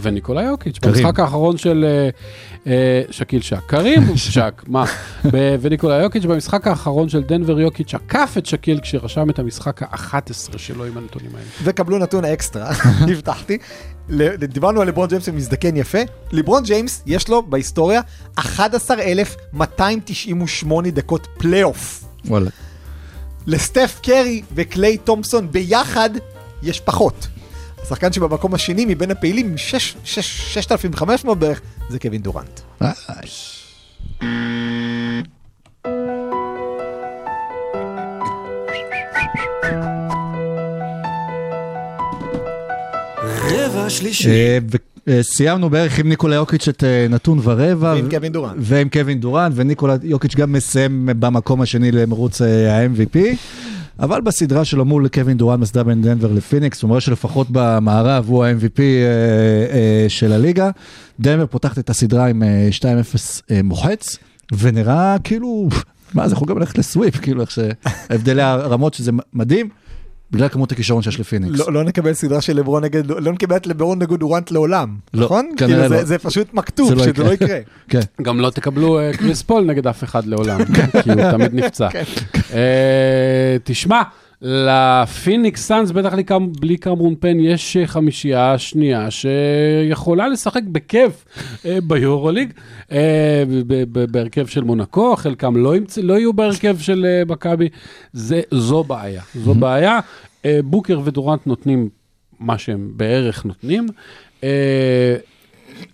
וניקולה 0.01 0.43
יוקיץ'. 0.43 0.79
קרים. 0.79 0.93
במשחק 0.93 1.19
האחרון 1.19 1.57
של 1.57 1.85
אה, 1.87 2.09
אה, 2.71 3.01
שקיל 3.11 3.41
שק. 3.41 3.59
קרים 3.67 4.01
שק, 4.15 4.63
מה? 4.67 4.85
וניקולה 5.61 5.95
יוקיץ' 5.95 6.25
במשחק 6.25 6.67
האחרון 6.67 7.09
של 7.09 7.23
דנבר 7.23 7.59
יוקיץ' 7.59 7.93
עקף 7.93 8.35
את 8.37 8.45
שקיל 8.45 8.79
כשרשם 8.79 9.29
את 9.29 9.39
המשחק 9.39 9.83
ה-11 9.83 10.57
שלו 10.57 10.85
עם 10.85 10.97
הנתונים 10.97 11.29
האלה. 11.35 11.47
וקבלו 11.63 11.97
נתון 11.97 12.25
אקסטרה, 12.25 12.69
הבטחתי. 13.11 13.57
דיברנו 14.47 14.81
על 14.81 14.87
לברון 14.87 15.07
ג'יימס 15.09 15.25
שמזדקן 15.25 15.77
יפה. 15.77 15.97
לברון 16.31 16.63
ג'יימס 16.63 17.01
יש 17.05 17.29
לו 17.29 17.43
בהיסטוריה 17.43 18.01
11,298 18.39 20.89
דקות 20.89 21.27
פלייאוף. 21.37 22.03
וואלה. 22.25 22.49
לסטף 23.47 23.99
קרי 24.03 24.41
וקליי 24.55 24.97
תומפסון 24.97 25.51
ביחד 25.51 26.09
יש 26.63 26.79
פחות. 26.79 27.27
השחקן 27.83 28.13
שבמקום 28.13 28.53
השני 28.53 28.85
מבין 28.85 29.11
הפעילים 29.11 29.45
עם 29.47 29.57
שש- 29.57 29.95
שש- 30.03 30.53
6,500 30.53 31.39
בערך 31.39 31.61
זה 31.89 31.99
קווין 31.99 32.21
דורנט. 32.21 32.59
אה, 43.85 43.89
רבע 43.89 43.89
שלישי. 43.89 44.29
אה, 44.29 44.57
וסיימנו 45.07 45.69
בערך 45.69 45.99
עם 45.99 46.09
ניקולה 46.09 46.35
יוקיץ' 46.35 46.67
את 46.67 46.83
אה, 46.83 47.07
נתון 47.09 47.39
ורבע. 47.43 47.93
ועם 47.95 48.09
קווין 48.09 48.31
דורנט. 48.31 48.55
ועם 48.59 48.89
קווין 48.89 49.19
דורנט, 49.19 49.53
וניקולה 49.55 49.95
יוקיץ' 50.03 50.35
גם 50.35 50.51
מסיים 50.51 51.09
במקום 51.19 51.61
השני 51.61 51.91
למרוץ 51.91 52.41
אה, 52.41 52.77
ה-MVP. 52.77 53.17
אבל 53.99 54.21
בסדרה 54.21 54.65
שלו 54.65 54.85
מול 54.85 55.07
קווין 55.07 55.37
דורנט 55.37 55.59
בסדרה 55.59 55.83
בין 55.83 56.01
דנבר 56.01 56.31
לפיניקס, 56.31 56.81
הוא 56.81 56.89
אומר 56.89 56.99
שלפחות 56.99 57.47
במערב 57.51 58.25
הוא 58.27 58.45
ה-MVP 58.45 58.79
אה, 58.79 58.85
אה, 59.73 60.05
של 60.07 60.31
הליגה. 60.31 60.69
דנבר 61.19 61.45
פותחת 61.45 61.79
את 61.79 61.89
הסדרה 61.89 62.27
עם 62.27 62.43
אה, 62.43 62.69
2-0 62.79 62.83
אה, 63.51 63.59
מוחץ, 63.63 64.17
ונראה 64.57 65.15
כאילו, 65.23 65.69
מה 66.13 66.27
זה 66.27 66.33
יכול 66.33 66.47
גם 66.47 66.59
ללכת 66.59 66.77
לסוויפ, 66.77 67.15
כאילו 67.19 67.41
איך 67.41 67.51
שהבדלי 67.51 68.41
הרמות 68.41 68.93
שזה 68.93 69.11
מדהים, 69.33 69.69
בגלל 70.31 70.47
כמות 70.47 70.71
הכישרון 70.71 71.01
שיש 71.01 71.19
לפיניקס. 71.19 71.59
לא, 71.59 71.73
לא 71.73 71.83
נקבל 71.83 72.13
סדרה 72.13 72.41
של 72.41 72.57
לברון 72.57 72.83
נגד, 72.83 73.05
לא 73.05 73.31
נקבל 73.31 73.55
את 73.55 73.67
לברון 73.67 73.99
נגד 74.01 74.19
דורנט 74.19 74.51
לעולם, 74.51 74.95
לא, 75.13 75.25
נכון? 75.25 75.49
כנראה 75.57 75.77
כאילו 75.77 75.89
זה, 75.89 75.95
לא. 75.95 76.03
זה 76.03 76.17
פשוט 76.17 76.53
מכתוב, 76.53 76.89
זה 76.89 76.95
לא 76.95 77.03
שזה 77.03 77.09
יקרה. 77.11 77.25
לא 77.25 77.33
יקרה. 77.33 77.59
כן. 77.89 77.99
גם 78.21 78.39
לא 78.39 78.49
תקבלו 78.49 78.99
אה, 78.99 79.11
קריס 79.13 79.41
פול 79.41 79.63
נגד 79.63 79.87
אף 79.87 80.03
אחד 80.03 80.25
לעולם, 80.25 80.59
כי 81.03 81.11
הוא 81.11 81.31
תמיד 81.31 81.53
נפצע. 81.53 81.87
אה, 82.53 83.57
תשמע, 83.63 84.01
לפיניקס 84.47 85.67
סאנס, 85.67 85.91
בטח 85.91 86.13
בלי 86.59 86.77
קמרון 86.77 87.15
פיין, 87.19 87.39
יש 87.39 87.77
אה, 87.77 87.87
חמישייה 87.87 88.57
שנייה 88.57 89.07
שיכולה 89.11 90.27
לשחק 90.27 90.61
בכיף 90.71 91.25
אה, 91.65 91.77
ביורוליג, 91.87 92.53
אה, 92.91 93.43
בהרכב 94.11 94.45
של 94.47 94.63
מונקו, 94.63 95.15
חלקם 95.15 95.55
לא 95.57 95.75
ימצא- 95.75 96.01
לא 96.01 96.13
יהיו 96.13 96.33
בהרכב 96.33 96.77
של 96.79 97.05
מכבי, 97.27 97.69
זה- 98.13 98.41
זו 98.51 98.83
בעיה, 98.83 99.21
זו 99.35 99.53
בעיה. 99.53 99.99
בוקר 100.63 100.99
ודורנט 101.03 101.47
נותנים 101.47 101.89
מה 102.39 102.57
שהם 102.57 102.91
בערך 102.95 103.45
נותנים. 103.45 103.85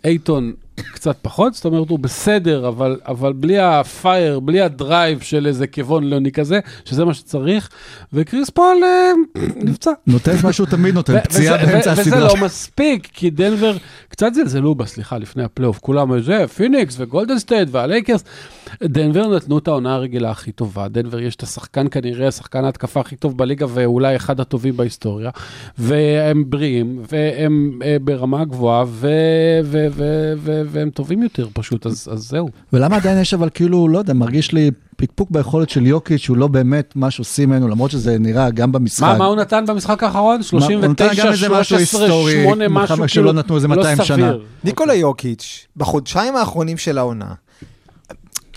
אייטון 0.06 0.54
קצת 0.94 1.18
פחות, 1.22 1.54
זאת 1.54 1.66
אומרת 1.66 1.90
הוא 1.90 2.00
בסדר, 2.00 2.68
אבל, 2.68 3.00
אבל 3.08 3.34
בלי 3.34 3.60
ה 3.60 3.73
fire, 3.73 4.40
בלי 4.40 4.62
ה 4.62 4.72
drive 4.72 5.20
של 5.20 5.48
איזה 5.48 5.68
כיוון 5.68 6.04
לאומי 6.04 6.32
כזה, 6.32 6.60
שזה 6.86 7.06
מה 7.06 7.14
שצריך, 7.14 7.70
וקריס 8.14 8.50
פול 8.50 8.78
אה, 8.84 9.12
נפצע. 9.56 9.92
נותן 10.08 10.36
מה 10.44 10.54
שהוא 10.54 10.68
תמיד 10.68 10.96
נותן, 10.96 11.20
פציעה 11.20 11.58
באמצע 11.58 11.90
ו- 11.90 11.94
וזה 11.94 12.02
הסדרה. 12.02 12.28
לא 12.28 12.46
מספיק, 12.46 13.08
כי 13.14 13.30
דנבר 13.30 13.78
קצת 14.10 14.34
זלזלו 14.34 14.76
בה, 14.76 14.86
סליחה, 14.86 15.18
לפני 15.18 15.44
הפלייאוף, 15.44 15.80
כולם 15.80 16.22
זה, 16.22 16.48
פיניקס 16.48 16.96
וגולדן 17.00 17.40
סטייט 17.40 17.70
והלייקרס. 17.72 18.24
דנבר 18.84 19.36
נתנו 19.36 19.58
את 19.58 19.68
העונה 19.68 19.94
הרגילה 19.94 20.32
הכי 20.32 20.52
טובה, 20.52 20.88
דנבר 20.88 21.20
יש 21.20 21.36
את 21.36 21.44
השחקן 21.44 21.88
כנראה, 21.92 22.28
השחקן 22.28 22.66
ההתקפה 22.66 23.00
הכי 23.00 23.16
טוב 23.16 23.38
בליגה 23.38 23.66
ואולי 23.70 24.16
אחד 24.16 24.40
הטובים 24.40 24.78
בהיסטוריה, 24.78 25.30
והם 25.78 26.44
בריאים, 26.48 27.04
והם 27.12 27.80
אה, 27.84 27.98
ברמה 28.02 28.46
גבוהה, 28.46 28.84
ו- 28.88 29.60
ו- 29.64 29.88
ו- 29.92 30.34
ו- 30.38 30.62
והם 30.66 30.90
טובים 30.90 31.24
יותר 31.24 31.48
פשוט, 31.54 31.86
אז, 31.86 32.10
אז 32.12 32.20
זהו. 32.20 32.50
ולמה 32.74 32.96
עדיין 32.96 33.22
יש 33.22 33.34
אבל 33.34 33.50
כאילו, 33.54 33.88
לא 33.88 33.98
יודע, 33.98 34.14
מרגיש 34.14 34.52
לי 34.52 34.72
פקפוק 34.96 35.32
ביכולת 35.32 35.70
של 35.70 35.88
יוקיץ', 35.88 36.22
שהוא 36.22 36.38
לא 36.38 36.48
באמת 36.48 36.94
מה 36.96 37.12
שעושים 37.12 37.50
ממנו, 37.50 37.68
למרות 37.68 37.92
שזה 37.92 38.18
נראה 38.20 38.50
גם 38.50 38.72
במשחק. 38.72 39.04
מה, 39.04 39.18
מה 39.18 39.26
הוא 39.26 39.36
נתן 39.36 39.66
במשחק 39.68 40.04
האחרון? 40.04 40.42
הוא 40.52 40.60
נתן 40.60 41.06
39, 41.08 41.24
גם 41.24 41.32
איזה 41.32 41.50
משהו 41.50 41.78
13, 41.78 42.02
היסטורי, 42.02 42.44
8, 42.44 42.68
משהו 42.70 42.96
כאילו, 42.96 43.10
שלא 43.10 43.34
נתנו 43.34 43.56
איזה 43.56 43.68
200 43.68 43.98
לא 43.98 44.04
שנה. 44.04 44.18
סביר. 44.18 44.44
ניקולה 44.64 44.94
יוקיץ', 44.94 45.68
בחודשיים 45.78 46.36
האחרונים 46.36 46.78
של 46.78 46.98
העונה, 46.98 47.34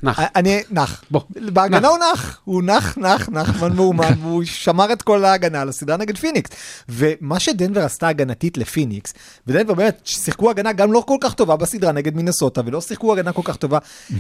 נח. 0.05 0.21
אני 0.37 0.63
נח. 0.71 1.05
בוא. 1.11 1.21
בהגנה 1.31 1.89
הוא 1.89 1.99
נח, 2.13 2.41
הוא 2.45 2.63
נח, 2.63 2.99
נחמ, 2.99 3.29
נחמן 3.29 3.73
מאומן, 3.77 4.13
והוא 4.23 4.45
שמר 4.45 4.93
את 4.93 5.03
כל 5.03 5.25
ההגנה 5.25 5.65
לסדרה 5.65 5.97
נגד 5.97 6.19
פיניקס. 6.19 6.51
ומה 6.89 7.41
שדנבר 7.41 7.85
עשתה 7.85 8.09
הגנתית 8.09 8.59
לפיניקס, 8.59 9.15
ודנבר 9.47 9.75
באמת 9.75 10.01
שיחקו 10.05 10.51
הגנה 10.51 10.73
גם 10.73 10.93
לא 10.93 11.03
כל 11.07 11.17
כך 11.21 11.35
טובה 11.35 11.57
בסדרה 11.57 11.93
נגד 11.93 12.17
מינסוטה, 12.17 12.61
ולא 12.67 12.81
שיחקו 12.81 13.13
הגנה 13.13 13.33
כל 13.33 13.43
כך 13.45 13.57
טובה, 13.57 13.79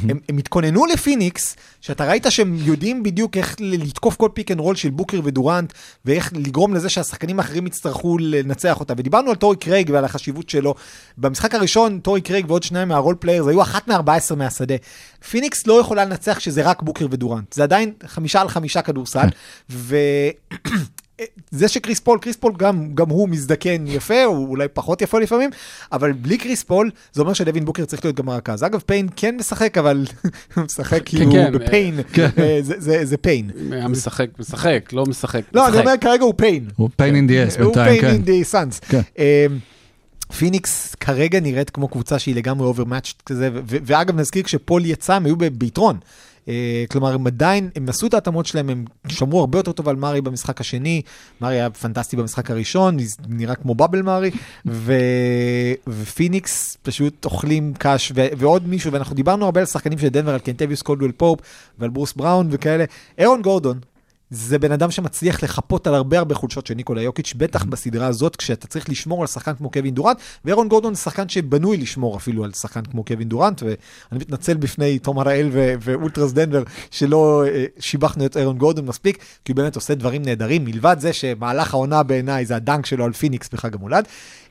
הם, 0.08 0.18
הם 0.28 0.38
התכוננו 0.38 0.86
לפיניקס, 0.86 1.56
שאתה 1.80 2.04
ראית 2.04 2.26
שהם 2.28 2.56
יודעים 2.58 3.02
בדיוק 3.02 3.36
איך 3.36 3.56
לתקוף 3.60 4.16
כל 4.16 4.28
pick 4.34 4.50
and 4.50 4.60
roll 4.60 4.76
של 4.76 4.90
בוקר 4.90 5.20
ודורנט, 5.24 5.72
ואיך 6.04 6.32
לגרום 6.34 6.74
לזה 6.74 6.88
שהשחקנים 6.88 7.38
האחרים 7.40 7.66
יצטרכו 7.66 8.18
לנצח 8.20 8.80
אותה. 8.80 8.94
ודיברנו 8.96 9.30
על 9.30 9.36
טורי 9.36 9.56
קרייג 9.56 9.90
ועל 9.92 10.04
החשיבות 10.04 10.50
שלו. 10.50 10.74
במשחק 11.18 11.54
הראשון, 11.54 11.98
טורי 11.98 12.20
קרייג 12.20 12.44
ועוד 12.48 12.62
שניים 12.62 12.88
מה 12.88 12.97
role 12.97 13.14
players 13.14 13.46
היו 13.46 13.62
אחת 13.62 13.88
מ-14 13.88 14.34
מהשדה. 14.36 14.74
פיניקס 15.30 15.66
לא 15.66 15.73
יכולה 15.80 16.04
לנצח 16.04 16.36
כשזה 16.38 16.62
רק 16.62 16.82
בוקר 16.82 17.06
ודורנט. 17.10 17.52
זה 17.52 17.62
עדיין 17.62 17.92
חמישה 18.06 18.40
על 18.40 18.48
חמישה 18.48 18.82
כדורסל, 18.82 19.26
ו... 19.70 19.96
זה 21.50 21.68
שקריס 21.68 22.00
פול, 22.00 22.18
קריס 22.18 22.36
פול 22.36 22.52
גם, 22.56 22.94
גם 22.94 23.08
הוא 23.08 23.28
מזדקן 23.28 23.84
יפה, 23.86 24.24
הוא 24.24 24.48
אולי 24.48 24.68
פחות 24.72 25.02
יפה 25.02 25.18
לפעמים, 25.20 25.50
אבל 25.92 26.12
בלי 26.12 26.38
קריס 26.38 26.62
פול, 26.62 26.90
זה 27.12 27.20
אומר 27.22 27.32
שדווין 27.32 27.64
בוקר 27.64 27.84
צריך 27.84 28.04
להיות 28.04 28.16
גם 28.16 28.28
הרכז. 28.28 28.62
אגב, 28.64 28.80
פיין 28.86 29.08
כן 29.16 29.36
משחק, 29.36 29.78
אבל 29.78 30.04
הוא 30.56 30.64
משחק 30.64 31.00
כאילו 31.04 31.32
כן, 31.32 31.52
בפיין, 31.52 32.00
אה, 32.18 32.58
זה- 32.62 32.74
זה 32.80 33.04
זה 33.04 33.16
פיין. 33.16 33.50
היה 33.72 33.88
משחק, 33.88 34.26
משחק, 34.38 34.92
לא 34.92 35.04
משחק. 35.06 35.40
לא, 35.54 35.62
אני 35.66 35.70
משחק. 35.72 35.84
אומר 35.86 35.94
כרגע 36.00 36.24
הוא 36.24 36.34
pain. 36.36 36.68
הוא 36.76 36.88
in 36.98 37.00
the 37.00 37.02
ass 37.56 37.62
הוא 37.62 37.74
בינתיים, 37.74 38.00
כן. 38.00 38.16
in 38.24 38.26
the 38.26 38.52
suns. 38.54 38.86
כן. 38.88 39.00
אמ, 39.18 39.24
פיניקס 40.38 40.94
כרגע 40.94 41.40
נראית 41.40 41.70
כמו 41.70 41.88
קבוצה 41.88 42.18
שהיא 42.18 42.34
לגמרי 42.34 42.66
overmatched 42.66 43.22
כזה, 43.22 43.50
ואגב 43.64 44.16
נזכיר 44.16 44.42
כשפול 44.42 44.86
יצא 44.86 45.14
הם 45.14 45.26
היו 45.26 45.36
ביתרון. 45.36 45.98
אה, 46.48 46.84
כלומר 46.90 47.14
הם 47.14 47.26
עדיין, 47.26 47.70
הם 47.76 47.88
עשו 47.88 48.06
את 48.06 48.14
ההתאמות 48.14 48.46
שלהם, 48.46 48.70
הם 48.70 48.84
שמרו 49.08 49.40
הרבה 49.40 49.58
יותר 49.58 49.72
טוב 49.72 49.88
על 49.88 49.96
מארי 49.96 50.20
במשחק 50.20 50.60
השני, 50.60 51.02
מארי 51.40 51.54
היה 51.54 51.70
פנטסטי 51.70 52.16
במשחק 52.16 52.50
הראשון, 52.50 52.96
נראה 53.28 53.54
כמו 53.54 53.74
bubble 53.74 54.02
מארי, 54.02 54.30
ו... 54.66 54.94
ופיניקס 55.86 56.78
פשוט 56.82 57.24
אוכלים 57.24 57.74
קש, 57.78 58.12
ו... 58.14 58.26
ועוד 58.38 58.68
מישהו, 58.68 58.92
ואנחנו 58.92 59.14
דיברנו 59.14 59.44
הרבה 59.44 59.60
על 59.60 59.66
שחקנים 59.66 59.98
של 59.98 60.08
דנבר, 60.08 60.32
על 60.32 60.40
קנטביוס 60.40 60.82
קולדוול 60.82 61.12
פופ 61.12 61.40
ועל 61.78 61.90
ברוס 61.90 62.12
בראון 62.12 62.48
וכאלה, 62.50 62.84
אירון 63.18 63.42
גורדון. 63.42 63.93
זה 64.34 64.58
בן 64.58 64.72
אדם 64.72 64.90
שמצליח 64.90 65.42
לחפות 65.44 65.86
על 65.86 65.94
הרבה 65.94 66.18
הרבה 66.18 66.34
חולשות 66.34 66.66
של 66.66 66.74
ניקולה 66.74 67.02
יוקיץ', 67.02 67.34
בטח 67.36 67.64
בסדרה 67.64 68.06
הזאת, 68.06 68.36
כשאתה 68.36 68.66
צריך 68.66 68.88
לשמור 68.88 69.20
על 69.20 69.26
שחקן 69.26 69.54
כמו 69.54 69.70
קווין 69.70 69.94
דורנט, 69.94 70.18
ואירון 70.44 70.68
גורדון 70.68 70.94
זה 70.94 71.00
שחקן 71.00 71.28
שבנוי 71.28 71.76
לשמור 71.76 72.16
אפילו 72.16 72.44
על 72.44 72.52
שחקן 72.52 72.82
כמו 72.82 73.04
קווין 73.04 73.28
דורנט, 73.28 73.62
ואני 73.62 74.20
מתנצל 74.20 74.56
בפני 74.56 74.98
תום 74.98 75.18
הראל 75.18 75.48
ו- 75.52 75.74
ואולטרס 75.80 76.32
דנבר, 76.32 76.62
שלא 76.90 77.44
אה, 77.46 77.64
שיבחנו 77.78 78.26
את 78.26 78.36
אירון 78.36 78.58
גורדון 78.58 78.86
מספיק, 78.86 79.18
כי 79.44 79.52
הוא 79.52 79.56
באמת 79.56 79.76
עושה 79.76 79.94
דברים 79.94 80.22
נהדרים, 80.22 80.64
מלבד 80.64 80.96
זה 80.98 81.12
שמהלך 81.12 81.74
העונה 81.74 82.02
בעיניי 82.02 82.46
זה 82.46 82.56
ה 82.56 82.62
dunk 82.62 82.86
שלו 82.86 83.04
על 83.04 83.12
פיניקס 83.12 83.48
בחג 83.52 83.74
המולד. 83.74 84.04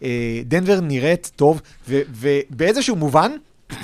אה, 0.03 0.41
דנבר 0.45 0.79
נראית 0.81 1.31
טוב, 1.35 1.61
ובאיזשהו 1.87 2.95
מובן, 2.95 3.31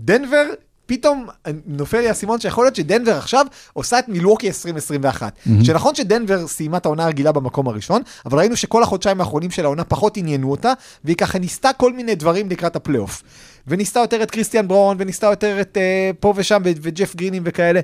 דנבר, 0.00 0.44
פתאום 0.86 1.26
נופל 1.66 2.00
לי 2.00 2.08
האסימון 2.08 2.40
שיכול 2.40 2.64
להיות 2.64 2.76
שדנבר 2.76 3.16
עכשיו 3.16 3.46
עושה 3.72 3.98
את 3.98 4.08
מילווקי 4.08 4.46
2021. 4.46 5.38
שנכון 5.62 5.94
שדנבר 5.94 6.46
סיימה 6.46 6.76
את 6.76 6.86
העונה 6.86 7.04
הרגילה 7.04 7.32
במקום 7.32 7.68
הראשון, 7.68 8.02
אבל 8.26 8.38
ראינו 8.38 8.56
שכל 8.56 8.82
החודשיים 8.82 9.20
האחרונים 9.20 9.50
של 9.50 9.64
העונה 9.64 9.84
פחות 9.84 10.16
עניינו 10.16 10.50
אותה, 10.50 10.72
והיא 11.04 11.16
ככה 11.16 11.38
ניסתה 11.38 11.72
כל 11.72 11.92
מיני 11.92 12.14
דברים 12.14 12.50
לקראת 12.50 12.76
הפלייאוף. 12.76 13.22
וניסתה 13.66 14.00
יותר 14.00 14.22
את 14.22 14.30
קריסטיאן 14.30 14.68
בראון, 14.68 14.96
וניסתה 15.00 15.26
יותר 15.26 15.60
את 15.60 15.76
אה, 15.80 16.10
פה 16.20 16.32
ושם, 16.36 16.62
ו- 16.64 16.70
וג'ף 16.82 17.16
גרינים 17.16 17.42
וכאלה. 17.46 17.80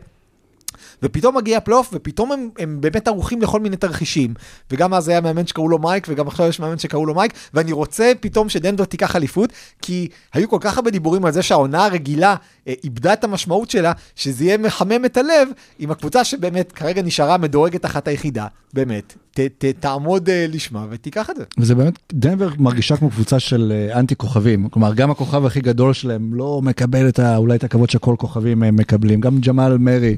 ופתאום 1.03 1.37
מגיע 1.37 1.57
הפלייאוף, 1.57 1.91
ופתאום 1.93 2.33
הם, 2.33 2.49
הם 2.59 2.81
באמת 2.81 3.09
ערוכים 3.09 3.43
לכל 3.43 3.61
מיני 3.61 3.77
תרחישים. 3.77 4.35
וגם 4.71 4.95
אז 4.95 5.09
היה 5.09 5.21
מאמן 5.21 5.47
שקראו 5.47 5.69
לו 5.69 5.79
מייק, 5.79 6.07
וגם 6.09 6.29
עכשיו 6.29 6.47
יש 6.47 6.61
מאמן 6.61 6.79
שקראו 6.79 7.07
לו 7.07 7.15
מייק, 7.15 7.33
ואני 7.55 7.73
רוצה 7.73 8.13
פתאום 8.21 8.49
שדנבר 8.49 8.85
תיקח 8.85 9.17
אליפות, 9.17 9.53
כי 9.83 10.09
היו 10.35 10.49
כל 10.49 10.59
כך 10.61 10.77
הרבה 10.77 10.91
דיבורים 10.91 11.25
על 11.25 11.33
זה 11.33 11.43
שהעונה 11.43 11.85
הרגילה 11.85 12.37
אה, 12.69 12.75
איבדה 12.85 13.13
את 13.13 13.25
המשמעות 13.25 13.71
שלה, 13.71 13.93
שזה 14.17 14.45
יהיה 14.45 14.59
מחמם 14.59 15.05
את 15.05 15.17
הלב 15.17 15.49
עם 15.79 15.91
הקבוצה 15.91 16.25
שבאמת 16.25 16.73
כרגע 16.73 17.03
נשארה 17.03 17.39
מדורגת 17.39 17.85
אחת 17.85 18.09
היחידה, 18.09 18.47
באמת, 18.73 19.15
ת, 19.35 19.41
ת, 19.41 19.65
תעמוד 19.81 20.29
אה, 20.29 20.47
לשמה 20.49 20.87
ותיקח 20.91 21.31
את 21.31 21.37
זה. 21.37 21.45
וזה 21.59 21.75
באמת, 21.75 21.99
דנבר 22.13 22.49
מרגישה 22.59 22.97
כמו 22.97 23.11
קבוצה 23.11 23.41
של 23.41 23.73
אה, 23.75 23.99
אנטי 23.99 24.17
כוכבים. 24.17 24.69
כלומר, 24.69 24.95
גם 24.95 25.11
הכוכב 25.11 25.47
הכי 25.47 25.61
גדול 25.61 25.93
שלהם 25.93 26.35
לא 26.35 26.61
מקבל 26.63 27.09
את 27.09 27.19
ה, 27.19 27.37
אולי 27.37 27.57
את 27.57 27.65
הכבוד 27.65 27.91
שכל 27.91 28.15
כוכבים 28.19 28.65
אה, 28.65 28.71
מקבלים. 28.71 29.21
גם 29.21 29.39
ג'מאל 29.39 29.79
מרי, 29.79 30.17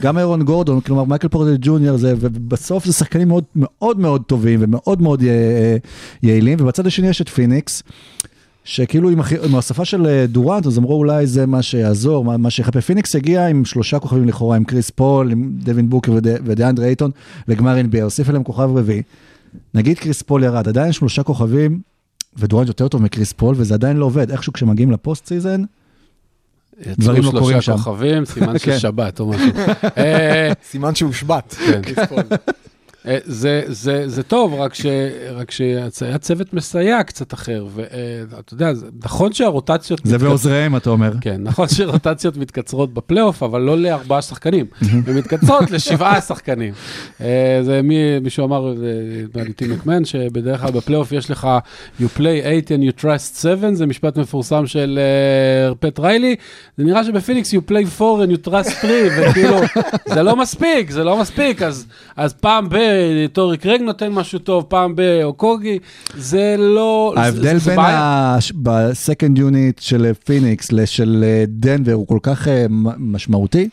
גם 0.00 0.18
אירון 0.18 0.42
גורדון, 0.42 0.80
כלומר 0.80 1.04
מייקל 1.04 1.28
פורטל 1.28 1.56
ג'וניור, 1.60 1.96
ובסוף 2.00 2.84
זה 2.84 2.92
שחקנים 2.92 3.28
מאוד 3.28 3.44
מאוד 3.56 3.98
מאוד 3.98 4.22
טובים 4.26 4.60
ומאוד 4.62 5.02
מאוד 5.02 5.22
יעילים. 6.22 6.58
ובצד 6.60 6.86
השני 6.86 7.08
יש 7.08 7.20
את 7.20 7.28
פיניקס. 7.28 7.82
שכאילו 8.74 9.10
עם, 9.10 9.18
עם 9.44 9.52
ההוספה 9.54 9.84
של 9.84 10.06
אה, 10.06 10.26
דורנט, 10.28 10.66
אז 10.66 10.78
אמרו 10.78 10.94
אולי 10.94 11.26
זה 11.26 11.46
מה 11.46 11.62
שיעזור, 11.62 12.24
מה, 12.24 12.36
מה 12.36 12.50
שיחפה. 12.50 12.80
פיניקס 12.80 13.16
הגיע 13.16 13.46
עם 13.46 13.64
שלושה 13.64 13.98
כוכבים 13.98 14.28
לכאורה, 14.28 14.56
עם 14.56 14.64
קריס 14.64 14.90
פול, 14.90 15.30
עם 15.32 15.50
דווין 15.52 15.90
בוקר 15.90 16.12
וד- 16.12 16.26
ודיאנדרה 16.44 16.86
אייטון, 16.86 17.10
לגמר 17.48 17.76
NBA, 17.80 18.02
הוסיף 18.02 18.28
אליהם 18.30 18.44
כוכב 18.44 18.76
רביעי. 18.76 19.02
נגיד 19.74 19.98
קריס 19.98 20.22
פול 20.22 20.44
ירד, 20.44 20.68
עדיין 20.68 20.92
שלושה 20.92 21.22
כוכבים, 21.22 21.80
ודורנט 22.36 22.68
יותר 22.68 22.88
טוב 22.88 23.02
מקריס 23.02 23.32
פול, 23.32 23.54
וזה 23.58 23.74
עדיין 23.74 23.96
לא 23.96 24.04
עובד. 24.04 24.30
איכשהו 24.30 24.52
כשמגיעים 24.52 24.90
ל 24.90 24.97
post 24.97 25.26
season, 25.26 25.62
דברים 26.88 27.22
לא 27.22 27.28
יצאו 27.28 27.40
קורים 27.40 27.56
שם. 27.60 27.72
שלושה 27.72 27.84
כוכבים, 27.84 28.24
סימן 28.24 28.58
של 28.58 28.64
כן. 28.72 28.78
שבת 28.78 29.20
או 29.20 29.26
משהו. 29.30 29.46
אה, 29.98 30.52
סימן 30.70 30.94
שהושבת. 30.94 31.56
אה, 33.06 33.18
זה, 33.24 33.62
זה, 33.66 34.08
זה 34.08 34.22
טוב, 34.22 34.54
רק, 34.54 34.74
ש, 34.74 34.86
רק 35.32 35.50
שהיה 35.50 35.88
צוות 36.20 36.54
מסייע 36.54 37.02
קצת 37.02 37.34
אחר, 37.34 37.66
ואתה 37.74 38.54
יודע, 38.54 38.74
זה- 38.74 38.86
נכון 39.04 39.32
שהרוטציות... 39.32 40.00
זה 40.04 40.16
מתקצ- 40.16 40.22
ועוזריהם, 40.22 40.76
אתה 40.76 40.90
אומר. 40.90 41.12
כן, 41.20 41.40
נכון 41.42 41.68
שרוטציות 41.68 42.36
מתקצרות 42.36 42.94
בפלייאוף, 42.94 43.42
אבל 43.42 43.60
לא 43.60 43.78
לארבעה 43.78 44.22
שחקנים, 44.22 44.66
הן 45.06 45.16
מתקצרות 45.16 45.70
לשבעה 45.70 46.20
שחקנים. 46.20 46.72
אה, 47.20 47.60
זה 47.62 47.80
מי, 47.82 48.18
מישהו 48.18 48.44
אמר, 48.46 48.72
אה, 49.36 49.44
טים 49.56 49.70
מקמן, 49.70 50.04
שבדרך 50.04 50.60
כלל 50.60 50.70
בפלייאוף 50.70 51.12
יש 51.12 51.30
לך 51.30 51.48
you 52.00 52.18
play 52.18 52.20
8 52.44 52.68
and 52.68 52.98
you 52.98 53.02
trust 53.02 53.40
7, 53.42 53.74
זה 53.74 53.86
משפט 53.86 54.16
מפורסם 54.18 54.66
של 54.66 54.98
אה, 55.68 55.74
פט 55.74 55.98
ריילי, 56.00 56.36
זה 56.78 56.84
נראה 56.84 57.04
שבפיניקס 57.04 57.54
you 57.54 57.70
play 57.70 58.02
4 58.02 58.24
and 58.24 58.46
you 58.46 58.48
trust 58.48 58.70
3, 58.80 58.92
וכאילו, 59.30 59.56
זה 60.08 60.22
לא 60.22 60.36
מספיק, 60.36 60.90
זה 60.90 61.04
לא 61.04 61.20
מספיק, 61.20 61.62
אז, 61.62 61.86
אז 62.16 62.32
פעם 62.32 62.68
ב... 62.68 62.89
טורי 63.32 63.56
קרג 63.56 63.80
נותן 63.80 64.08
משהו 64.12 64.38
טוב, 64.38 64.64
פעם 64.68 64.96
ב... 64.96 65.20
אוקוגי, 65.22 65.78
זה 66.16 66.56
לא... 66.58 67.14
ההבדל 67.16 67.56
זה 67.56 67.70
בין. 67.70 67.80
ה... 67.80 68.38
ב 68.62 68.73
second 68.73 69.38
unit 69.38 69.78
של 69.78 70.12
פיניקס 70.24 70.72
לשל 70.72 71.24
אה, 71.26 71.44
דנבר 71.48 71.92
הוא 71.92 72.06
כל 72.06 72.18
כך 72.22 72.48
אה, 72.48 72.66
משמעותי. 72.98 73.68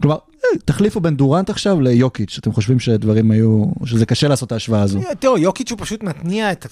כלומר, 0.00 0.16
תחליפו 0.64 1.00
בין 1.00 1.16
דורנט 1.16 1.50
עכשיו 1.50 1.80
ליוקיץ', 1.80 2.38
אתם 2.40 2.52
חושבים 2.52 2.80
שדברים 2.80 3.30
היו, 3.30 3.64
שזה 3.84 4.06
קשה 4.06 4.28
לעשות 4.28 4.46
את 4.46 4.52
ההשוואה 4.52 4.82
הזו. 4.82 5.00
תראו, 5.18 5.38
יוקיץ' 5.38 5.70
הוא 5.70 5.78
פשוט 5.82 6.02
מתניע 6.02 6.52
את... 6.52 6.66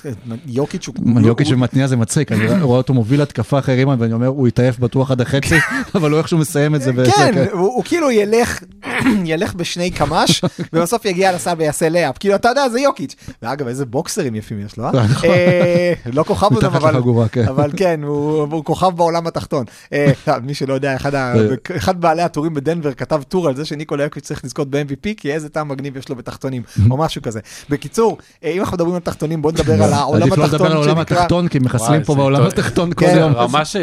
יוקיץ' 0.47 0.87
הוא... 0.87 1.21
יוקיץ' 1.21 1.49
ומתניע 1.51 1.87
זה 1.87 1.97
מצחיק, 1.97 2.33
אני 2.33 2.63
רואה 2.63 2.79
אותו 2.79 2.95
מוביל 2.95 3.23
התקפה 3.23 3.59
אחרי 3.59 3.75
ריבאונד 3.75 3.97
ואני 3.99 4.13
אומר, 4.13 4.27
הוא 4.27 4.49
יתעייף 4.49 4.79
בטוח 4.79 5.11
עד 5.11 5.21
החצי, 5.21 5.55
אבל 5.95 6.11
הוא 6.11 6.19
איכשהו 6.19 6.39
מסיים 6.39 6.75
את 6.75 6.83
זה. 6.83 6.93
כן, 7.17 7.45
הוא 7.53 7.85
כאילו 7.85 8.11
ילך, 8.11 8.63
ילך 9.25 9.55
בשני 9.55 9.91
קמ"ש, 9.91 10.43
ובסוף 10.73 11.05
יגיע 11.05 11.33
לסל 11.33 11.55
ויעשה 11.59 11.89
לאפ. 11.89 12.19
כאילו, 12.19 12.35
אתה 12.35 12.49
יודע, 12.49 12.69
זה 12.69 12.81
יוקיץ'. 12.81 13.15
ואגב, 13.43 13.67
איזה 13.67 13.87
בוקסרים 13.87 14.35
יפים 14.35 14.61
יש 14.67 14.77
לו, 14.77 14.85
אה? 14.85 14.91
אה? 15.25 15.93
לא 16.13 16.23
כוכב 16.23 16.55
אותם, 16.55 16.67
אבל... 16.67 16.95
כן. 17.33 17.49
אבל 17.49 17.71
כן, 17.77 18.01
הוא 18.03 18.65
כוכב 18.65 18.91
בעולם 18.97 19.27
התחתון. 19.27 19.65
אה, 19.93 20.13
מי 20.43 20.55
שלא 20.55 20.75
יודע, 20.75 20.97
אחד 20.97 21.15
ה- 21.15 21.35
אחד 21.77 22.01
בעלי 22.01 22.23
הטורים 22.23 22.55
בדנבר 22.55 22.93
כתב 22.95 23.23
טור 23.29 23.49
על 23.49 23.57
זה 23.57 23.64
זה 23.65 23.69
שניקולה 23.69 24.05
יוקיץ' 24.05 24.25
צריך 24.25 24.45
לזכות 24.45 24.71
ב-MVP, 24.71 25.15
כי 25.17 25.33
איזה 25.33 25.49
טעם 25.49 25.69
מגניב 25.69 25.97
יש 25.97 26.09
לו 26.09 26.17
בתחתונים, 26.17 26.63
או 26.91 26.97
משהו 26.97 27.23
כזה. 27.23 27.41
בקיצור, 27.71 28.19
אה, 28.45 28.51
אם 28.51 28.61
אנחנו 28.61 28.75
מדברים 28.75 28.95
על 28.95 29.01
תחתונים, 29.01 29.43
בואו 29.43 29.53
נדבר 29.53 29.83
על 29.83 29.93
העולם 29.99 30.23
עדיף 30.23 30.39
לא 30.39 30.45
לדבר 30.45 30.57
התחתון 30.57 30.67
על 30.67 30.73
העולם. 30.73 30.99
התחתון, 30.99 31.49
כי 31.49 31.59
מחסלים 31.59 32.03
פה 32.03 32.15
בעולם. 32.15 32.43
התחתון 32.43 32.93
כל 32.93 33.07
כן, 33.07 33.17
יום. 33.19 33.33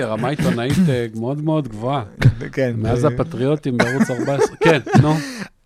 רמה 0.04 0.30
עיתונאית 0.30 0.90
אה, 0.90 1.08
מאוד 1.16 1.44
מאוד 1.44 1.68
גבוהה. 1.68 2.04
כן, 2.54 2.74
מאז 2.78 3.06
אה, 3.06 3.10
הפטריוטים 3.10 3.78
בערוץ 3.78 4.10
14. 4.10 4.56
כן, 4.60 4.80
נו. 5.02 5.16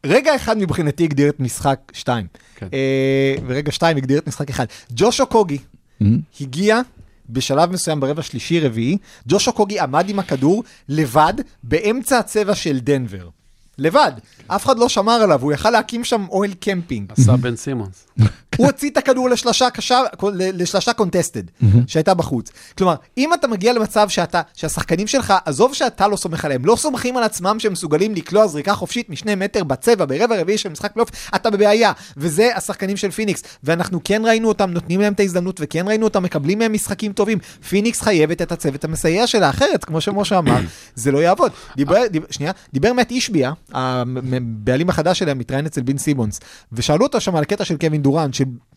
רגע 0.06 0.36
אחד 0.36 0.58
מבחינתי 0.58 1.04
הגדיר 1.04 1.30
את 1.30 1.40
משחק 1.40 1.80
2, 1.94 2.28
כן. 2.56 2.68
ורגע 3.48 3.72
2 3.72 3.98
הגדיר 3.98 4.20
את 4.20 4.28
משחק 4.28 4.50
1. 4.50 4.68
ג'ושו 4.92 5.28
קוגי 5.28 5.58
הגיע 6.42 6.82
בשלב 7.30 7.72
מסוים 7.72 8.00
ברבע 8.00 8.22
שלישי-רביעי, 8.22 8.98
ג'ושו 9.28 9.54
קוגי 9.54 9.80
עמד 9.80 10.10
עם 10.10 10.20
הכדור 10.20 10.64
לבד 10.90 11.34
באמצע 11.64 12.20
הצבע 12.20 12.56
של 12.56 12.80
דנבר. 12.80 13.30
לבד, 13.78 14.12
אף 14.48 14.66
אחד 14.66 14.80
לא 14.80 14.90
שמר 14.90 15.12
עליו, 15.14 15.42
הוא 15.42 15.54
יכל 15.54 15.70
להקים 15.70 16.04
שם 16.04 16.26
אוהל 16.30 16.54
קמפינג. 16.54 17.12
עשה 17.12 17.36
בן 17.38 17.56
סימונס. 17.56 18.08
הוא 18.58 18.68
הוציא 18.68 18.90
את 18.90 18.98
הכדור 18.98 19.30
לשלושה 19.30 19.70
קשה, 19.70 20.02
לשלושה 20.34 20.94
contested, 20.94 21.44
שהייתה 21.88 22.14
בחוץ. 22.14 22.52
כלומר, 22.78 22.96
אם 23.18 23.34
אתה 23.34 23.48
מגיע 23.48 23.74
למצב 23.74 24.10
שאתה, 24.10 24.42
שהשחקנים 24.54 25.08
שלך, 25.08 25.34
עזוב 25.46 25.74
שאתה 25.74 26.08
לא 26.08 26.16
סומך 26.16 26.46
עליהם, 26.46 26.66
לא 26.66 26.76
סומכים 26.76 27.18
על 27.18 27.24
עצמם 27.24 27.60
שהם 27.60 27.72
מסוגלים 27.72 28.16
לקלוע 28.16 28.48
זריקה 28.48 28.74
חופשית 28.74 29.10
משני 29.10 29.36
מטר 29.36 29.64
בצבע, 29.64 30.06
ברבע 30.06 30.42
רביעי 30.42 30.58
של 30.58 30.70
משחק 30.70 30.92
פלייאוף, 30.92 31.10
אתה 31.36 31.50
בבעיה. 31.50 31.92
וזה 32.18 32.56
השחקנים 32.56 32.98
של 32.98 33.12
פיניקס. 33.12 33.44
ואנחנו 33.64 34.00
כן 34.04 34.22
ראינו 34.26 34.48
אותם, 34.48 34.72
נותנים 34.72 35.02
להם 35.02 35.14
את 35.14 35.20
ההזדמנות, 35.20 35.60
וכן 35.64 35.88
ראינו 35.88 36.04
אותם 36.06 36.24
מקבלים 36.24 36.60
מהם 36.60 36.74
משחקים 36.74 37.14
טובים. 37.14 37.38
פיניקס 37.70 38.02
חייבת 38.02 38.42
את 38.42 38.52
הצוות 38.52 38.84
המסייע 38.84 39.28
שלה, 39.28 39.50
אחרת, 39.50 39.86
כמו 39.86 40.02
שמשה 40.02 40.38
אמר, 40.38 40.60
זה 40.96 41.12
לא 41.12 41.18
יעבוד. 41.18 41.52
דיבר, 41.76 42.08
דיבר, 42.12 42.26
שנייה, 42.30 42.52
דיבר 42.74 42.94
מאט 42.94 43.12
אישביה, 43.12 43.52
הבעלים 43.74 44.90
החדש 44.90 45.20
שלהם, 45.20 45.40
מתראיין 45.40 45.66
אצל 45.66 45.82
ביל 45.82 45.98
סימונס, 45.98 46.40
ושאלו 46.72 47.06
אותו 47.06 47.22
שם 47.22 47.36
על 47.36 47.44
הקטע 47.44 47.66
של 47.66 47.78
קווין 47.78 48.02
דורנט, 48.02 48.34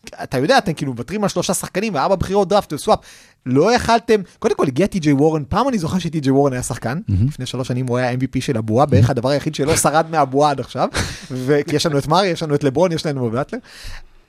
שאתה 0.09 0.37
יודע, 0.37 0.57
אתם 0.57 0.73
כאילו 0.73 0.91
מוותרים 0.91 1.23
על 1.23 1.29
שלושה 1.29 1.53
שחקנים 1.53 1.93
וארבע 1.93 2.15
בחירות 2.15 2.47
דראפט 2.47 2.73
ו 2.73 2.77
swap, 2.77 2.99
לא 3.45 3.73
יכלתם, 3.73 4.21
קודם 4.39 4.55
כל 4.55 4.67
הגיע 4.67 4.87
טי.ג'יי 4.87 5.13
וורן, 5.13 5.43
פעם 5.49 5.69
אני 5.69 5.77
זוכר 5.77 5.99
שטי.ג'יי 5.99 6.31
וורן 6.31 6.53
היה 6.53 6.63
שחקן, 6.63 6.99
לפני 7.27 7.45
שלוש 7.45 7.67
שנים 7.67 7.87
הוא 7.87 7.97
היה 7.97 8.13
MVP 8.13 8.41
של 8.41 8.57
הבועה, 8.57 8.85
בערך 8.85 9.09
הדבר 9.09 9.29
היחיד 9.29 9.55
שלא 9.55 9.75
שרד 9.75 10.05
מהבועה 10.09 10.51
עד 10.51 10.59
עכשיו, 10.59 10.89
וכי 11.31 11.75
יש 11.75 11.85
לנו 11.85 11.97
את 11.97 12.07
מארי, 12.07 12.27
יש 12.27 12.43
לנו 12.43 12.55
את 12.55 12.63
לברון, 12.63 12.91
יש 12.91 13.05
לנו 13.05 13.27
את 13.27 13.31
באטלר, 13.31 13.59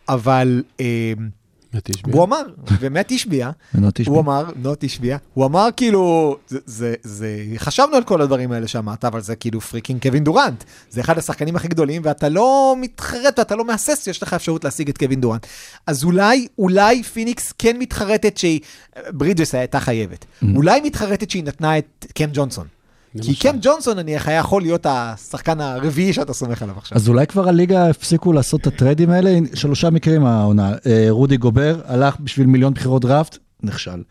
אבל 0.09 0.63
אה. 0.81 1.13
הוא 2.13 2.25
אמר, 2.25 2.43
ומאט 2.81 3.13
השביע, 3.13 3.51
ונוט 3.75 4.01
השביע. 4.01 4.15
הוא 4.15 4.23
אמר, 4.23 4.45
נוט 4.57 4.85
השביע, 4.85 5.17
הוא 5.35 5.47
אמר 5.47 5.69
כאילו, 5.77 6.37
זה, 6.49 6.59
זה, 6.67 6.95
זה, 7.03 7.45
חשבנו 7.57 7.97
על 7.97 8.05
כל 8.05 8.21
הדברים 8.21 8.53
האלה 8.53 8.69
שאמרת, 8.69 9.05
אבל 9.05 9.21
זה 9.21 9.37
כאילו 9.37 9.61
freaking 9.61 10.03
קווין 10.03 10.25
דורנט. 10.25 10.65
זה 10.91 11.01
אחד 11.01 11.19
השחקנים 11.19 11.57
הכי 11.57 11.69
גדולים, 11.69 12.03
ואתה 12.05 12.29
לא 12.29 12.75
מתחרט 12.81 13.39
ואתה 13.39 13.57
לא 13.57 13.65
מהסס 13.65 14.05
שיש 14.05 14.23
לך 14.23 14.35
אפשרות 14.35 14.65
להשיג 14.65 14.89
את 14.89 14.99
קווין 14.99 15.21
דורנט. 15.21 15.47
אז 15.87 16.05
אולי, 16.05 16.49
אולי 16.59 17.03
פיניקס 17.03 17.53
כן 17.59 17.77
מתחרטת 17.79 18.37
שהיא, 18.37 18.61
ברידג'ס 19.11 19.55
הייתה 19.55 19.81
חייבת. 19.81 20.25
אולי 20.57 20.81
מתחרטת 20.81 21.31
שהיא 21.31 21.45
נתנה 21.45 21.79
את 21.79 22.07
קם 22.15 22.31
ג'ונסון. 22.33 22.80
כי. 23.23 23.35
קם 23.35 23.57
ג'ונסון 23.63 23.99
נניח 23.99 24.29
היה 24.29 24.39
יכול 24.39 24.63
להיות 24.63 24.87
השחקן 24.89 25.61
הרביעי 25.61 26.13
שאתה 26.13 26.33
סומך 26.33 26.63
עליו 26.63 26.79
עכשיו. 26.79 26.97
אז 26.97 27.09
אולי 27.09 27.27
כבר 27.27 27.49
הליגה 27.49 27.87
הפסיקו 27.91 28.33
לעשות 28.33 28.61
את 28.61 28.67
הטרדים 28.67 29.11
האלה, 29.11 29.39
שלושה 29.55 29.91
מקרים 29.91 30.25
העונה. 30.25 30.73
אה, 30.87 31.07
רודי 31.09 31.37
גובר 31.37 31.81
הלך 31.85 32.17
בשביל 32.21 32.47
מיליון 32.47 32.75
בחירות 32.75 33.03
דראפט, 33.03 33.39
נכשל. 33.63 34.03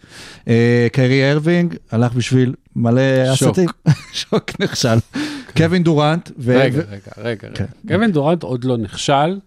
אה, 0.47 0.87
קיירי 0.91 1.31
ארווינג 1.31 1.75
הלך 1.91 2.13
בשביל 2.13 2.53
מלא. 2.75 3.33
אסטים, 3.33 3.69
שוק 4.13 4.51
נכשל. 4.59 4.97
קווין 5.57 5.83
דורנט, 5.83 6.31
רגע, 6.45 6.79
רגע, 6.79 7.11
רגע, 7.17 7.47
כן. 7.53 7.63
רגע. 7.63 7.95
קווין 7.95 8.11
דורנט 8.11 8.43
עוד 8.43 8.63
לא 8.63 8.77
נכשל. 8.77 9.39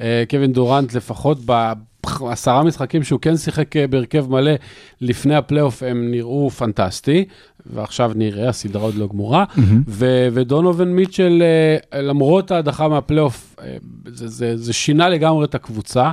אה, 0.00 0.24
קווין 0.30 0.52
דורנט 0.52 0.94
לפחות 0.94 1.38
בעשרה 1.44 2.62
משחקים 2.64 3.02
שהוא 3.02 3.20
כן 3.20 3.36
שיחק 3.36 3.76
בהרכב 3.90 4.30
מלא 4.30 4.52
לפני 5.00 5.34
הפלייאוף 5.34 5.82
הם 5.82 6.10
נראו 6.10 6.50
פנטסטי, 6.50 7.24
ועכשיו 7.66 8.12
נראה, 8.14 8.48
הסדרה 8.48 8.82
עוד 8.82 8.94
לא 8.94 9.08
גמורה. 9.08 9.44
ו- 9.88 10.28
ודונובין 10.32 10.96
מיטשל, 10.96 11.42
אה, 11.92 12.02
למרות 12.02 12.50
ההדחה 12.50 12.88
מהפלייאוף, 12.88 13.56
אה, 13.62 13.76
זה, 14.06 14.28
זה, 14.28 14.56
זה 14.56 14.72
שינה 14.72 15.08
לגמרי 15.08 15.44
את 15.44 15.54
הקבוצה, 15.54 16.10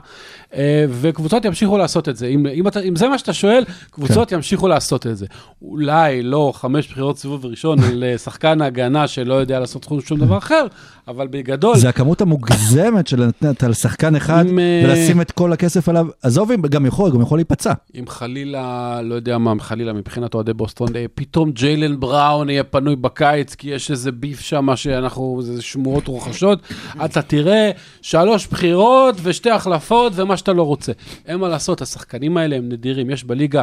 אה, 0.54 0.86
וקבוצות 0.89 1.45
ימשיכו 1.45 1.78
לעשות 1.78 2.10
את 2.10 2.18
זה. 2.18 2.28
אם, 2.28 2.48
אם, 2.48 2.68
אתה, 2.68 2.80
אם 2.80 2.95
זה 2.95 3.08
מה 3.08 3.18
שאתה 3.18 3.34
שואל, 3.34 3.64
קבוצות 3.91 4.32
ימשיכו 4.32 4.68
לעשות 4.68 5.08
את 5.08 5.18
זה. 5.18 5.26
אולי 5.62 6.24
לא 6.24 6.52
חמש 6.56 6.88
בחירות 6.88 7.18
סיבוב 7.18 7.45
ראשון 7.45 7.80
על 7.91 8.04
אה, 8.04 8.18
שחקן 8.18 8.62
הגנה 8.62 9.08
שלא 9.08 9.34
יודע 9.34 9.60
לעשות 9.60 9.88
שום 10.06 10.20
דבר 10.20 10.38
אחר, 10.38 10.68
אבל 11.08 11.28
בגדול, 11.28 11.78
זה 11.78 11.89
הכמות 11.89 12.22
המוגזמת 12.22 13.08
של 13.08 13.24
לתת 13.24 13.64
על 13.64 13.74
שחקן 13.74 14.16
אחד 14.16 14.45
אה, 14.60 14.82
ולשים 14.86 15.22
את 15.22 15.32
כל 15.32 15.54
הכסף 15.54 15.89
עליו. 15.89 16.08
עזוב 16.24 16.52
גם 16.66 16.86
יכול, 16.86 17.12
גם 17.12 17.22
יכול 17.22 17.38
להיפצע. 17.38 17.74
אם 18.00 18.08
חלילה, 18.08 19.02
לא 19.02 19.16
יודע 19.16 19.38
מה, 19.38 19.54
חלילה 19.60 19.93
מבחינת 19.93 20.34
אוהדי 20.34 20.54
בוסטון, 20.54 20.95
אה, 20.95 21.06
פתאום 21.38 21.52
ג'יילן 21.52 22.00
בראון 22.00 22.50
יהיה 22.50 22.64
פנוי 22.64 22.96
בקיץ, 22.96 23.56
כי 23.56 23.70
יש 23.70 23.92
איזה 23.92 24.12
ביף 24.12 24.40
שם 24.40 24.76
שאנחנו, 24.76 25.40
זה 25.42 25.62
שמועות 25.62 26.08
רוחשות, 26.08 26.60
אתה 27.06 27.22
תראה 27.22 27.72
שלוש 28.02 28.48
בחירות 28.48 29.16
ושתי 29.24 29.50
החלפות 29.50 30.14
ומה 30.16 30.38
שאתה 30.38 30.54
לא 30.54 30.64
רוצה. 30.64 30.92
אין 31.26 31.40
מה 31.40 31.48
לעשות, 31.48 31.82
השחקנים 31.82 32.38
האלה 32.38 32.56
הם 32.56 32.70
נדירים, 32.70 33.10
יש 33.10 33.24
בליגה... 33.24 33.62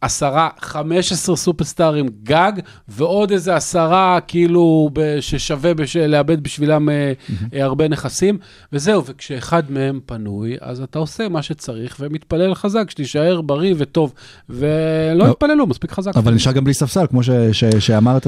עשרה, 0.00 0.48
חמש 0.60 1.12
עשרה 1.12 1.36
סופרסטארים 1.36 2.08
גג, 2.22 2.52
ועוד 2.88 3.30
איזה 3.30 3.56
עשרה 3.56 4.18
כאילו 4.28 4.90
ששווה 5.20 5.74
בש... 5.74 5.96
לאבד 5.96 6.42
בשבילם 6.42 6.88
אה, 6.88 7.12
הרבה 7.52 7.88
נכסים, 7.88 8.38
וזהו, 8.72 9.04
וכשאחד 9.06 9.62
מהם 9.70 10.00
פנוי, 10.06 10.56
אז 10.60 10.80
אתה 10.80 10.98
עושה 10.98 11.28
מה 11.28 11.42
שצריך 11.42 11.96
ומתפלל 12.00 12.54
חזק, 12.54 12.90
שתישאר 12.90 13.40
בריא 13.40 13.74
וטוב, 13.78 14.12
ולא 14.48 14.58
לא. 15.14 15.30
יתפללו, 15.30 15.66
מספיק 15.66 15.92
חזק. 15.92 16.16
אבל 16.16 16.34
נשאר 16.34 16.52
גם 16.52 16.64
בלי 16.64 16.74
ספסל, 16.74 17.06
כמו 17.06 17.22
ש- 17.22 17.30
ש- 17.52 17.64
שאמרת 17.78 18.26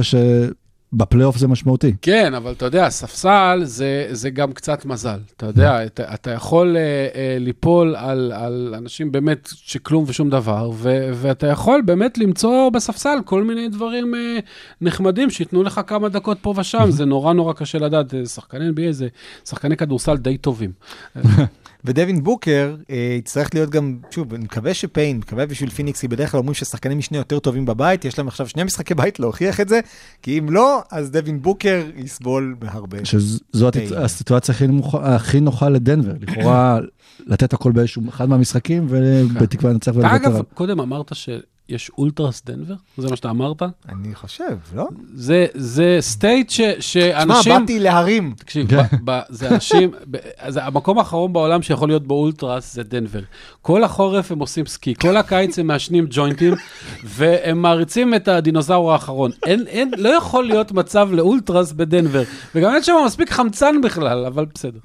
שבפלייאוף 0.94 1.36
זה 1.36 1.48
משמעותי. 1.48 1.92
כן, 2.02 2.34
אבל 2.34 2.52
אתה 2.52 2.64
יודע, 2.64 2.90
ספסל 2.90 3.60
זה, 3.64 4.08
זה 4.10 4.30
גם 4.30 4.52
קצת 4.52 4.84
מזל. 4.84 5.18
אתה 5.36 5.46
יודע, 5.46 5.86
אתה, 5.86 6.14
אתה 6.14 6.30
יכול 6.30 6.76
אה, 6.76 6.82
אה, 7.14 7.36
ליפול 7.40 7.96
על, 7.96 8.32
על 8.32 8.74
אנשים 8.78 9.12
באמת 9.12 9.48
שכלום 9.52 10.04
ושום 10.06 10.30
דבר, 10.30 10.70
ו, 10.74 11.10
ואתה 11.14 11.46
יכול 11.46 11.82
באמת 11.84 12.18
למצוא 12.18 12.68
בספסל 12.68 13.18
כל 13.24 13.44
מיני 13.44 13.68
דברים 13.68 14.14
אה, 14.14 14.38
נחמדים 14.80 15.30
שייתנו 15.30 15.62
לך 15.62 15.80
כמה 15.86 16.08
דקות 16.08 16.38
פה 16.42 16.54
ושם. 16.56 16.90
זה 16.90 17.04
נורא 17.04 17.32
נורא 17.32 17.52
קשה 17.52 17.78
לדעת. 17.78 18.14
שחקני 18.34 18.68
NBA 18.68 18.90
זה 18.92 19.08
שחקני 19.44 19.76
כדורסל 19.76 20.16
די 20.16 20.38
טובים. 20.38 20.72
ודווין 21.84 22.22
בוקר 22.24 22.76
אה, 22.90 22.96
יצטרך 23.18 23.50
להיות 23.54 23.70
גם, 23.70 23.96
שוב, 24.10 24.34
אני 24.34 24.44
מקווה 24.44 24.74
שפיין, 24.74 25.16
מקווה 25.18 25.46
בשביל 25.46 25.70
פיניקס, 25.70 26.00
כי 26.00 26.08
בדרך 26.08 26.30
כלל 26.30 26.38
אומרים 26.38 26.54
ששחקני 26.54 26.94
משנה 26.94 27.18
יותר 27.18 27.38
טובים 27.38 27.66
בבית, 27.66 28.04
יש 28.04 28.18
להם 28.18 28.28
עכשיו 28.28 28.48
שני 28.48 28.64
משחקי 28.64 28.94
בית 28.94 29.20
להוכיח 29.20 29.60
את 29.60 29.68
זה, 29.68 29.80
כי 30.22 30.38
אם 30.38 30.50
לא, 30.50 30.82
אז 30.90 31.10
דווין 31.10 31.42
בוקר 31.42 31.82
יסבול 31.96 32.56
בהרבה. 32.58 32.98
שזו 33.04 33.68
הת- 33.68 33.76
היי. 33.76 33.96
הסיטואציה 33.96 34.54
הכי 34.54 34.66
נמוכה- 34.66 35.14
הכי 35.14 35.40
נוחה 35.40 35.68
לדנבר, 35.68 36.12
לכאורה 36.20 36.78
לתת 37.26 37.52
הכל 37.52 37.72
באיזשהו 37.72 38.02
אחד 38.08 38.28
מהמשחקים 38.28 38.86
ובתקווה 38.88 39.72
לנצח 39.72 39.92
ולוותר 39.94 40.16
אגב. 40.16 40.40
קודם 40.54 40.80
אמרת 40.80 41.12
שיש 41.70 41.90
אולטרס 41.98 42.42
דנבר? 42.46 42.74
זה 42.96 43.08
מה 43.10 43.16
שאתה 43.16 43.30
אמרת? 43.30 43.62
אני 43.88 44.14
חושב, 44.14 44.58
לא? 44.74 44.88
זה, 45.14 45.46
זה 45.54 45.96
state 46.00 46.50
ש, 46.50 46.60
שאנשים... 46.80 47.60
באתי 47.60 47.78
להרים. 47.78 48.34
תקשיב, 48.36 48.70
כן. 48.70 48.82
ב, 49.04 49.10
ב, 49.10 49.20
זה 49.28 49.48
אנשים, 49.48 49.90
ב, 50.10 50.16
זה 50.48 50.64
המקום 50.64 50.98
האחרון 50.98 51.32
בעולם 51.32 51.62
שיכול 51.62 51.88
להיות 51.88 52.06
בו 52.06 52.14
אולטרס 52.14 52.74
זה 52.74 52.82
דנבר. 52.82 53.20
כל 53.62 53.84
החורף 53.84 54.32
הם 54.32 54.38
עושים 54.38 54.66
סקי, 54.66 54.94
כל 54.94 55.16
הקיץ 55.16 55.58
הם 55.58 55.66
מעשנים 55.66 56.06
ג'וינטים, 56.10 56.54
והם 57.04 57.62
מעריצים 57.62 58.14
את 58.14 58.28
הדינוזאור 58.28 58.92
האחרון. 58.92 59.30
אין, 59.46 59.66
אין, 59.66 59.90
לא 59.96 60.08
יכול 60.08 60.44
להיות 60.44 60.72
מצב 60.72 61.08
לאולטרס 61.12 61.72
בדנבר, 61.72 62.22
וגם 62.54 62.74
אין 62.74 62.82
שם 62.82 62.94
מספיק 63.06 63.30
חמצן 63.30 63.80
בכלל, 63.80 64.26
אבל 64.26 64.46
בסדר. 64.54 64.78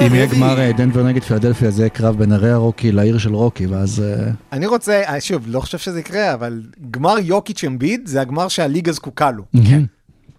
אם 0.00 0.14
יהיה. 0.14 0.26
גמר 0.26 0.60
אה, 0.60 0.72
דנבר 0.72 1.02
נגד 1.02 1.22
פילדלפיה, 1.22 1.70
זה 1.70 1.82
יהיה 1.82 1.88
קרב 1.88 2.18
בין 2.18 2.32
הרי 2.32 2.50
הרוקי 2.50 2.92
לעיר 2.92 3.18
של 3.18 3.34
רוקי, 3.34 3.66
ואז... 3.66 4.00
אה, 4.00 4.30
אני 4.52 4.66
רוצה, 4.66 5.02
אה, 5.08 5.20
שוב, 5.20 5.42
לא 5.46 5.60
חושב 5.60 5.78
שזה 5.78 6.00
יקרה, 6.00 6.34
אבל 6.34 6.62
גמר 6.90 7.14
יוקיץ' 7.22 7.64
אמביד 7.64 8.00
זה 8.06 8.20
הגמר 8.20 8.48
שהליגה 8.48 8.92
זקוקה 8.92 9.30
לו. 9.30 9.44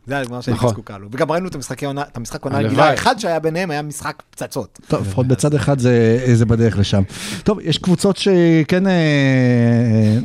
זה 0.07 0.17
הגמר 0.17 0.41
שהליגה 0.41 0.57
נכון. 0.59 0.69
זקוקה 0.69 0.97
לו. 0.97 1.07
וגם 1.11 1.31
ראינו 1.31 1.47
את 1.47 1.55
המשחקי 1.55 1.85
עונה, 1.85 2.01
את 2.01 2.17
המשחק 2.17 2.43
עונה. 2.43 2.57
הרגילה 2.57 2.89
האחד 2.89 3.19
שהיה 3.19 3.39
ביניהם 3.39 3.71
היה 3.71 3.81
משחק 3.81 4.23
פצצות. 4.29 4.79
טוב, 4.87 5.01
לפחות 5.01 5.27
בצד 5.27 5.53
אחד 5.53 5.79
זה, 5.79 6.23
זה 6.33 6.45
בדרך 6.45 6.77
לשם. 6.77 7.03
טוב, 7.43 7.59
יש 7.61 7.77
קבוצות 7.77 8.17
שכן, 8.17 8.83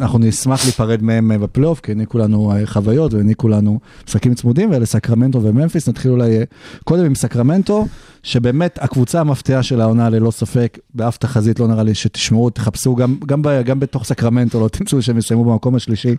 אנחנו 0.01 0.19
נשמח 0.19 0.65
להיפרד 0.65 1.03
מהן 1.03 1.41
בפלייאוף, 1.41 1.81
כי 1.81 1.93
העניקו 1.93 2.19
לנו 2.19 2.53
חוויות 2.65 3.15
והעניקו 3.15 3.49
לנו 3.49 3.81
משחקים 4.07 4.35
צמודים, 4.35 4.71
ואלה 4.71 4.87
סקרמנטו 4.87 5.43
וממפיס. 5.43 5.89
נתחיל 5.89 6.11
אולי 6.11 6.39
קודם 6.85 7.05
עם 7.05 7.15
סקרמנטו, 7.15 7.87
שבאמת 8.23 8.79
הקבוצה 8.83 9.21
המפתיעה 9.21 9.63
של 9.63 9.81
העונה 9.81 10.09
ללא 10.09 10.31
ספק, 10.31 10.79
באף 10.95 11.17
תחזית 11.17 11.61
לא 11.61 11.69
נראה 11.69 11.83
לי 11.83 11.95
שתשמעו, 11.95 12.51
תחפשו 12.51 12.97
גם, 12.97 13.17
גם, 13.27 13.43
ב, 13.43 13.63
גם 13.63 13.81
בתוך 13.81 14.05
סקרמנטו, 14.05 14.61
לא 14.61 14.69
תמצאו 14.69 15.03
שהם 15.03 15.19
יסיימו 15.19 15.45
במקום 15.45 15.75
השלישי 15.75 16.17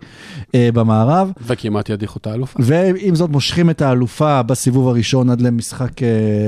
אה, 0.56 0.70
במערב. 0.74 1.32
וכמעט 1.48 1.90
ידיחו 1.90 2.20
את 2.20 2.28
האלופה. 2.28 2.60
ועם 2.64 3.16
זאת 3.16 3.30
מושכים 3.30 3.70
את 3.70 3.82
האלופה 3.82 4.44
בסיבוב 4.44 4.88
הראשון 4.88 5.30
עד 5.30 5.42
למשחק 5.42 6.04
אה, 6.04 6.08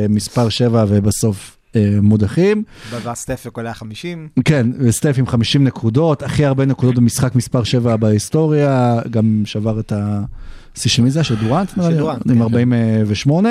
מספר 0.10 0.50
7 0.50 0.86
ובסוף 0.88 1.58
אה, 1.76 1.98
מודחים. 2.02 2.64
ואז 2.90 3.18
סטף 3.18 3.48
היה 3.58 3.74
50. 3.74 4.28
כן, 4.46 4.68
וסטף 4.80 5.16
עם 5.18 5.28
50 5.28 5.64
נקודות, 5.64 6.24
הכי 6.24 6.46
הרבה 6.46 6.66
נקודות 6.66 6.96
במשחק 6.96 7.36
מספר 7.36 7.64
7 7.64 7.96
בהיסטוריה, 7.96 9.00
גם 9.10 9.42
שבר 9.46 9.80
את 9.80 9.94
השיא 9.96 10.92
של 10.92 11.02
מי 11.04 11.12
זה? 11.12 11.24
של 11.24 11.36
דורנט, 11.36 11.78
לי? 11.78 11.98
דורנט, 11.98 12.30
עם 12.30 12.36
כן. 12.36 12.42
48. 12.42 13.50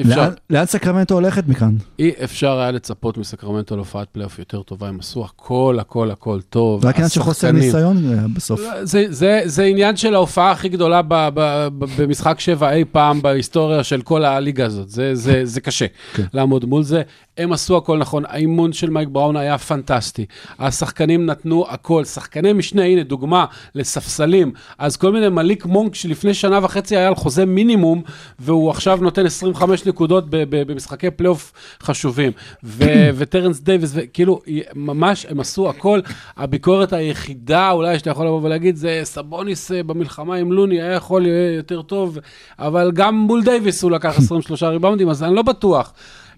אפשר, 0.00 0.16
לאן- 0.20 0.32
לאן 0.50 0.66
סקרמנטו 0.66 1.14
הולכת 1.14 1.48
מכאן? 1.48 1.76
אי 1.98 2.10
אפשר 2.24 2.58
היה 2.58 2.70
לצפות 2.70 3.18
מסקרמנטו 3.18 3.76
להופעת 3.76 4.08
פלייאוף 4.12 4.38
יותר 4.38 4.62
טובה, 4.62 4.88
הם 4.88 5.00
עשו 5.00 5.24
הכל, 5.24 5.76
הכל, 5.80 6.10
הכל 6.10 6.40
טוב. 6.50 6.84
רק 6.86 6.94
עניין 6.94 7.08
של 7.08 7.22
חוסר 7.22 7.50
ניסיון 7.52 8.12
אה, 8.12 8.24
בסוף. 8.34 8.60
לא, 8.60 8.84
זה, 8.84 9.04
זה, 9.08 9.40
זה 9.44 9.64
עניין 9.64 9.96
של 9.96 10.14
ההופעה 10.14 10.50
הכי 10.50 10.68
גדולה 10.68 11.02
ב, 11.02 11.14
ב, 11.34 11.68
ב, 11.78 11.84
במשחק 11.98 12.40
שבע 12.40 12.72
אי 12.72 12.84
פעם 12.92 13.22
בהיסטוריה 13.22 13.84
של 13.84 14.02
כל 14.02 14.24
הליגה 14.24 14.66
הזאת. 14.66 14.88
זה, 14.88 15.14
זה, 15.14 15.40
זה 15.44 15.60
קשה 15.60 15.86
כן. 16.14 16.24
לעמוד 16.34 16.64
מול 16.64 16.82
זה. 16.82 17.02
הם 17.38 17.52
עשו 17.52 17.76
הכל 17.76 17.98
נכון, 17.98 18.22
האימון 18.26 18.72
של 18.72 18.90
מייק 18.90 19.08
בראון 19.08 19.36
היה 19.36 19.58
פנטסטי. 19.58 20.26
השחקנים 20.58 21.26
נתנו 21.26 21.64
הכל. 21.68 22.04
שחקני 22.04 22.52
משנה, 22.52 22.84
הנה 22.84 23.02
דוגמה 23.02 23.44
לספסלים. 23.74 24.52
אז 24.78 24.96
כל 24.96 25.12
מיני 25.12 25.28
מליק 25.28 25.66
מונק 25.66 25.94
שלפני 25.94 26.34
שנה 26.34 26.58
וחצי 26.62 26.96
היה 26.96 27.08
על 27.08 27.14
חוזה 27.14 27.44
מינימום, 27.46 28.02
והוא 28.38 28.70
עכשיו 28.70 28.98
נותן 29.02 29.26
25 29.26 29.79
נקודות 29.86 30.30
ב, 30.30 30.36
ב, 30.36 30.72
במשחקי 30.72 31.10
פלייאוף 31.10 31.52
חשובים. 31.82 32.32
וטרנס 33.16 33.60
דייוויס, 33.60 33.90
וכאילו, 33.94 34.40
ממש 34.74 35.26
הם 35.28 35.40
עשו 35.40 35.68
הכל. 35.68 36.00
הביקורת 36.36 36.92
היחידה 36.92 37.70
אולי 37.70 37.98
שאתה 37.98 38.10
יכול 38.10 38.26
לבוא 38.26 38.40
ולהגיד 38.42 38.76
זה 38.76 39.00
סבוניס 39.04 39.72
אה, 39.72 39.82
במלחמה 39.82 40.36
עם 40.36 40.52
לוני 40.52 40.82
היה 40.82 40.92
יכול 40.92 41.22
להיות 41.22 41.56
יותר 41.56 41.82
טוב, 41.82 42.18
אבל 42.58 42.90
גם 42.94 43.14
מול 43.14 43.44
דייוויס 43.44 43.82
הוא 43.82 43.90
לקח 43.90 44.18
23 44.18 44.62
ריבאונדים, 44.62 45.08
אז 45.08 45.22
אני 45.22 45.34
לא 45.34 45.42
בטוח. 45.42 45.92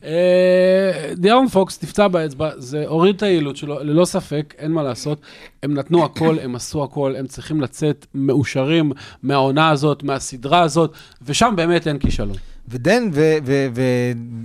אה, 0.04 1.12
דיארון 1.16 1.48
פוקס 1.48 1.82
נפצע 1.82 2.08
באצבע, 2.08 2.50
זה 2.56 2.84
הוריד 2.86 3.16
את 3.16 3.22
היעילות 3.22 3.56
שלו, 3.56 3.78
ללא 3.82 4.04
ספק, 4.04 4.54
אין 4.58 4.72
מה 4.72 4.82
לעשות. 4.82 5.20
הם 5.62 5.74
נתנו 5.74 6.04
הכל, 6.04 6.36
הם 6.42 6.54
עשו 6.54 6.84
הכל, 6.84 7.14
הם 7.18 7.26
צריכים 7.26 7.60
לצאת 7.60 8.06
מאושרים 8.14 8.92
מהעונה 9.22 9.70
הזאת, 9.70 10.02
מהסדרה 10.02 10.60
הזאת, 10.60 10.92
ושם 11.22 11.52
באמת 11.56 11.86
אין 11.86 11.98
כישלון. 11.98 12.36
ודן, 12.68 13.10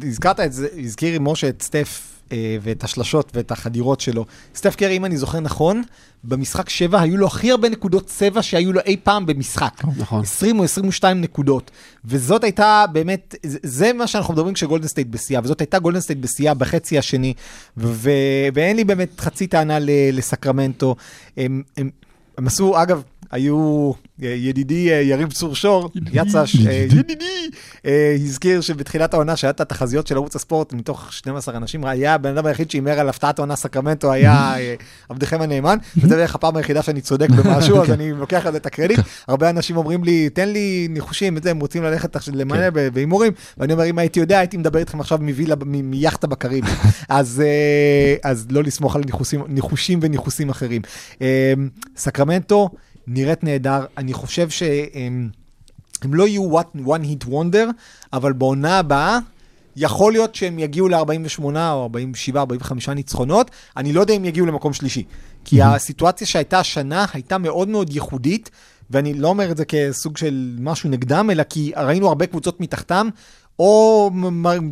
והזכרת 0.01 0.39
את 0.39 0.53
זה, 0.53 0.67
הזכיר 0.83 1.19
משה 1.21 1.49
את 1.49 1.61
סטף 1.61 2.01
אה, 2.31 2.57
ואת 2.61 2.83
השלשות 2.83 3.31
ואת 3.35 3.51
החדירות 3.51 4.01
שלו. 4.01 4.25
סטף 4.55 4.75
קרי, 4.75 4.97
אם 4.97 5.05
אני 5.05 5.17
זוכר 5.17 5.39
נכון, 5.39 5.83
במשחק 6.23 6.69
7 6.69 7.01
היו 7.01 7.17
לו 7.17 7.27
הכי 7.27 7.51
הרבה 7.51 7.69
נקודות 7.69 8.05
צבע 8.07 8.41
שהיו 8.41 8.73
לו 8.73 8.79
אי 8.85 8.97
פעם 9.03 9.25
במשחק. 9.25 9.81
נכון. 9.97 10.21
20 10.21 10.59
או 10.59 10.63
22 10.63 11.21
נקודות. 11.21 11.71
וזאת 12.05 12.43
הייתה 12.43 12.85
באמת, 12.91 13.35
זה- 13.45 13.59
זה 13.63 13.93
מה 13.93 14.07
שאנחנו 14.07 14.33
מדברים 14.33 14.53
כשגולדן 14.53 14.87
סטייט 14.87 15.07
בשיאה, 15.07 15.41
וזאת 15.43 15.59
הייתה 15.61 15.79
גולדן 15.79 15.99
סטייט 15.99 16.19
בשיאה 16.19 16.53
בחצי 16.53 16.97
השני, 16.97 17.33
ו- 17.77 18.09
ואין 18.53 18.75
לי 18.75 18.83
באמת 18.83 19.19
חצי 19.19 19.47
טענה 19.47 19.77
לסקרמנטו. 20.11 20.95
הם, 21.37 21.63
הם, 21.77 21.89
הם 22.37 22.47
עשו, 22.47 22.81
אגב, 22.81 23.01
היו 23.31 23.91
אה, 24.23 24.27
ידידי 24.27 24.91
אה, 24.91 25.01
יריב 25.01 25.31
צור 25.31 25.55
שור, 25.55 25.89
יצ"ש, 26.13 26.55
ידידי, 26.55 27.49
אה, 27.85 28.15
הזכיר 28.23 28.61
שבתחילת 28.61 29.13
העונה 29.13 29.35
שהיה 29.35 29.51
את 29.51 29.61
התחזיות 29.61 30.07
של 30.07 30.15
ערוץ 30.15 30.35
הספורט, 30.35 30.73
מתוך 30.73 31.13
12 31.13 31.57
אנשים, 31.57 31.85
היה 31.85 32.13
הבן 32.13 32.29
אדם 32.29 32.45
היחיד 32.45 32.71
שהימר 32.71 32.99
על 32.99 33.09
הפתעת 33.09 33.39
העונה 33.39 33.55
סקרמנטו, 33.55 34.11
היה 34.11 34.55
עבדכם 35.09 35.41
הנאמן, 35.41 35.77
וזה 35.97 36.15
בערך 36.15 36.35
הפעם 36.35 36.57
היחידה 36.57 36.81
שאני 36.81 37.01
צודק 37.01 37.29
במשהו, 37.29 37.77
אז 37.83 37.91
אני 37.91 38.11
לוקח 38.11 38.45
על 38.45 38.51
זה 38.51 38.57
את 38.57 38.65
הקרדיט. 38.65 38.99
הרבה 39.27 39.49
אנשים 39.49 39.77
אומרים 39.77 40.03
לי, 40.03 40.29
תן 40.29 40.49
לי 40.49 40.87
ניחושים, 40.89 41.37
את 41.37 41.43
זה, 41.43 41.51
הם 41.51 41.59
רוצים 41.59 41.83
ללכת 41.83 42.27
למלא 42.33 42.69
ב- 42.69 42.87
בהימורים, 42.87 43.33
ואני 43.57 43.73
אומר, 43.73 43.85
אם 43.85 43.99
הייתי 43.99 44.19
יודע, 44.19 44.39
הייתי 44.39 44.57
מדבר 44.57 44.79
איתכם 44.79 44.99
עכשיו 44.99 45.17
מווילה, 45.21 45.55
מיאכטה 45.65 46.27
בקריבי. 46.27 46.71
אז 47.09 47.43
לא 48.49 48.63
לסמוך 48.63 48.95
על 48.95 49.01
ניחושים 49.47 49.99
וניחוסים 50.01 50.49
אחרים. 50.49 50.81
סקרמנטו 51.97 52.69
נראית 53.07 53.43
נהדר, 53.43 53.85
אני 53.97 54.13
חושב 54.13 54.49
שהם 54.49 55.29
הם 56.01 56.13
לא 56.13 56.27
יהיו 56.27 56.59
one, 56.59 56.87
one 56.87 57.25
hit 57.25 57.27
wonder, 57.27 57.67
אבל 58.13 58.33
בעונה 58.33 58.79
הבאה, 58.79 59.19
יכול 59.75 60.11
להיות 60.11 60.35
שהם 60.35 60.59
יגיעו 60.59 60.87
ל-48 60.87 61.43
או 61.43 61.81
47, 61.81 62.39
45 62.39 62.89
ניצחונות, 62.89 63.51
אני 63.77 63.93
לא 63.93 64.01
יודע 64.01 64.13
אם 64.13 64.25
יגיעו 64.25 64.45
למקום 64.45 64.73
שלישי. 64.73 65.03
כי 65.45 65.61
הסיטואציה 65.61 66.27
שהייתה 66.27 66.59
השנה 66.59 67.05
הייתה 67.13 67.37
מאוד 67.37 67.67
מאוד 67.67 67.93
ייחודית, 67.93 68.49
ואני 68.89 69.13
לא 69.13 69.27
אומר 69.27 69.51
את 69.51 69.57
זה 69.57 69.65
כסוג 69.65 70.17
של 70.17 70.55
משהו 70.59 70.89
נגדם, 70.89 71.29
אלא 71.31 71.43
כי 71.43 71.71
ראינו 71.77 72.07
הרבה 72.07 72.25
קבוצות 72.25 72.59
מתחתם, 72.59 73.09
או 73.59 74.11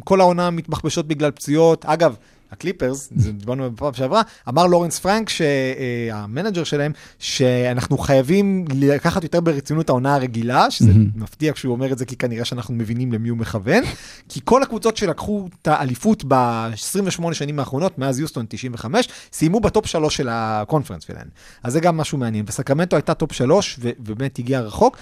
כל 0.03 0.21
העונה 0.21 0.49
מתבחבשות 0.49 1.07
בגלל 1.07 1.31
פציעות. 1.31 1.85
אגב, 1.85 2.15
הקליפרס, 2.51 3.09
דיברנו 3.11 3.71
בפעם 3.71 3.93
שעברה, 3.93 4.21
אמר 4.49 4.67
לורנס 4.67 4.99
פרנק, 4.99 5.29
שהמנג'ר 5.29 6.63
שלהם, 6.63 6.91
שאנחנו 7.19 7.97
חייבים 7.97 8.65
לקחת 8.75 9.23
יותר 9.23 9.41
ברצינות 9.41 9.89
העונה 9.89 10.15
הרגילה, 10.15 10.71
שזה 10.71 10.91
מפתיע 11.15 11.53
כשהוא 11.53 11.73
אומר 11.73 11.91
את 11.91 11.97
זה, 11.97 12.05
כי 12.05 12.15
כנראה 12.15 12.45
שאנחנו 12.45 12.73
מבינים 12.73 13.13
למי 13.13 13.29
הוא 13.29 13.37
מכוון, 13.37 13.83
כי 14.29 14.39
כל 14.43 14.63
הקבוצות 14.63 14.97
שלקחו 14.97 15.47
את 15.61 15.67
האליפות 15.67 16.23
ב-28 16.27 17.33
שנים 17.33 17.59
האחרונות, 17.59 17.97
מאז 17.97 18.19
יוסטון 18.19 18.45
95, 18.49 19.07
סיימו 19.33 19.59
בטופ 19.59 19.85
3 19.85 20.17
של 20.17 20.27
הקונפרנס 20.31 21.03
שלהם. 21.03 21.27
אז 21.63 21.73
זה 21.73 21.79
גם 21.79 21.97
משהו 21.97 22.17
מעניין. 22.17 22.45
וסקרמנטו 22.47 22.95
הייתה 22.95 23.13
טופ 23.13 23.33
3, 23.33 23.79
ובאמת 23.81 24.39
הגיעה 24.39 24.61
רחוק. 24.61 24.97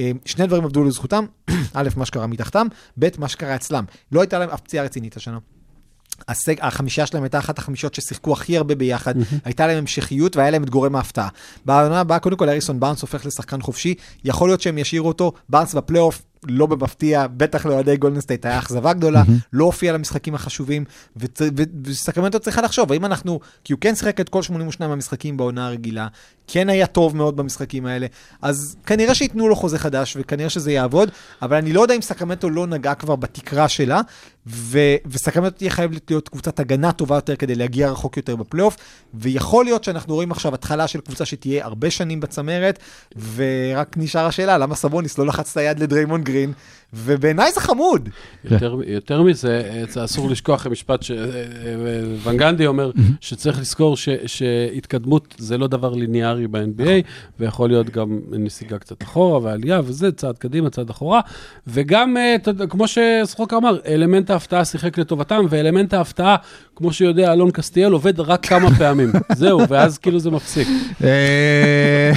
אה, 0.00 0.10
שני 0.24 0.46
דברים 0.46 0.64
עבדו 0.64 0.84
לזכותם, 0.84 1.24
א', 1.74 1.88
מה 1.96 2.06
שקרה 2.06 2.26
מתחתם, 2.26 2.66
ב', 2.98 3.08
מה 3.18 3.28
שקרה 3.28 3.54
אצלם. 3.54 3.84
לא 4.12 4.20
הייתה 4.20 4.38
להם 4.38 4.50
אף 4.50 4.60
פציעה 4.60 4.84
רצינית 4.84 5.16
השנה. 5.16 5.38
הסג, 6.28 6.54
החמישה 6.60 7.06
שלהם 7.06 7.22
הייתה 7.22 7.38
אחת 7.38 7.58
החמישות 7.58 7.94
ששיחקו 7.94 8.32
הכי 8.32 8.56
הרבה 8.56 8.74
ביחד, 8.74 9.14
הייתה 9.44 9.66
להם 9.66 9.78
המשכיות 9.78 10.36
והיה 10.36 10.50
להם 10.50 10.62
את 10.62 10.70
גורם 10.70 10.96
ההפתעה. 10.96 11.28
בעונה 11.64 12.00
הבאה, 12.00 12.18
קודם 12.18 12.36
כל, 12.36 12.48
האריסון 12.48 12.80
בארנס 12.80 13.02
הופך 13.02 13.26
לשחקן 13.26 13.60
חופשי, 13.62 13.94
יכול 14.24 14.48
להיות 14.48 14.60
שהם 14.60 14.78
ישאירו 14.78 15.08
אותו, 15.08 15.32
בארנס 15.48 15.74
בפלייאוף, 15.74 16.22
לא 16.48 16.66
במפתיע, 16.66 17.26
בטח 17.36 17.66
לאוהדי 17.66 17.96
גולדן 17.96 18.20
סטייט, 18.20 18.46
היה 18.46 18.58
אכזבה 18.58 18.92
גדולה, 18.92 19.22
לא 19.52 19.64
הופיע 19.64 19.92
למשחקים 19.92 20.34
החשובים, 20.34 20.84
וצ- 21.16 21.40
ו- 21.56 21.62
וסקרמנטו 21.84 22.40
צריכה 22.40 22.62
לחשוב, 22.62 22.92
האם 22.92 23.04
אנחנו, 23.04 23.40
כי 23.64 23.72
הוא 23.72 23.80
כן 23.80 23.94
שיחק 23.94 24.20
את 24.20 24.28
כל 24.28 24.42
82 24.42 24.90
המשחקים 24.90 25.36
בעונה 25.36 25.66
הרגילה, 25.66 26.08
כן 26.46 26.68
היה 26.68 26.86
טוב 26.86 27.16
מאוד 27.16 27.36
במשחקים 27.36 27.86
האלה, 27.86 28.06
אז 28.42 28.76
כנראה 28.86 29.14
שייתנו 29.14 29.48
לו 29.48 29.56
חוזה 29.56 29.78
חדש, 29.78 30.16
וכנראה 30.20 30.50
שזה 30.50 30.72
יעבוד, 30.72 31.10
אבל 31.42 31.56
אני 31.56 31.72
לא 31.72 31.80
יודע 31.80 31.94
אם 31.94 32.02
סקרמנטו 32.02 32.50
לא 32.50 32.66
נגעה 32.66 32.94
כבר 32.94 33.16
בתקרה 33.16 33.68
שלה, 33.68 34.00
ו- 34.46 34.96
וסקרמנטו 35.06 35.56
תהיה 35.58 35.70
חייבת 35.70 36.10
להיות 36.10 36.28
קבוצת 36.28 36.60
הגנה 36.60 36.92
טובה 36.92 37.14
יותר 37.14 37.36
כדי 37.36 37.54
להגיע 37.54 37.90
רחוק 37.90 38.16
יותר 38.16 38.36
בפלייאוף, 38.36 38.76
ויכול 39.14 39.64
להיות 39.64 39.84
שאנחנו 39.84 40.14
רואים 40.14 40.30
עכשיו 40.30 40.54
התחלה 40.54 40.86
של 40.86 41.00
קבוצה 41.00 41.24
שתהיה 41.24 41.64
הרבה 41.64 41.90
שנים 41.90 42.20
בצמרת, 42.20 42.78
ורק 43.34 43.96
נשאר 43.96 44.26
השאלה, 44.26 44.58
למה 44.58 44.74
סבוניס 44.74 45.18
לא 45.18 45.26
לחץ 45.26 45.50
את 45.50 45.56
היד 45.56 45.78
לדריימון 45.78 46.22
גרין, 46.22 46.52
ובעיניי 46.94 47.52
זה 47.52 47.60
חמוד. 47.60 48.08
יותר, 48.44 48.76
יותר 48.86 49.22
מזה, 49.22 49.84
זה 49.88 50.04
אסור 50.04 50.30
לשכוח 50.30 50.66
משפט 50.66 51.02
שוון 51.02 52.36
גנדי 52.36 52.66
אומר, 52.66 52.90
שצריך 53.20 53.60
לזכור 53.60 53.96
ש, 53.96 54.08
שהתקדמות 54.26 55.34
זה 55.38 55.58
לא 55.58 55.66
דבר 55.66 55.94
ליניארי 55.94 56.46
ב-NBA, 56.46 57.06
ויכול 57.40 57.68
להיות 57.68 57.90
גם 57.90 58.20
נסיגה 58.30 58.78
קצת 58.78 59.02
אחורה 59.02 59.38
ועלייה 59.42 59.80
וזה, 59.84 60.12
צעד 60.12 60.38
קדימה, 60.38 60.70
צעד 60.70 60.90
אחורה, 60.90 61.20
וגם, 61.66 62.16
אה, 62.16 62.36
כמו 62.68 62.84
שסחוקר 62.88 63.56
אמר, 63.56 63.78
אלמנט 63.86 64.30
ההפתעה 64.30 64.64
שיחק 64.64 64.98
לטובתם, 64.98 65.44
ואלמנט 65.48 65.94
ההפתעה, 65.94 66.36
כמו 66.76 66.92
שיודע 66.92 67.32
אלון 67.32 67.50
קסטיאל, 67.50 67.92
עובד 67.92 68.20
רק 68.20 68.46
כמה 68.46 68.74
פעמים. 68.78 69.12
זהו, 69.36 69.60
ואז 69.68 69.98
כאילו 69.98 70.18
זה 70.20 70.30
מפסיק. 70.30 70.68
אה, 71.04 72.12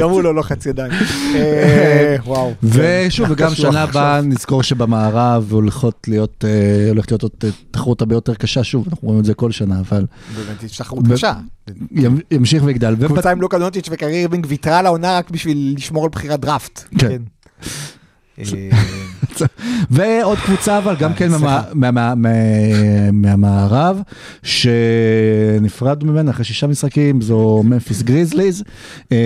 גם 0.00 0.10
הוא 0.10 0.22
לא 0.22 0.34
לוחץ 0.34 0.66
ידיים. 0.66 0.92
אה, 1.34 2.16
וואו. 2.24 2.52
ושוב, 2.62 3.26
כן. 3.26 3.32
וגם 3.32 3.54
שנה. 3.54 3.82
הבאה 3.82 4.20
נזכור 4.20 4.62
שבמערב 4.62 5.46
הולכות 5.52 6.08
להיות, 6.08 6.44
אה, 6.48 6.88
הולכת 6.88 7.10
להיות 7.10 7.22
עוד 7.22 7.32
אה, 7.44 7.48
תחרות 7.70 8.00
הרבה 8.00 8.14
יותר 8.14 8.34
קשה, 8.34 8.64
שוב, 8.64 8.86
אנחנו 8.90 9.08
רואים 9.08 9.20
את 9.20 9.24
זה 9.24 9.34
כל 9.34 9.50
שנה, 9.50 9.80
אבל 9.80 10.04
באמת, 10.36 10.62
יש 10.62 10.76
תחרות 10.78 11.04
קשה. 11.12 11.32
ימ- 11.92 12.02
ימשיך 12.30 12.62
ויגדל. 12.64 12.94
קבוצה 13.06 13.30
עם 13.30 13.40
לוקה 13.40 13.58
דונטיץ' 13.58 13.88
וקיירי 13.90 14.12
אירבינג 14.14 14.46
ויתרה 14.48 14.78
על 14.78 14.86
העונה 14.86 15.18
רק 15.18 15.30
בשביל 15.30 15.74
לשמור 15.76 16.04
על 16.04 16.10
בחירת 16.10 16.40
דראפט. 16.40 16.84
כן. 16.98 17.22
אה, 18.40 18.78
ועוד 19.90 20.38
קבוצה, 20.38 20.78
אבל 20.78 20.96
גם 20.96 21.14
כן 21.14 21.28
מה- 21.74 22.14
מה- 22.14 22.14
מהמערב, 23.12 24.00
שנפרדנו 24.42 26.12
ממנה 26.12 26.30
אחרי 26.30 26.44
שישה 26.44 26.66
משחקים, 26.66 27.20
זו 27.20 27.62
ממפיס 27.64 28.02
גריזליז. 28.02 28.64
אה, 29.12 29.16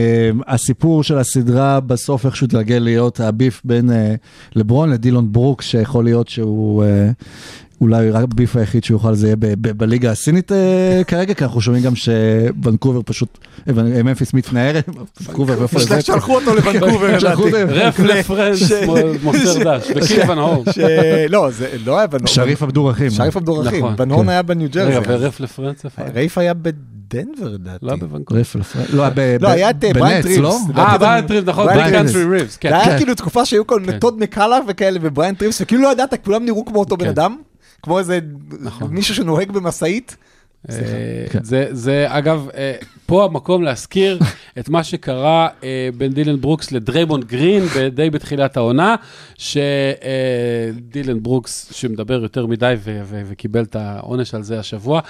הסיפור 0.46 1.02
של 1.02 1.18
הסדרה 1.18 1.80
בסוף 1.80 2.26
איכשהו 2.26 2.44
התגלגל 2.44 2.78
להיות 2.78 3.20
הביף 3.20 3.60
בין 3.64 3.90
אה, 3.90 4.14
לברון 4.56 4.90
לדילון 4.90 5.32
ברוקס, 5.32 5.64
שיכול 5.66 6.04
להיות 6.04 6.28
שהוא... 6.28 6.84
אה, 7.92 7.98
אולי 7.98 8.10
רק 8.10 8.22
הביף 8.22 8.56
היחיד 8.56 8.84
שהוא 8.84 8.94
יוכל 8.94 9.14
זה 9.14 9.26
יהיה 9.26 9.36
בליגה 9.76 10.10
הסינית 10.10 10.52
אה, 10.52 11.02
כרגע, 11.06 11.34
כי 11.34 11.44
אנחנו 11.44 11.60
שומעים 11.60 11.82
גם 11.84 11.92
שוונקובר 11.96 13.00
פשוט, 13.04 13.38
אה, 13.68 13.72
ממפיס 14.02 14.34
מתנערת, 14.34 14.88
ונקובר, 15.28 15.62
איפה 15.62 15.78
זה? 15.80 16.00
שלחו 16.00 16.34
אותו 16.34 16.54
לוונקובר, 16.54 17.18
שלחו. 17.18 17.42
אותו. 17.42 17.56
רף 17.68 17.98
לפרנס 18.00 18.72
מוסר 19.22 19.78
דש, 19.78 19.90
הורן. 20.28 20.72
ש- 20.72 20.78
לא, 21.28 21.48
זה 21.50 21.68
לא 21.86 21.98
היה 21.98 22.06
בנורן. 22.06 22.26
שריף 22.26 22.62
עבדורחים. 22.62 23.10
שריף 23.10 23.36
עבדורחים. 23.36 23.78
נכון. 23.84 23.96
בנורן 23.96 24.22
כן. 24.24 24.28
היה 24.28 24.42
בניו 24.42 24.68
רגע, 24.74 25.00
ג'רזי. 25.00 25.06
ורף 25.24 25.40
לפרנס 25.40 25.84
איפה? 25.84 26.02
רייף 26.14 26.38
היה 26.38 26.54
בדנבר, 26.54 27.48
לדעתי. 27.48 27.86
לא 27.86 27.90
היה 27.90 27.96
בוונקובר. 28.00 28.40
לא, 28.92 29.08
ב- 29.14 29.36
לא, 29.40 29.48
ב- 29.48 29.52
היה 29.52 29.70
את, 29.70 29.84
אה, 29.84 29.92
בריינט, 29.92 30.24
ריבס. 30.24 30.40
לא? 30.42 30.58
אה, 30.76 31.20
נכון. 31.44 31.66
קאנטרי 31.74 32.24
ריבס, 32.24 32.56
כן. 32.56 32.68
זה 32.68 32.76
היה 32.76 32.84
כן. 32.84 32.96
כאילו 32.96 33.14
תקופה 33.14 33.44
שהיו 33.44 33.66
כל 33.66 33.80
מיני 33.80 33.98
טוד 33.98 34.18
מקאלה 34.20 34.58
וכאלה 34.68 34.98
ובריינט 35.02 35.34
ריבס, 35.34 35.60
וכאילו 35.60 35.82
לא 35.82 35.92
ידעת, 35.92 36.14
כולם 36.24 36.44
נראו 36.44 36.64
כמו 36.64 36.78
אותו 36.80 36.96
בן 36.96 37.04
כן. 37.04 37.10
אדם, 37.10 37.36
כמו 37.84 37.98
איזה 37.98 38.18
נכון. 38.60 38.94
מישהו 38.94 39.14
שנוהג 39.14 39.50
במשאית. 39.52 40.16
אה, 40.70 40.76
כן. 41.30 41.38
זה, 41.42 41.66
זה 41.70 42.06
אגב, 42.08 42.48
אה, 42.56 42.74
פה 43.06 43.24
המקום 43.24 43.62
להזכיר 43.62 44.18
את 44.58 44.68
מה 44.68 44.84
שקרה 44.84 45.48
אה, 45.64 45.88
בין 45.96 46.12
דילן 46.12 46.40
ברוקס 46.40 46.72
לדריימונד 46.72 47.24
גרין 47.24 47.64
ב- 47.64 47.88
די 47.88 48.10
בתחילת 48.10 48.56
העונה, 48.56 48.94
שדילן 49.38 51.22
ברוקס, 51.22 51.72
שמדבר 51.72 52.22
יותר 52.22 52.46
מדי 52.46 52.74
וקיבל 53.28 53.62
את 53.62 53.76
העונש 53.76 54.34
על 54.34 54.42
זה 54.42 54.58
השבוע, 54.58 55.00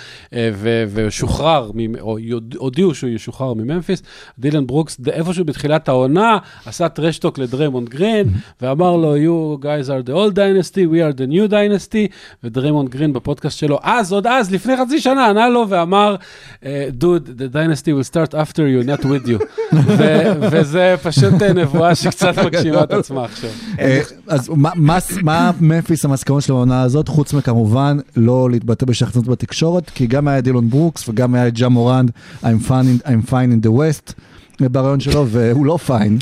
ושוחרר, 0.95 1.71
או 2.01 2.19
הודיעו 2.57 2.95
שהוא 2.95 3.11
ישוחרר 3.11 3.55
מממפיס, 3.55 4.03
דילון 4.39 4.67
ברוקס 4.67 5.01
איפשהו 5.13 5.45
בתחילת 5.45 5.89
העונה 5.89 6.39
עשה 6.67 6.89
טראש 6.89 7.20
טוק 7.20 7.39
לדריימונד 7.39 7.89
גרין, 7.89 8.29
ואמר 8.61 8.97
לו, 8.97 9.17
you 9.17 9.63
guys 9.63 9.89
are 9.89 10.09
the 10.09 10.13
old 10.13 10.35
dynasty, 10.35 10.87
we 10.87 10.99
are 11.01 11.19
the 11.19 11.27
new 11.31 11.51
dynasty, 11.51 12.13
ודריימונד 12.45 12.89
גרין 12.89 13.13
בפודקאסט 13.13 13.59
שלו, 13.59 13.79
אז, 13.83 14.13
עוד 14.13 14.27
אז, 14.27 14.53
לפני 14.53 14.77
חצי 14.77 15.01
שנה, 15.01 15.33
ענה 15.45 15.55
לו 15.55 15.67
ואמר, 15.69 16.17
אה, 16.65 16.89
dude, 17.01 17.05
the 17.41 17.55
dynasty 17.55 17.87
will 17.87 18.13
start 18.13 18.35
after 18.35 18.57
you, 18.59 18.89
not 18.89 19.05
with 19.05 19.29
you. 19.29 19.45
וזה 20.53 20.95
פשוט 21.03 21.43
אה, 21.43 21.53
נבואה 21.53 21.95
שקצת 21.95 22.39
מגשימה 22.47 22.83
את 22.83 22.93
עצמה 22.93 23.25
עכשיו. 23.25 23.51
אה, 23.81 24.01
אז 24.29 24.51
מה- 25.23 25.51
ממפיס 25.61 26.05
המסקנות 26.05 26.43
של 26.43 26.53
העונה 26.53 26.83
הזאת, 26.83 27.09
חוץ 27.09 27.33
מכמובן 27.33 27.99
לא 28.17 28.49
להתבטא 28.51 28.87
בשחצנות 28.87 29.27
בתקשורת, 29.29 29.91
כי 29.91 30.07
גם 30.07 30.29
היה 30.29 30.41
דילון 30.41 30.71
ברוקס 30.71 31.09
וגם 31.09 31.35
היה 31.35 31.51
ג'ה 31.51 31.69
מורנד, 31.69 32.11
I'm 32.43 32.69
fine 33.31 33.31
in 33.31 33.67
the 33.67 33.71
west. 33.71 34.13
ברעיון 34.61 35.01
שלו, 35.01 35.27
והוא 35.29 35.67
לא 35.67 35.77
פיין. 35.87 36.19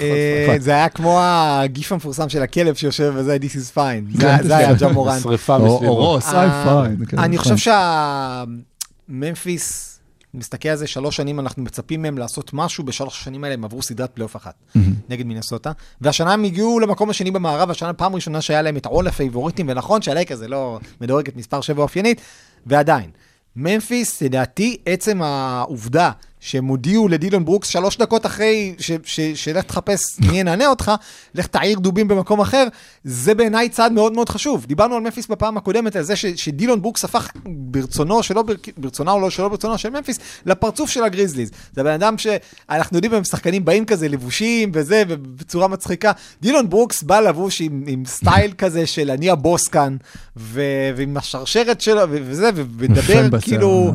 אה, 0.00 0.56
זה 0.58 0.70
היה 0.70 0.88
כמו 0.88 1.18
הגיף 1.22 1.92
המפורסם 1.92 2.28
של 2.28 2.42
הכלב 2.42 2.74
שיושב 2.74 3.12
וזה 3.16 3.36
This 3.40 3.54
is 3.54 3.76
fine. 3.76 4.18
זה- 4.20 4.36
זה 4.42 4.56
היה 4.56 4.74
ג'ה 4.74 4.88
מורנט. 4.92 5.20
שריפה 5.20 5.56
או 5.56 5.66
או 5.66 5.74
מסביבו. 5.74 5.94
רוס, 5.94 6.24
I'm 6.28 6.34
אה, 6.34 6.84
fine. 7.00 7.06
כן, 7.06 7.18
אני 7.18 7.36
נכון. 7.36 7.56
חושב 7.56 7.72
שהממפיס, 9.08 9.90
מסתכל 10.34 10.68
על 10.68 10.76
זה 10.76 10.86
שלוש 10.86 11.16
שנים, 11.16 11.40
אנחנו 11.40 11.62
מצפים 11.62 12.02
מהם 12.02 12.18
לעשות 12.18 12.50
משהו, 12.52 12.84
בשלוש 12.84 13.20
השנים 13.20 13.44
האלה 13.44 13.54
הם 13.54 13.64
עברו 13.64 13.82
סדרת 13.82 14.10
פלייאוף 14.10 14.36
אחת 14.36 14.54
נגד 15.08 15.26
מינסוטה, 15.26 15.72
והשנה 16.00 16.32
הם 16.32 16.44
הגיעו 16.44 16.80
למקום 16.80 17.10
השני 17.10 17.30
במערב, 17.30 17.70
השנה 17.70 17.92
פעם 17.92 18.14
ראשונה 18.14 18.40
שהיה 18.40 18.62
להם 18.62 18.76
את 18.76 18.86
עול 18.86 19.06
הפייבוריטים, 19.08 19.66
ונכון 19.68 20.02
שהלייקרס 20.02 20.36
זה 20.36 20.48
לא 20.48 20.78
מדורגת 21.00 21.36
מספר 21.36 21.60
שבע 21.60 21.82
אופיינית, 21.82 22.20
ועדיין. 22.66 23.10
ממפיס, 23.56 24.22
לדעתי, 24.22 24.76
עצם 24.86 25.22
העובדה 25.22 26.10
שהם 26.44 26.66
הודיעו 26.66 27.08
לדילון 27.08 27.44
ברוקס 27.44 27.68
שלוש 27.68 27.96
דקות 27.98 28.26
אחרי 28.26 28.74
ש- 28.78 28.90
ש- 29.04 29.20
שלך 29.20 29.64
תחפש 29.64 30.00
מי 30.20 30.38
ינענע 30.40 30.66
אותך, 30.66 30.92
לך 31.34 31.46
תעיר 31.46 31.78
דובים 31.78 32.08
במקום 32.08 32.40
אחר, 32.40 32.66
זה 33.04 33.34
בעיניי 33.34 33.68
צעד 33.68 33.92
מאוד 33.92 34.12
מאוד 34.12 34.28
חשוב. 34.28 34.64
דיברנו 34.66 34.94
על 34.94 35.02
ממפיס 35.02 35.26
בפעם 35.26 35.56
הקודמת, 35.56 35.96
על 35.96 36.02
זה 36.02 36.16
ש- 36.16 36.26
שדילון 36.26 36.82
ברוקס 36.82 37.04
הפך 37.04 37.30
ברצונו, 37.46 38.22
שלא 38.22 38.42
בר- 38.42 38.54
ברצונה 38.76 39.12
או 39.12 39.20
לא 39.20 39.30
שלא 39.30 39.48
ברצונו 39.48 39.78
של 39.78 39.90
ממפיס, 39.90 40.18
לפרצוף 40.46 40.90
של 40.90 41.04
הגריזליז. 41.04 41.50
זה 41.74 41.80
הבן 41.80 41.90
אדם 41.92 42.18
שאנחנו 42.18 42.96
יודעים, 42.96 43.14
הם 43.14 43.24
שחקנים 43.24 43.64
באים 43.64 43.84
כזה 43.84 44.08
לבושים 44.08 44.70
וזה, 44.74 45.02
ובצורה 45.08 45.68
מצחיקה. 45.68 46.12
דילון 46.42 46.70
ברוקס 46.70 47.02
בא 47.02 47.20
לבוש 47.20 47.60
עם, 47.60 47.84
עם 47.86 48.04
סטייל 48.06 48.52
כזה 48.58 48.86
של 48.86 49.10
אני 49.10 49.30
הבוס 49.30 49.68
כאן, 49.68 49.96
ו- 50.36 50.62
ועם 50.96 51.16
השרשרת 51.16 51.80
שלו, 51.80 52.00
וזה, 52.10 52.50
ומדבר. 52.54 53.28
כאילו... 53.42 53.92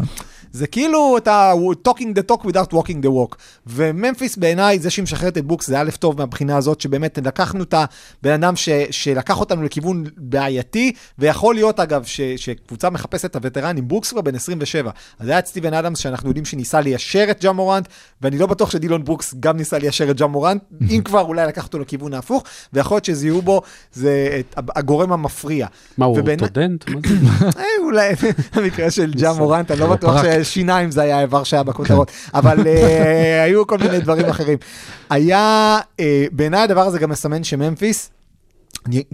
זה 0.51 0.67
כאילו 0.67 1.17
אתה 1.17 1.53
talking 1.87 2.19
the 2.19 2.31
talk 2.31 2.45
without 2.45 2.73
walking 2.73 3.03
the 3.03 3.09
walk. 3.09 3.35
וממפיס 3.67 4.37
בעיניי, 4.37 4.79
זה 4.79 4.89
שהיא 4.89 5.03
משחררת 5.03 5.37
את 5.37 5.45
ברוקס, 5.45 5.67
זה 5.67 5.79
א' 5.79 5.89
טוב 5.99 6.17
מהבחינה 6.17 6.57
הזאת, 6.57 6.81
שבאמת 6.81 7.19
לקחנו 7.25 7.63
את 7.63 7.73
הבן 7.73 8.31
אדם 8.31 8.55
ש, 8.55 8.69
שלקח 8.91 9.39
אותנו 9.39 9.63
לכיוון 9.63 10.03
בעייתי, 10.17 10.91
ויכול 11.19 11.55
להיות 11.55 11.79
אגב, 11.79 12.03
ש, 12.03 12.21
שקבוצה 12.21 12.89
מחפשת 12.89 13.25
את 13.25 13.35
הווטרן 13.35 13.77
עם 13.77 13.87
ברוקס 13.87 14.11
כבר 14.11 14.21
בן 14.21 14.35
27. 14.35 14.91
אז 15.19 15.27
היה 15.27 15.39
את 15.39 15.45
סטיבן 15.45 15.73
אדמס, 15.73 15.99
שאנחנו 15.99 16.29
יודעים 16.29 16.45
שניסה 16.45 16.81
ליישר 16.81 17.27
את 17.31 17.43
ג'ה 17.43 17.51
מורנט, 17.51 17.87
ואני 18.21 18.37
לא 18.37 18.47
בטוח 18.47 18.71
שדילון 18.71 19.03
ברוקס 19.03 19.35
גם 19.39 19.57
ניסה 19.57 19.77
ליישר 19.77 20.11
את 20.11 20.17
ג'ה 20.17 20.27
מורנט, 20.27 20.63
אם 20.91 21.01
כבר 21.05 21.21
אולי 21.21 21.47
לקח 21.47 21.65
אותו 21.65 21.79
לכיוון 21.79 22.13
ההפוך, 22.13 22.43
ויכול 22.73 22.95
להיות 22.95 23.05
שזיהו 23.05 23.41
בו 23.41 23.61
זה 23.93 24.39
את 24.39 24.55
הגורם 24.75 25.11
המפריע. 25.11 25.67
מה, 25.97 26.05
הוא? 26.05 26.17
מה 26.89 26.97
זה? 27.01 27.49
אה, 27.59 27.63
אולי 27.83 28.13
במקרה 28.55 28.91
של 28.91 29.13
ג'ה 29.13 29.33
מורנט, 29.33 29.71
אני 29.71 29.79
לא 29.79 29.87
בטוח 29.87 30.23
ששיניים 30.43 30.91
זה 30.91 31.01
היה 31.01 31.17
האיבר 31.17 31.43
שהיה 31.43 31.63
בכותרות, 31.63 32.11
אבל 32.33 32.67
אה, 32.67 33.43
היו 33.43 33.67
כל 33.67 33.77
מיני 33.77 33.99
דברים 33.99 34.25
אחרים. 34.25 34.57
היה, 35.09 35.79
אה, 35.99 36.25
בעיניי 36.31 36.61
הדבר 36.61 36.81
הזה 36.81 36.99
גם 36.99 37.09
מסמן 37.09 37.43
שממפיס, 37.43 38.09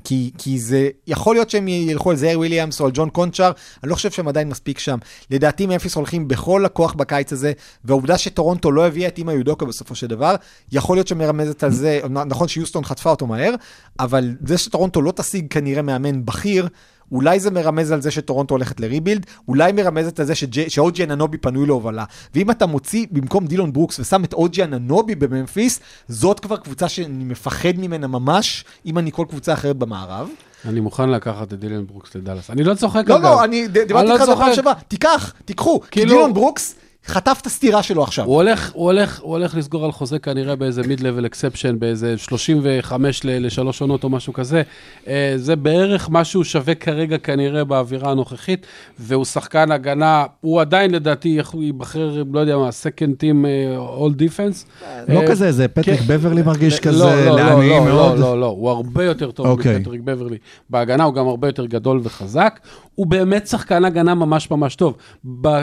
כי, 0.03 0.31
כי 0.37 0.59
זה, 0.59 0.89
יכול 1.07 1.35
להיות 1.35 1.49
שהם 1.49 1.67
ילכו 1.67 2.09
על 2.09 2.15
זאייר 2.15 2.39
וויליאמס 2.39 2.81
או 2.81 2.85
על 2.85 2.91
ג'ון 2.93 3.09
קונצ'אר, 3.09 3.51
אני 3.83 3.89
לא 3.89 3.95
חושב 3.95 4.11
שהם 4.11 4.27
עדיין 4.27 4.49
מספיק 4.49 4.79
שם. 4.79 4.97
לדעתי 5.31 5.65
ממפיס 5.65 5.95
הולכים 5.95 6.27
בכל 6.27 6.65
הכוח 6.65 6.93
בקיץ 6.93 7.33
הזה, 7.33 7.51
והעובדה 7.85 8.17
שטורונטו 8.17 8.71
לא 8.71 8.87
הביאה 8.87 9.07
את 9.07 9.17
אימא 9.17 9.31
יודוקה 9.31 9.65
בסופו 9.65 9.95
של 9.95 10.07
דבר, 10.07 10.35
יכול 10.71 10.97
להיות 10.97 11.07
שמרמזת 11.07 11.63
על 11.63 11.71
זה, 11.71 11.99
נכון 12.09 12.47
שיוסטון 12.47 12.85
חטפה 12.85 13.09
אותו 13.09 13.27
מהר, 13.27 13.53
אבל 13.99 14.35
זה 14.45 14.57
שטורונטו 14.57 15.01
לא 15.01 15.11
תשיג 15.11 15.45
כנראה 15.49 15.81
מאמן 15.81 16.25
בכיר, 16.25 16.67
אולי 17.11 17.39
זה 17.39 17.51
מרמז 17.51 17.91
על 17.91 18.01
זה 18.01 18.11
שטורונטו 18.11 18.53
הולכת 18.53 18.79
לריבילד, 18.79 19.25
אולי 19.47 19.71
מרמזת 19.71 20.19
על 20.19 20.25
זה 20.25 20.33
שאוג'י 20.67 21.03
אננובי 21.03 21.37
פנוי 21.37 21.65
להובלה. 21.67 22.03
ואם 22.35 22.51
אתה 22.51 22.65
מוציא 22.65 23.05
במקום 23.11 23.47
דילון 23.47 23.73
ברוקס 23.73 23.99
ושם 23.99 24.23
את 24.23 24.33
אוג'י 24.33 24.63
אננובי 24.63 25.15
בממפיס, 25.15 25.79
זאת 26.07 26.39
כבר 26.39 26.57
קבוצה 26.57 26.89
שאני 26.89 27.23
מפחד 27.23 27.73
ממנה 27.77 28.07
ממש, 28.07 28.65
אם 28.85 28.97
אני 28.97 29.11
כל 29.11 29.25
קבוצה 29.29 29.53
אחרת 29.53 29.75
במערב. 29.77 30.29
אני 30.69 30.79
מוכן 30.79 31.09
לקחת 31.09 31.53
את 31.53 31.59
דילון 31.59 31.87
ברוקס 31.87 32.15
לדאלאס. 32.15 32.49
אני 32.49 32.63
לא 32.63 32.73
צוחק 32.75 33.03
לא, 33.09 33.15
אגב. 33.15 33.23
לא, 33.23 33.43
אני 33.43 33.67
ד- 33.67 33.77
דיברתי 33.77 34.07
לא 34.07 34.13
איתך 34.13 34.21
על 34.21 34.27
זה 34.27 34.35
פעם. 34.35 34.53
שעברה, 34.55 34.73
תיקח, 34.87 35.33
תיקלו, 35.45 35.81
כי 35.81 35.87
כאילו- 35.91 36.11
דילון 36.13 36.33
ברוקס 36.33 36.75
חטף 37.07 37.37
את 37.41 37.45
הסטירה 37.45 37.83
שלו 37.83 38.03
עכשיו. 38.03 38.25
הוא 38.25 38.35
הולך, 38.35 38.71
הוא 38.73 38.83
הולך, 38.85 39.19
הוא 39.21 39.31
הולך 39.31 39.55
לסגור 39.55 39.85
על 39.85 39.91
חוזה 39.91 40.19
כנראה 40.19 40.55
באיזה 40.55 40.81
mid-level 40.87 41.25
exception, 41.25 41.79
באיזה 41.79 42.17
35 42.17 43.25
ל- 43.25 43.45
לשלוש 43.45 43.81
עונות 43.81 44.03
או 44.03 44.09
משהו 44.09 44.33
כזה. 44.33 44.61
אה, 45.07 45.33
זה 45.35 45.55
בערך 45.55 46.09
מה 46.09 46.23
שהוא 46.23 46.43
שווה 46.43 46.75
כרגע 46.75 47.17
כנראה 47.17 47.63
באווירה 47.63 48.11
הנוכחית, 48.11 48.65
והוא 48.99 49.25
שחקן 49.25 49.71
הגנה, 49.71 50.25
הוא 50.41 50.61
עדיין 50.61 50.91
לדעתי 50.91 51.39
ייבחר, 51.59 52.23
לא 52.33 52.39
יודע 52.39 52.57
מה, 52.57 52.69
second 52.69 53.11
team 53.21 53.45
אה, 53.45 53.77
all 53.97 54.11
defense. 54.13 54.65
לא 55.07 55.21
אה, 55.21 55.27
כזה, 55.27 55.51
זה 55.51 55.67
פטריק 55.67 55.99
כן. 55.99 56.05
בברלי 56.07 56.41
מרגיש 56.41 56.73
לא, 56.73 56.79
כזה 56.79 57.03
לא, 57.03 57.25
לא, 57.25 57.35
לעניים 57.35 57.87
לא, 57.87 57.93
מאוד. 57.93 58.19
לא, 58.19 58.19
לא, 58.19 58.39
לא, 58.39 58.45
הוא 58.45 58.69
הרבה 58.69 59.03
יותר 59.03 59.31
טוב 59.31 59.45
אוקיי. 59.45 59.77
מפטריק 59.77 60.01
בברלי. 60.01 60.37
בהגנה 60.69 61.03
הוא 61.03 61.13
גם 61.13 61.27
הרבה 61.27 61.47
יותר 61.47 61.65
גדול 61.65 61.99
וחזק. 62.03 62.59
הוא 62.95 63.07
באמת 63.07 63.47
שחקן 63.47 63.85
הגנה 63.85 64.15
ממש 64.15 64.51
ממש 64.51 64.75
טוב. 64.75 64.97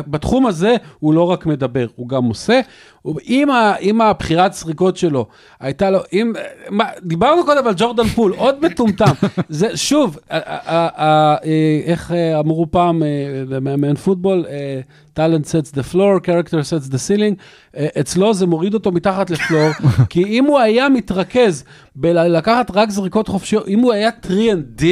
בתחום 0.06 0.46
הזה 0.46 0.74
הוא 0.98 1.14
לא 1.14 1.30
רק 1.30 1.46
מדבר, 1.46 1.86
הוא 1.96 2.08
גם 2.08 2.24
עושה. 2.24 2.60
אם 3.28 3.50
ה- 3.50 3.76
אם 3.80 4.00
הבחירת 4.00 4.52
סריקות 4.52 4.96
שלו 4.96 5.26
הייתה 5.60 5.90
לו, 5.90 5.98
אם, 6.12 6.32
מה, 6.70 6.84
דיברנו 7.02 7.44
קודם 7.44 7.66
על 7.66 7.74
ג'ורדן 7.76 8.04
פול, 8.04 8.32
עוד 8.36 8.66
מטומטם. 8.66 9.12
זה, 9.48 9.76
שוב, 9.76 10.18
איך 11.86 12.12
אה, 12.12 12.38
אמרו 12.40 12.66
פעם, 12.70 13.02
אה, 13.02 13.08
במאמן 13.48 13.94
פוטבול, 13.94 14.44
אה, 14.48 14.80
talent 15.16 15.46
sets 15.46 15.70
the 15.70 15.82
floor, 15.92 16.20
character 16.20 16.62
sets 16.62 16.88
the 16.88 16.98
ceiling, 17.08 17.34
אה, 17.76 17.86
אצלו 18.00 18.34
זה 18.34 18.46
מוריד 18.46 18.74
אותו 18.74 18.92
מתחת 18.92 19.30
לפלור, 19.30 19.70
כי 20.10 20.24
אם 20.24 20.44
הוא 20.44 20.58
היה 20.58 20.88
מתרכז 20.88 21.64
בלקחת 21.96 22.70
רק 22.74 22.90
זריקות 22.90 23.28
חופשיות, 23.28 23.68
אם 23.68 23.78
הוא 23.78 23.92
היה 23.92 24.10
3&D 24.26 24.84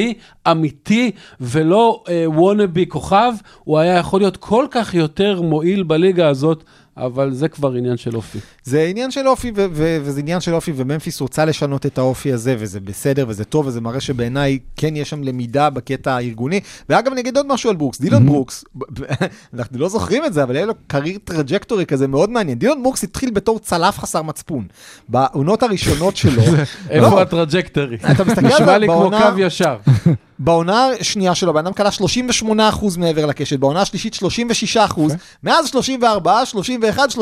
אמיתי 0.51 1.11
ולא 1.41 2.05
wannabe 2.27 2.87
כוכב, 2.89 3.33
הוא 3.64 3.79
היה 3.79 3.99
יכול 3.99 4.21
להיות 4.21 4.37
כל 4.37 4.66
כך 4.71 4.95
יותר 4.95 5.43
מועיל 5.43 5.83
בליגה 5.83 6.29
הזאת. 6.29 6.64
אבל 7.07 7.33
זה 7.35 7.49
כבר 7.49 7.73
עניין 7.73 7.97
של 7.97 8.17
אופי. 8.17 8.39
זה 8.65 8.83
עניין 8.83 9.11
של 9.11 9.29
אופי, 9.29 9.53
ו- 9.57 9.67
ו- 9.73 9.99
וזה 10.03 10.21
עניין 10.21 10.41
של 10.41 10.55
אופי, 10.55 10.73
וממפיס 10.77 11.21
רוצה 11.21 11.45
לשנות 11.45 11.87
את 11.87 11.99
האופי 11.99 12.33
הזה, 12.33 12.57
וזה 12.59 12.81
בסדר, 12.81 13.25
וזה 13.29 13.45
טוב, 13.45 13.67
וזה 13.67 13.81
מראה 13.81 14.01
שבעיניי 14.01 14.59
כן 14.77 14.97
יש 14.97 15.11
שם 15.11 15.23
למידה 15.23 15.71
בקטע 15.71 16.13
הארגוני. 16.17 16.61
ואגב, 16.89 17.13
אני 17.13 17.21
אגיד 17.21 17.37
עוד 17.37 17.47
משהו 17.47 17.71
על 17.71 17.77
ברוקס. 17.77 18.01
דילון 18.01 18.27
ברוקס, 18.27 18.65
ב- 18.75 18.85
ב- 19.01 19.05
אנחנו 19.55 19.79
לא 19.79 19.89
זוכרים 19.89 20.25
את 20.25 20.33
זה, 20.35 20.43
אבל 20.43 20.57
היה 20.57 20.67
לו 20.67 20.75
career 20.87 21.18
trajectory 21.25 21.87
כזה 21.87 22.09
מאוד 22.09 22.31
מעניין. 22.31 22.59
דילון 22.59 22.83
ברוקס 22.83 23.05
התחיל 23.05 23.31
בתור 23.31 23.59
צלף 23.59 23.99
חסר 23.99 24.23
מצפון. 24.23 24.65
בעונות 25.09 25.63
הראשונות 25.63 26.17
שלו, 26.17 26.43
איפה 26.91 27.23
ה 27.23 27.29
trajectory? 27.29 27.97
אתה 28.11 28.25
מסתכל 28.25 28.47
על 28.47 28.53
נשמע 28.55 28.67
זה 28.67 28.79
לי 28.79 28.87
כמו 28.87 29.01
בעונה- 29.01 29.31
קו 29.35 29.39
ישר. 29.41 29.77
בעונה 30.43 30.88
השנייה 31.01 31.34
שלו, 31.34 31.53
בן 31.53 31.66
אדם 31.66 31.72
קלע 31.72 31.91
38% 32.43 32.45
מעבר 32.99 33.26
לקשת, 33.26 33.59
בעונה 33.59 33.80
השלישית 33.80 34.14
36%, 34.76 35.01
מאז 35.43 35.68
34, 35.68 36.47
31, 36.47 37.11
32.6. 37.11 37.16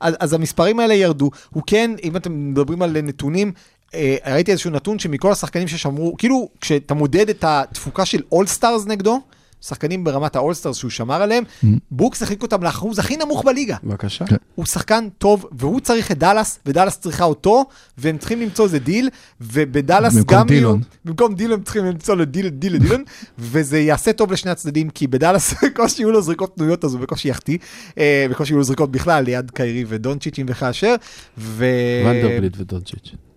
אז, 0.00 0.14
אז 0.20 0.32
המספרים 0.32 0.80
האלה 0.80 0.94
ירדו. 0.94 1.30
הוא 1.50 1.62
כן, 1.66 1.90
אם 2.02 2.16
אתם 2.16 2.50
מדברים 2.50 2.82
על 2.82 3.00
נתונים, 3.02 3.52
אה, 3.94 4.16
ראיתי 4.26 4.50
איזשהו 4.50 4.70
נתון 4.70 4.98
שמכל 4.98 5.32
השחקנים 5.32 5.68
ששמרו, 5.68 6.16
כאילו, 6.18 6.48
כשאתה 6.60 6.94
מודד 6.94 7.28
את 7.28 7.44
התפוקה 7.44 8.04
של 8.04 8.22
אולסטארס 8.32 8.86
נגדו, 8.86 9.20
שחקנים 9.60 10.04
ברמת 10.04 10.36
האולסטארס 10.36 10.76
שהוא 10.76 10.90
שמר 10.90 11.22
עליהם, 11.22 11.44
ברוקס 11.90 12.22
החזיק 12.22 12.42
אותם 12.42 12.62
לאחוז 12.62 12.98
הכי 12.98 13.16
נמוך 13.16 13.44
בליגה. 13.44 13.76
בבקשה. 13.84 14.24
הוא 14.54 14.66
שחקן 14.66 15.08
טוב, 15.18 15.46
והוא 15.52 15.80
צריך 15.80 16.10
את 16.10 16.18
דאלאס, 16.18 16.58
ודאלאס 16.66 16.98
צריכה 16.98 17.24
אותו, 17.24 17.64
והם 17.98 18.18
צריכים 18.18 18.40
למצוא 18.40 18.64
איזה 18.64 18.78
דיל, 18.78 19.08
ובדאלאס 19.40 20.14
במקום 20.14 20.38
גם 20.38 20.46
יהיו... 20.48 20.58
דילון. 20.58 20.80
במקום 21.04 21.34
דילון 21.34 21.58
הם 21.58 21.64
צריכים 21.64 21.84
למצוא 21.84 22.14
לו 22.14 22.24
דיל, 22.24 22.48
דיל 22.48 22.74
לדילון, 22.74 23.02
וזה 23.38 23.78
יעשה 23.78 24.12
טוב 24.12 24.32
לשני 24.32 24.50
הצדדים, 24.50 24.90
כי 24.90 25.06
בדאלאס 25.06 25.54
בקושי 25.64 26.02
יהיו 26.02 26.10
לו 26.10 26.22
זריקות 26.22 26.52
פנויות, 26.54 26.84
אז 26.84 26.94
הוא 26.94 27.00
בקושי 27.00 27.28
יחטיא, 27.28 27.58
אה, 27.98 28.26
בקושי 28.30 28.52
יהיו 28.52 28.58
לו 28.58 28.64
זריקות 28.64 28.90
בכלל, 28.90 29.24
ליד 29.24 29.50
קיירי 29.50 29.84
ודונצ'יץ' 29.88 30.38
אם 30.38 30.46
וכאשר, 30.48 30.94
ו... 31.38 31.66
ונדרבליט 32.06 32.54
ודונצ'יץ'. 32.58 33.29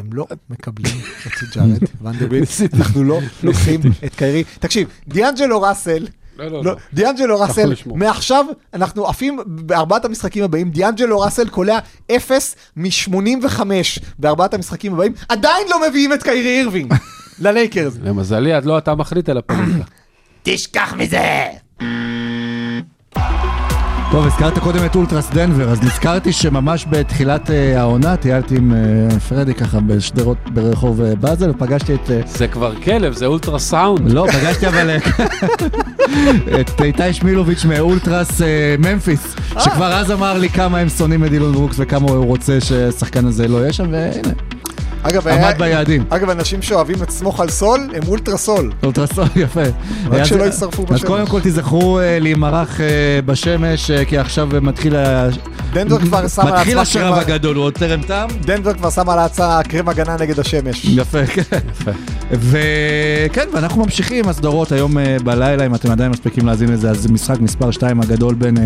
אתם 0.00 0.12
לא 0.12 0.26
מקבלים 0.50 0.94
את 1.26 1.56
ג'ארד 1.56 1.82
ונדרבליט, 2.02 2.48
אנחנו 2.74 3.04
לא 3.04 3.20
לוקחים 3.42 3.80
את 4.04 4.14
קיירי. 4.14 4.44
תקשיב, 4.58 4.88
דיאנג'לו 5.08 5.62
ראסל, 5.62 6.06
לא, 6.38 6.64
לא, 6.64 6.76
דיאנג'לו 6.94 7.40
ראסל. 7.40 7.72
מעכשיו 7.86 8.46
אנחנו 8.74 9.06
עפים 9.06 9.38
בארבעת 9.46 10.04
המשחקים 10.04 10.44
הבאים, 10.44 10.70
דיאנג'לו 10.70 11.20
ראסל 11.20 11.48
קולע 11.48 11.78
0 12.16 12.56
מ-85 12.76 13.60
בארבעת 14.18 14.54
המשחקים 14.54 14.94
הבאים, 14.94 15.12
עדיין 15.28 15.66
לא 15.70 15.88
מביאים 15.88 16.12
את 16.12 16.22
קיירי 16.22 16.58
אירווינג 16.58 16.94
ללייקרס. 17.38 17.94
למזלי, 18.02 18.52
עד 18.52 18.64
לא 18.64 18.78
אתה 18.78 18.94
מחליט 18.94 19.28
על 19.28 19.38
הפוליטיקה. 19.38 19.84
תשכח 20.42 20.94
מזה! 20.98 21.46
טוב, 24.12 24.26
הזכרת 24.26 24.58
קודם 24.58 24.84
את 24.86 24.96
אולטרס 24.96 25.30
דנבר, 25.30 25.70
אז 25.70 25.82
נזכרתי 25.82 26.32
שממש 26.32 26.86
בתחילת 26.90 27.50
אה, 27.50 27.80
העונה 27.80 28.16
טיילתי 28.16 28.56
עם 28.56 28.72
אה, 28.72 29.20
פרדי 29.28 29.54
ככה 29.54 29.80
בשדרות 29.80 30.36
ברחוב 30.54 31.00
אה, 31.00 31.14
באזל, 31.16 31.50
ופגשתי 31.50 31.94
את... 31.94 32.10
זה 32.26 32.48
כבר 32.48 32.74
כלב, 32.74 33.12
זה 33.12 33.26
אולטרה 33.26 33.58
סאונד. 33.58 34.10
לא, 34.10 34.26
פגשתי 34.32 34.68
אבל 34.68 34.96
את 36.60 36.80
איתי 36.80 37.12
שמילוביץ' 37.12 37.64
מאולטרס 37.64 38.40
ממפיס, 38.78 39.36
שכבר 39.58 39.92
אז 39.92 40.10
אמר 40.10 40.38
לי 40.38 40.48
כמה 40.48 40.78
הם 40.78 40.88
שונאים 40.88 41.24
את 41.24 41.30
דילון 41.30 41.52
ברוקס 41.52 41.76
וכמה 41.78 42.10
הוא 42.10 42.24
רוצה 42.24 42.60
שהשחקן 42.60 43.26
הזה 43.26 43.48
לא 43.48 43.58
יהיה 43.58 43.72
שם, 43.72 43.86
והנה, 43.90 44.32
אגב, 45.02 45.28
עמד 45.28 45.38
היה- 45.42 45.52
ביעדים. 45.54 46.04
אגב, 46.10 46.30
אנשים 46.30 46.62
שאוהבים 46.62 46.96
לסמוך 47.08 47.40
על 47.40 47.48
סול, 47.50 47.80
הם 47.94 48.02
אולטרה 48.08 48.36
סול. 48.36 48.72
אולטרס, 48.82 49.10
יפה. 49.36 49.62
רק 50.10 50.20
אז- 50.20 50.26
שלא 50.26 50.44
יישרפו 50.44 50.82
אז 50.82 50.88
בשמש. 50.88 51.04
קודם 51.04 51.26
כל 51.26 51.40
תיזכרו 51.40 51.98
אה, 52.00 52.18
להימרח 52.18 52.80
אה, 52.80 52.86
בשמש, 53.26 53.90
אה, 53.90 54.04
כי 54.04 54.18
עכשיו 54.18 54.48
אה, 54.54 54.60
מתחיל 54.60 54.96
ה- 54.96 55.28
דנבר 55.72 55.98
כבר 55.98 56.28
שם 56.28 56.42
על 56.46 56.52
מתחיל 56.52 56.70
עצמה 56.78 56.82
השרב 56.82 57.14
קרם- 57.14 57.18
הגדול, 57.34 57.56
הוא 57.56 57.64
עוד 57.64 57.74
טרם 57.74 58.00
תם. 58.02 58.26
דנבר 58.44 58.74
כבר 58.74 58.90
שם 58.90 59.08
על 59.10 59.18
עצמה 59.18 59.60
קרם 59.68 59.88
הגנה 59.88 60.16
נגד 60.20 60.38
השמש. 60.40 60.84
יפה, 60.84 61.26
כן. 61.26 61.58
וכן, 62.32 63.44
ואנחנו 63.54 63.84
ממשיכים 63.84 64.24
עם 64.24 64.30
הסדרות 64.30 64.72
היום 64.72 64.92
בלילה, 65.24 65.66
אם 65.66 65.74
אתם 65.74 65.90
עדיין 65.90 66.10
מספיקים 66.10 66.46
להאזין 66.46 66.68
לזה, 66.72 66.90
אז 66.90 67.06
משחק 67.10 67.40
מספר 67.40 67.70
2 67.70 68.00
הגדול 68.00 68.34
בין 68.34 68.56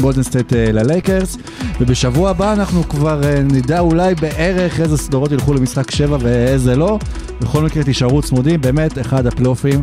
גולדן 0.00 0.22
סטייט 0.22 0.52
ללייקרס, 0.52 1.36
ובשבוע 1.80 2.30
הבא 2.30 2.52
אנחנו 2.52 2.88
כבר 2.88 3.20
נדע 3.44 3.78
אולי 3.80 4.14
בערך 4.14 4.80
איזה 4.80 4.96
סדרות 4.96 5.32
ילכו 5.32 5.54
למשחק 5.54 5.77
7 5.90 6.16
ואיזה 6.20 6.76
לא. 6.76 6.98
בכל 7.40 7.62
מקרה 7.62 7.84
תישארו 7.84 8.22
צמודים, 8.22 8.60
באמת 8.60 8.98
אחד 8.98 9.26
הפלייאופים. 9.26 9.82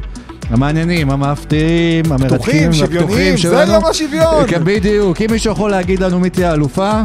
המעניינים, 0.49 1.09
המפתיעים, 1.09 2.05
המרתקים, 2.05 2.27
פתוחים, 2.35 2.73
שוויוניים, 2.73 3.09
והפתוחים 3.09 3.37
זה 3.37 3.41
שלנו. 3.41 3.73
יום 3.73 3.85
השוויון! 3.85 4.47
כן, 4.47 4.61
בדיוק, 4.63 5.21
אם 5.21 5.31
מישהו 5.31 5.51
יכול 5.51 5.71
להגיד 5.71 5.99
לנו 5.99 6.19
מי 6.19 6.29
תהיה 6.29 6.49
האלופה, 6.51 7.01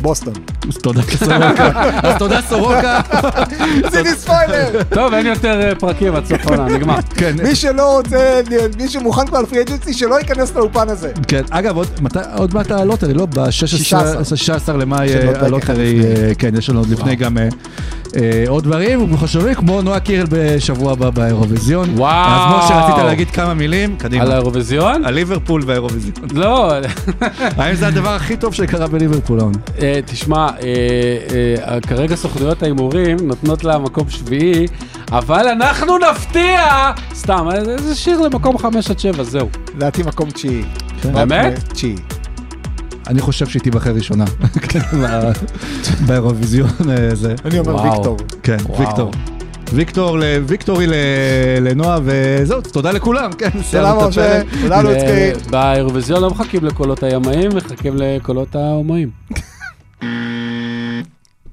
בוסטון. 0.00 0.34
אז 0.68 0.76
תודה 0.76 1.02
סורוקה. 1.02 1.90
אז 2.02 2.14
תודה 2.18 2.40
סורוקה. 2.48 3.00
עשיתי 3.84 4.10
ספיילר! 4.16 4.82
טוב, 4.90 5.14
אין 5.14 5.26
יותר 5.26 5.60
אה, 5.60 5.74
פרקים 5.74 6.14
עד 6.14 6.26
סוף 6.26 6.46
העונה, 6.46 6.76
נגמר. 6.76 6.96
כן, 7.14 7.36
מי 7.42 7.56
שלא 7.56 7.96
רוצה, 7.96 8.40
מי 8.78 8.88
שמוכן 8.88 9.26
כבר 9.26 9.42
ל 9.42 9.46
free 9.46 9.62
agency, 9.62 9.94
שלא 9.94 10.18
ייכנס 10.18 10.54
לאולפן 10.54 10.88
הזה. 10.88 11.12
כן, 11.28 11.42
אגב, 11.50 11.76
עוד, 12.36 12.54
מה 12.54 12.62
עם 12.62 12.70
ה 12.70 12.75
lottery, 12.75 13.14
לא? 13.14 13.26
ב-16 13.26 14.72
למאי 14.72 15.14
אה, 15.14 15.20
פרק 15.22 15.42
ה 15.42 15.48
lottery. 15.48 16.00
אה, 16.04 16.34
כן, 16.38 16.56
יש 16.58 16.70
לנו 16.70 16.78
עוד 16.78 16.88
לפני 16.90 17.16
גם 17.16 17.38
אה, 17.38 17.42
אה, 17.42 17.48
עוד 18.48 18.64
דברים 18.64 19.16
חשובים, 19.16 19.54
כמו 19.54 19.82
נועה 19.82 20.00
קירל 20.00 20.26
בשבוע 20.30 20.92
הבא 20.92 21.10
באירוויזיון. 21.10 21.88
וואו. 21.96 22.30
אז 22.30 22.64
משה, 22.64 22.80
רצית 22.80 23.04
להגיד 23.04 23.30
כמה 23.30 23.54
מילים? 23.54 23.96
קדימה. 23.96 24.22
על 24.22 24.32
האירוויזיון? 24.32 25.04
על 25.04 25.14
ליברפול 25.14 25.62
והאירוויזיון. 25.66 26.14
לא, 26.34 26.72
האם 27.58 27.74
זה 27.74 27.86
הדבר 27.86 28.08
הכי 28.10 28.36
טוב 28.36 28.54
שקרה 28.54 28.86
בליברפול? 28.86 29.40
העונה? 29.40 29.58
אה, 29.82 30.00
תשמע, 30.06 30.36
אה, 30.36 30.50
אה, 31.68 31.80
כרגע 31.80 32.16
סוכנויות 32.16 32.62
ההימורים 32.62 33.16
נותנות 33.22 33.64
לה 33.64 33.78
מקום 33.78 34.10
שביעי, 34.10 34.66
אבל 35.12 35.48
אנחנו 35.48 35.98
נפתיע! 35.98 36.92
סתם, 37.14 37.46
אה, 37.52 37.78
זה 37.78 37.94
שיר 37.94 38.20
למקום 38.20 38.58
חמש 38.58 38.90
עד 38.90 38.98
שבע, 38.98 39.22
זהו. 39.22 39.48
לדעתי 39.74 40.02
מקום 40.02 40.30
תשיעי. 40.30 40.62
באמת? 41.12 41.72
תשיעי. 41.72 42.13
אני 43.06 43.20
חושב 43.20 43.46
שהיא 43.46 43.62
תיבחר 43.62 43.90
ראשונה. 43.94 44.24
באירוויזיון 46.06 46.68
אה, 46.90 47.14
זה. 47.14 47.34
אני 47.44 47.58
אומר. 47.58 47.82
ויקטור. 47.82 48.16
כן. 48.42 48.56
ויקטור. 48.78 49.10
ויקטור, 49.72 50.18
ל- 50.18 50.22
ויקטורי 50.46 50.86
ל- 50.86 50.92
לנועה, 51.60 51.98
וזהו, 52.04 52.60
תודה 52.60 52.90
לכולם, 52.92 53.32
כן, 53.32 53.50
תודה 53.50 53.62
סיימנו 53.64 54.08
את 54.08 54.12
הפרק. 54.12 54.46
תודה 54.62 54.82
לוצקי. 54.82 55.50
באירוויזיון 55.50 56.22
לא 56.22 56.30
מחכים 56.30 56.64
לקולות 56.64 57.02
הימאים, 57.02 57.50
מחכים 57.56 57.94
לקולות 57.96 58.56
ההומואים. 58.56 59.10